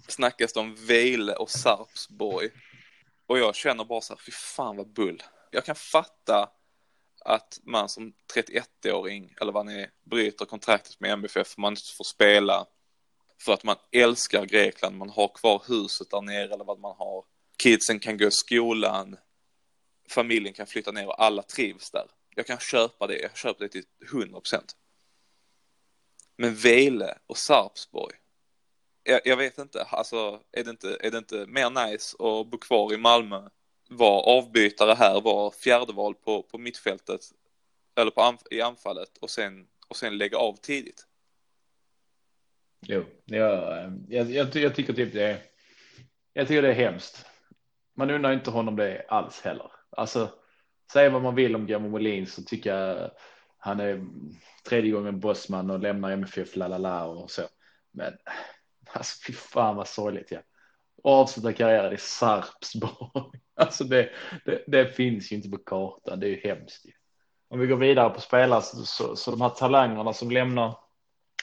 snackas 0.08 0.52
det 0.52 0.60
om 0.60 0.76
Vejle 0.86 1.34
och 1.34 1.50
Sarpsborg. 1.50 2.48
Och 3.26 3.38
jag 3.38 3.54
känner 3.54 3.84
bara 3.84 4.00
så 4.00 4.12
här, 4.12 4.20
fy 4.26 4.32
fan 4.32 4.76
vad 4.76 4.92
bull. 4.92 5.22
Jag 5.50 5.64
kan 5.64 5.74
fatta 5.74 6.50
att 7.20 7.60
man 7.62 7.88
som 7.88 8.12
31-åring, 8.34 9.34
eller 9.40 9.52
vad 9.52 9.66
ni 9.66 9.80
är, 9.80 9.90
bryter 10.04 10.44
kontraktet 10.44 11.00
med 11.00 11.12
MFF, 11.12 11.56
man 11.56 11.72
inte 11.72 11.92
får 11.96 12.04
spela 12.04 12.66
för 13.44 13.52
att 13.52 13.64
man 13.64 13.76
älskar 13.92 14.46
Grekland, 14.46 14.96
man 14.96 15.10
har 15.10 15.28
kvar 15.28 15.62
huset 15.68 16.10
där 16.10 16.20
nere 16.20 16.54
eller 16.54 16.64
vad 16.64 16.80
man 16.80 16.96
har 16.96 17.24
kidsen 17.58 18.00
kan 18.00 18.18
gå 18.18 18.26
i 18.26 18.30
skolan, 18.30 19.16
familjen 20.08 20.54
kan 20.54 20.66
flytta 20.66 20.92
ner 20.92 21.06
och 21.06 21.22
alla 21.22 21.42
trivs 21.42 21.90
där. 21.90 22.06
Jag 22.34 22.46
kan 22.46 22.58
köpa 22.58 23.06
det, 23.06 23.18
jag 23.18 23.36
köper 23.36 23.64
det 23.64 23.68
till 23.68 23.84
100%. 24.12 24.62
Men 26.36 26.54
Vele 26.54 27.18
och 27.26 27.38
Sarpsborg, 27.38 28.16
jag, 29.02 29.20
jag, 29.24 29.36
vet 29.36 29.58
inte, 29.58 29.82
alltså 29.82 30.40
är 30.52 30.64
det 30.64 30.70
inte, 30.70 30.96
är 31.00 31.10
det 31.10 31.18
inte 31.18 31.46
mer 31.46 31.70
nice 31.70 32.16
att 32.18 32.46
bo 32.46 32.58
kvar 32.58 32.94
i 32.94 32.96
Malmö, 32.96 33.48
var 33.88 34.38
avbytare 34.38 34.94
här, 34.94 35.20
var 35.20 35.50
fjärdeval 35.50 36.14
på, 36.14 36.42
på 36.42 36.58
mittfältet 36.58 37.20
eller 37.96 38.10
på 38.10 38.20
anf 38.20 38.40
i 38.50 38.60
anfallet 38.60 39.18
och 39.20 39.30
sen, 39.30 39.66
och 39.88 39.96
sen 39.96 40.18
lägga 40.18 40.38
av 40.38 40.56
tidigt? 40.56 41.06
Jo, 42.86 43.04
jag, 43.24 43.74
jag, 44.08 44.30
jag, 44.30 44.54
jag 44.56 44.74
tycker 44.74 44.92
typ 44.92 45.12
det 45.12 45.22
är, 45.22 45.42
jag 46.32 46.48
tycker 46.48 46.62
det 46.62 46.68
är 46.68 46.72
hemskt 46.72 47.26
man 47.98 48.10
undrar 48.10 48.32
inte 48.32 48.50
honom 48.50 48.76
det 48.76 49.04
alls 49.08 49.40
heller. 49.40 49.70
Alltså, 49.90 50.30
säg 50.92 51.08
vad 51.10 51.22
man 51.22 51.34
vill 51.34 51.56
om 51.56 51.66
Guillermo 51.66 51.88
Molin 51.88 52.26
så 52.26 52.42
tycker 52.42 52.74
jag 52.74 53.10
han 53.58 53.80
är 53.80 54.06
tredje 54.68 54.92
gången 54.92 55.20
bossman 55.20 55.70
och 55.70 55.80
lämnar 55.80 56.10
MFF 56.10 56.56
lalala 56.56 57.06
och 57.06 57.30
så. 57.30 57.42
Men 57.92 58.12
alltså 58.92 59.16
fy 59.26 59.32
fan 59.32 59.76
vad 59.76 59.88
sorgligt 59.88 60.30
ja. 60.30 60.40
Avsluta 61.04 61.52
karriären 61.52 61.92
i 61.92 61.98
Sarpsborg. 61.98 63.40
Alltså 63.58 63.84
det, 63.84 64.08
det, 64.44 64.62
det, 64.66 64.86
finns 64.86 65.32
ju 65.32 65.36
inte 65.36 65.48
på 65.48 65.58
kartan. 65.58 66.20
Det 66.20 66.26
är 66.26 66.30
ju 66.30 66.40
hemskt. 66.44 66.84
Om 67.50 67.58
vi 67.60 67.66
går 67.66 67.76
vidare 67.76 68.10
på 68.10 68.20
spelare 68.20 68.62
så, 68.62 68.76
så, 68.76 69.16
så 69.16 69.30
de 69.30 69.40
här 69.40 69.48
talangerna 69.48 70.12
som 70.12 70.30
lämnar 70.30 70.74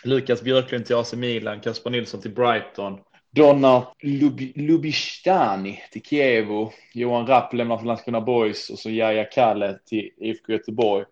Lukas 0.03 0.41
Björklund 0.41 0.85
till 0.85 0.95
AC 0.95 1.13
Milan, 1.13 1.61
Kasper 1.61 1.89
Nilsson 1.89 2.21
till 2.21 2.33
Brighton, 2.33 2.99
Donna 3.31 3.87
Lub 4.01 4.39
Lubistani 4.55 5.83
till 5.91 6.01
Kievo. 6.01 6.71
Johan 6.93 7.27
Rapp 7.27 7.53
lämnar 7.53 7.77
för 7.77 7.85
Landskrona 7.85 8.21
Boys 8.21 8.69
och 8.69 8.79
så 8.79 8.89
Jaja 8.89 9.25
Kalle 9.25 9.79
till 9.85 10.09
IFK 10.17 10.53
Göteborg. 10.53 11.05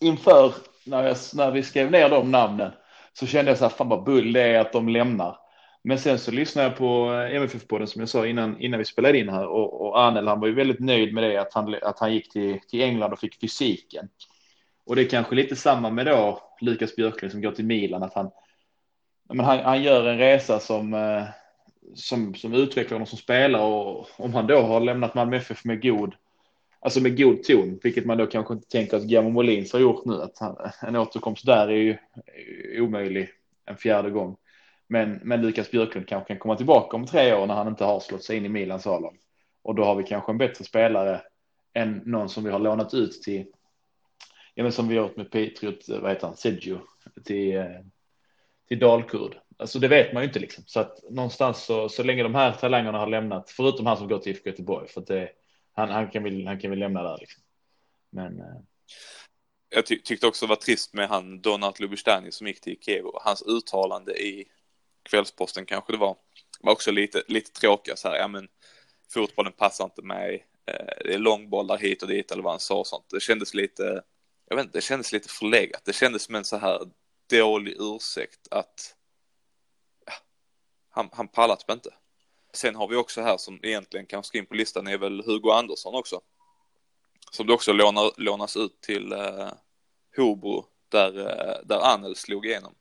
Inför 0.00 0.54
när, 0.84 1.02
jag, 1.02 1.16
när 1.34 1.50
vi 1.50 1.62
skrev 1.62 1.90
ner 1.90 2.08
de 2.08 2.30
namnen 2.30 2.72
så 3.12 3.26
kände 3.26 3.50
jag 3.50 3.58
så 3.58 3.64
här, 3.64 3.70
fan 3.70 3.88
vad 3.88 4.04
bull 4.04 4.32
det 4.32 4.42
är 4.42 4.60
att 4.60 4.72
de 4.72 4.88
lämnar. 4.88 5.43
Men 5.84 5.98
sen 5.98 6.18
så 6.18 6.30
lyssnade 6.30 6.68
jag 6.68 6.76
på 6.76 7.12
eh, 7.12 7.36
MFF-podden 7.36 7.86
som 7.86 8.00
jag 8.00 8.08
sa 8.08 8.26
innan, 8.26 8.60
innan 8.60 8.78
vi 8.78 8.84
spelade 8.84 9.18
in 9.18 9.28
här 9.28 9.46
och, 9.46 9.80
och 9.80 10.00
Anel 10.00 10.28
han 10.28 10.40
var 10.40 10.46
ju 10.48 10.54
väldigt 10.54 10.80
nöjd 10.80 11.14
med 11.14 11.24
det 11.24 11.36
att 11.40 11.54
han, 11.54 11.76
att 11.82 11.98
han 11.98 12.14
gick 12.14 12.32
till, 12.32 12.60
till 12.68 12.82
England 12.82 13.12
och 13.12 13.18
fick 13.18 13.40
fysiken. 13.40 14.08
Och 14.86 14.96
det 14.96 15.02
är 15.02 15.08
kanske 15.08 15.34
lite 15.34 15.56
samma 15.56 15.90
med 15.90 16.06
då 16.06 16.42
Lukas 16.60 16.96
Björklund 16.96 17.32
som 17.32 17.42
går 17.42 17.52
till 17.52 17.64
Milan 17.64 18.02
att 18.02 18.14
han, 18.14 18.30
men 19.28 19.46
han, 19.46 19.58
han 19.58 19.82
gör 19.82 20.06
en 20.06 20.18
resa 20.18 20.60
som 20.60 20.94
eh, 20.94 21.24
som, 21.94 22.34
som 22.34 22.54
utvecklar 22.54 22.94
honom 22.94 23.06
som 23.06 23.18
spelare 23.18 23.62
och 23.62 24.06
om 24.16 24.34
han 24.34 24.46
då 24.46 24.60
har 24.60 24.80
lämnat 24.80 25.14
Malmö 25.14 25.36
FF 25.36 25.64
med 25.64 25.82
god, 25.82 26.14
alltså 26.80 27.00
med 27.00 27.18
god 27.18 27.42
ton, 27.42 27.78
vilket 27.82 28.06
man 28.06 28.18
då 28.18 28.26
kanske 28.26 28.54
inte 28.54 28.68
tänker 28.68 28.96
att 28.96 29.02
Guillermo 29.02 29.30
Molins 29.30 29.72
har 29.72 29.80
gjort 29.80 30.04
nu, 30.04 30.22
att 30.22 30.38
han, 30.38 30.56
en 30.82 30.96
återkomst 30.96 31.46
där 31.46 31.68
är 31.68 31.76
ju 31.76 31.98
omöjlig 32.80 33.28
en 33.66 33.76
fjärde 33.76 34.10
gång. 34.10 34.36
Men, 34.86 35.20
men 35.22 35.42
Lukas 35.42 35.70
Björklund 35.70 36.08
kanske 36.08 36.28
kan 36.28 36.38
komma 36.38 36.56
tillbaka 36.56 36.96
om 36.96 37.06
tre 37.06 37.34
år 37.34 37.46
när 37.46 37.54
han 37.54 37.68
inte 37.68 37.84
har 37.84 38.00
slått 38.00 38.24
sig 38.24 38.36
in 38.36 38.44
i 38.44 38.48
Milans 38.48 38.86
A-lag. 38.86 39.16
Och 39.62 39.74
då 39.74 39.84
har 39.84 39.94
vi 39.94 40.04
kanske 40.04 40.32
en 40.32 40.38
bättre 40.38 40.64
spelare 40.64 41.22
än 41.72 42.02
någon 42.04 42.28
som 42.28 42.44
vi 42.44 42.50
har 42.50 42.58
lånat 42.58 42.94
ut 42.94 43.22
till, 43.22 43.46
ja 44.54 44.62
men 44.62 44.72
som 44.72 44.88
vi 44.88 44.94
gjort 44.94 45.16
med 45.16 45.30
Patriot, 45.30 45.88
vad 45.88 46.10
heter 46.10 46.26
han, 46.26 46.36
Sergio, 46.36 46.80
till, 47.24 47.56
eh, 47.56 47.64
till 48.68 48.78
Dalkurd. 48.78 49.38
Alltså 49.56 49.78
det 49.78 49.88
vet 49.88 50.12
man 50.12 50.22
ju 50.22 50.26
inte 50.26 50.38
liksom. 50.38 50.64
Så 50.66 50.80
att 50.80 51.10
någonstans 51.10 51.64
så, 51.64 51.88
så 51.88 52.02
länge 52.02 52.22
de 52.22 52.34
här 52.34 52.52
talangerna 52.52 52.98
har 52.98 53.06
lämnat, 53.06 53.50
förutom 53.50 53.86
han 53.86 53.96
som 53.96 54.08
går 54.08 54.18
till 54.18 54.32
IFK 54.32 54.50
Göteborg, 54.50 54.88
för 54.88 55.00
att 55.00 55.06
det, 55.06 55.30
han, 55.72 55.88
han, 55.88 56.10
kan 56.10 56.22
väl, 56.22 56.46
han 56.46 56.60
kan 56.60 56.70
väl 56.70 56.78
lämna 56.78 57.02
där 57.02 57.18
liksom. 57.20 57.42
Men. 58.10 58.40
Eh, 58.40 58.60
Jag 59.70 59.86
ty 59.86 59.98
tyckte 59.98 60.26
också 60.26 60.46
det 60.46 60.50
var 60.50 60.56
trist 60.56 60.94
med 60.94 61.08
han 61.08 61.40
Donat 61.40 61.80
Lubestani 61.80 62.32
som 62.32 62.46
gick 62.46 62.60
till 62.60 62.78
Kevo. 62.80 63.18
Hans 63.22 63.42
uttalande 63.42 64.22
i 64.22 64.48
Kvällsposten 65.04 65.66
kanske 65.66 65.92
det 65.92 65.98
var, 65.98 66.16
var 66.60 66.72
också 66.72 66.90
lite, 66.90 67.22
lite 67.28 67.52
tråkiga 67.52 67.96
så 67.96 68.08
här, 68.08 68.16
ja 68.16 68.28
men 68.28 68.48
fotbollen 69.12 69.52
passar 69.52 69.84
inte 69.84 70.02
mig, 70.02 70.46
eh, 70.66 71.04
det 71.04 71.14
är 71.14 71.18
långbollar 71.18 71.78
hit 71.78 72.02
och 72.02 72.08
dit 72.08 72.32
eller 72.32 72.42
vad 72.42 72.52
han 72.52 72.60
sa 72.60 72.78
och 72.78 72.86
sånt. 72.86 73.06
Det 73.10 73.20
kändes 73.20 73.54
lite, 73.54 74.02
jag 74.48 74.56
vet 74.56 74.64
inte, 74.64 74.78
det 74.78 74.82
kändes 74.82 75.12
lite 75.12 75.28
förlegat. 75.28 75.82
Det 75.84 75.92
kändes 75.92 76.22
som 76.22 76.34
en 76.34 76.44
så 76.44 76.56
här 76.56 76.80
dålig 77.30 77.76
ursäkt 77.78 78.48
att 78.50 78.94
han, 80.90 81.08
han 81.12 81.28
pallat 81.28 81.60
typ 81.60 81.70
inte. 81.70 81.90
Sen 82.52 82.74
har 82.74 82.88
vi 82.88 82.96
också 82.96 83.20
här 83.20 83.36
som 83.36 83.60
egentligen 83.62 84.06
kanske 84.06 84.28
ska 84.28 84.38
in 84.38 84.46
på 84.46 84.54
listan 84.54 84.86
är 84.86 84.98
väl 84.98 85.22
Hugo 85.26 85.50
Andersson 85.50 85.94
också. 85.94 86.20
Som 87.30 87.46
det 87.46 87.52
också 87.52 87.72
lånar, 87.72 88.12
lånas 88.16 88.56
ut 88.56 88.80
till 88.80 89.12
eh, 89.12 89.48
Hobro 90.16 90.66
där, 90.88 91.18
eh, 91.18 91.66
där 91.66 91.80
Anel 91.80 92.16
slog 92.16 92.46
igenom. 92.46 92.74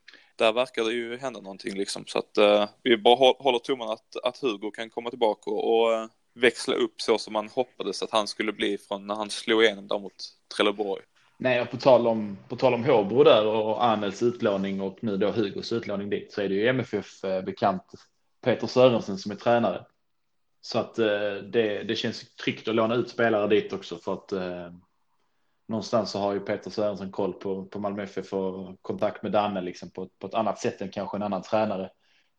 Där 0.44 0.54
verkar 0.54 0.84
det 0.84 0.92
ju 0.92 1.18
hända 1.18 1.40
någonting 1.40 1.78
liksom 1.78 2.04
så 2.08 2.20
att 2.20 2.38
uh, 2.38 2.66
vi 2.84 2.98
bara 2.98 3.34
håller 3.40 3.60
tummarna 3.60 3.94
att, 3.94 4.16
att 4.24 4.38
Hugo 4.38 4.72
kan 4.72 4.90
komma 4.90 5.10
tillbaka 5.10 5.52
och, 5.52 5.80
och 5.80 5.94
eh, 5.94 6.08
växla 6.34 6.76
upp 6.76 7.02
så 7.02 7.18
som 7.18 7.34
man 7.34 7.50
hoppades 7.50 8.04
att 8.04 8.12
han 8.12 8.28
skulle 8.28 8.54
bli 8.54 8.78
från 8.78 9.08
när 9.08 9.16
han 9.16 9.30
slog 9.30 9.64
igenom 9.64 9.88
där 9.88 10.00
mot 10.00 10.14
Trelleborg. 10.56 11.02
Nej, 11.38 11.62
och 11.62 11.72
på 11.72 11.78
tal 11.78 12.08
om, 12.08 12.38
på 12.50 12.56
tal 12.56 12.74
om 12.74 12.84
Håbro 12.84 13.24
där 13.24 13.46
och 13.46 13.86
Anels 13.86 14.24
utlåning 14.24 14.82
och 14.82 14.98
nu 15.02 15.18
då 15.18 15.32
Hugos 15.32 15.72
utlåning 15.72 16.10
dit 16.10 16.34
så 16.34 16.42
är 16.42 16.50
det 16.50 16.56
ju 16.56 16.68
MFF-bekant 16.68 17.94
eh, 17.94 18.00
Peter 18.44 18.68
Sörensen 18.68 19.18
som 19.18 19.32
är 19.32 19.36
tränare. 19.36 19.86
Så 20.62 20.80
att 20.80 21.00
eh, 21.00 21.36
det, 21.52 21.84
det 21.84 21.96
känns 21.96 22.36
tryggt 22.36 22.68
att 22.68 22.76
låna 22.76 22.96
ut 22.96 23.10
spelare 23.10 23.48
dit 23.48 23.74
också 23.74 23.98
för 23.98 24.14
att 24.14 24.32
eh, 24.32 24.72
någonstans 25.68 26.12
så 26.12 26.20
har 26.20 26.34
ju 26.34 26.40
Peter 26.40 26.70
Sörensen 26.70 27.12
koll 27.12 27.34
på, 27.34 27.66
på 27.66 27.80
Malmö 27.80 28.04
FF 28.04 28.34
och 28.34 28.82
kontakt 28.82 29.24
med 29.24 29.32
Danne 29.32 29.62
liksom 29.62 29.90
på, 29.90 30.10
på 30.20 30.28
ett 30.28 30.34
annat 30.34 30.60
sätt 30.60 30.82
än 30.82 30.90
kanske 30.90 31.18
en 31.18 31.24
annan 31.24 31.42
tränare 31.42 31.90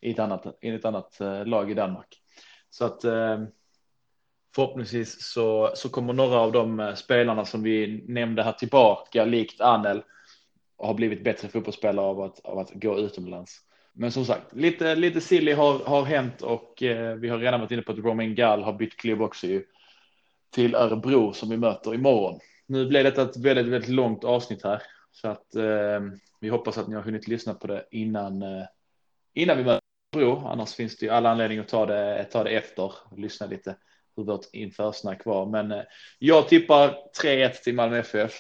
i 0.00 0.10
ett 0.10 0.18
annat, 0.18 0.58
i 0.60 0.68
ett 0.68 0.84
annat 0.84 1.20
eh, 1.20 1.46
lag 1.46 1.70
i 1.70 1.74
Danmark. 1.74 2.20
Så 2.70 2.84
att 2.84 3.04
eh, 3.04 3.42
förhoppningsvis 4.54 5.22
så, 5.22 5.72
så 5.74 5.88
kommer 5.88 6.12
några 6.12 6.40
av 6.40 6.52
de 6.52 6.80
eh, 6.80 6.94
spelarna 6.94 7.44
som 7.44 7.62
vi 7.62 8.04
nämnde 8.08 8.42
här 8.42 8.52
tillbaka, 8.52 9.24
likt 9.24 9.60
Anel, 9.60 10.02
och 10.76 10.86
har 10.86 10.94
blivit 10.94 11.24
bättre 11.24 11.48
fotbollsspelare 11.48 12.06
av 12.06 12.20
att, 12.20 12.40
av 12.40 12.58
att 12.58 12.70
gå 12.74 12.98
utomlands. 12.98 13.60
Men 13.92 14.12
som 14.12 14.24
sagt, 14.24 14.54
lite, 14.54 14.94
lite 14.94 15.20
silly 15.20 15.52
har, 15.52 15.78
har 15.78 16.02
hänt 16.02 16.42
och 16.42 16.82
eh, 16.82 17.14
vi 17.14 17.28
har 17.28 17.38
redan 17.38 17.60
varit 17.60 17.70
inne 17.70 17.82
på 17.82 17.92
att 17.92 17.98
Romain 17.98 18.34
Gall 18.34 18.62
har 18.62 18.72
bytt 18.72 18.96
klubb 18.96 19.22
också 19.22 19.46
ju, 19.46 19.64
till 20.50 20.74
Örebro 20.74 21.32
som 21.32 21.50
vi 21.50 21.56
möter 21.56 21.94
imorgon. 21.94 22.40
Nu 22.66 22.86
blev 22.86 23.04
detta 23.04 23.22
ett 23.22 23.36
väldigt, 23.36 23.66
väldigt 23.66 23.90
långt 23.90 24.24
avsnitt 24.24 24.64
här. 24.64 24.82
Så 25.12 25.28
att 25.28 25.54
eh, 25.54 26.00
vi 26.40 26.48
hoppas 26.48 26.78
att 26.78 26.88
ni 26.88 26.94
har 26.94 27.02
hunnit 27.02 27.28
lyssna 27.28 27.54
på 27.54 27.66
det 27.66 27.86
innan, 27.90 28.42
eh, 28.42 28.66
innan 29.34 29.56
vi 29.56 29.64
möter 29.64 29.80
Bro. 30.12 30.46
Annars 30.46 30.74
finns 30.74 30.96
det 30.96 31.06
ju 31.06 31.12
alla 31.12 31.30
anledning 31.30 31.58
att 31.58 31.68
ta 31.68 31.86
det, 31.86 32.24
ta 32.24 32.44
det 32.44 32.50
efter 32.50 32.92
och 33.10 33.18
lyssna 33.18 33.46
lite 33.46 33.76
hur 34.16 34.24
vårt 34.24 34.46
införsnack 34.52 35.24
var. 35.24 35.46
Men 35.46 35.72
eh, 35.72 35.82
jag 36.18 36.48
tippar 36.48 36.98
3-1 37.22 37.52
till 37.52 37.74
Malmö 37.74 37.98
FF. 37.98 38.32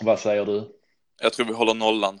Vad 0.00 0.18
säger 0.18 0.46
du? 0.46 0.74
Jag 1.22 1.32
tror 1.32 1.46
vi 1.46 1.52
håller 1.52 1.74
nollan. 1.74 2.20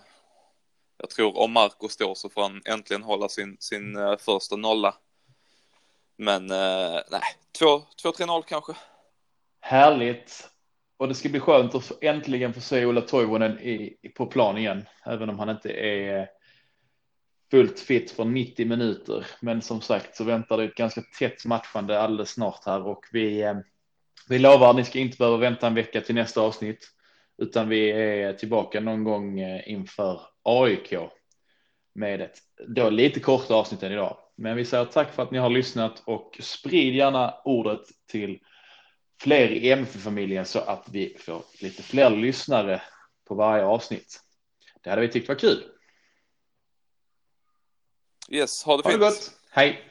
Jag 0.96 1.10
tror 1.10 1.38
om 1.38 1.52
Marco 1.52 1.88
står 1.88 2.14
så 2.14 2.28
får 2.28 2.42
han 2.42 2.62
äntligen 2.64 3.02
hålla 3.02 3.28
sin, 3.28 3.56
sin 3.60 3.96
uh, 3.96 4.16
första 4.16 4.56
nolla. 4.56 4.94
Men 6.16 6.42
uh, 6.42 7.00
nej, 7.10 7.22
2-3-0 7.60 8.42
kanske. 8.42 8.72
Härligt. 9.60 10.50
Och 10.98 11.08
det 11.08 11.14
ska 11.14 11.28
bli 11.28 11.40
skönt 11.40 11.74
att 11.74 12.02
äntligen 12.02 12.54
få 12.54 12.60
se 12.60 12.86
Ola 12.86 13.00
Toivonen 13.00 13.58
i, 13.60 13.96
på 14.14 14.26
plan 14.26 14.58
igen. 14.58 14.84
Även 15.04 15.30
om 15.30 15.38
han 15.38 15.50
inte 15.50 15.72
är 15.72 16.28
fullt 17.50 17.80
fit 17.80 18.10
för 18.10 18.24
90 18.24 18.66
minuter. 18.66 19.26
Men 19.40 19.62
som 19.62 19.80
sagt 19.80 20.16
så 20.16 20.24
väntar 20.24 20.56
det 20.56 20.64
ett 20.64 20.74
ganska 20.74 21.02
tätt 21.18 21.44
matchande 21.44 22.00
alldeles 22.00 22.30
snart 22.30 22.66
här 22.66 22.86
och 22.86 23.04
vi, 23.12 23.42
eh, 23.42 23.56
vi 24.28 24.38
lovar 24.38 24.70
att 24.70 24.76
ni 24.76 24.84
ska 24.84 24.98
inte 24.98 25.18
behöva 25.18 25.36
vänta 25.36 25.66
en 25.66 25.74
vecka 25.74 26.00
till 26.00 26.14
nästa 26.14 26.40
avsnitt 26.40 26.88
utan 27.38 27.68
vi 27.68 27.90
är 27.90 28.32
tillbaka 28.32 28.80
någon 28.80 29.04
gång 29.04 29.40
eh, 29.40 29.70
inför 29.70 30.20
AIK 30.42 30.94
med 31.94 32.20
ett 32.20 32.38
då 32.68 32.90
lite 32.90 33.20
kortare 33.20 33.58
avsnitt 33.58 33.82
än 33.82 33.92
idag. 33.92 34.16
Men 34.36 34.56
vi 34.56 34.64
säger 34.64 34.84
tack 34.84 35.14
för 35.14 35.22
att 35.22 35.30
ni 35.30 35.38
har 35.38 35.50
lyssnat 35.50 36.02
och 36.04 36.38
sprid 36.40 36.94
gärna 36.94 37.34
ordet 37.44 37.80
till 38.10 38.38
fler 39.20 39.50
i 39.50 39.70
MF-familjen 39.70 40.46
så 40.46 40.58
att 40.58 40.88
vi 40.88 41.16
får 41.18 41.42
lite 41.60 41.82
fler 41.82 42.10
lyssnare 42.10 42.82
på 43.28 43.34
varje 43.34 43.64
avsnitt. 43.64 44.20
Det 44.82 44.90
hade 44.90 45.02
vi 45.02 45.08
tyckt 45.08 45.28
var 45.28 45.34
kul. 45.34 45.64
Yes, 48.30 48.62
ha 48.64 48.76
det 48.76 48.82
ha 48.82 48.90
fint. 48.90 49.00
Det 49.00 49.06
gott. 49.06 49.32
Hej. 49.50 49.87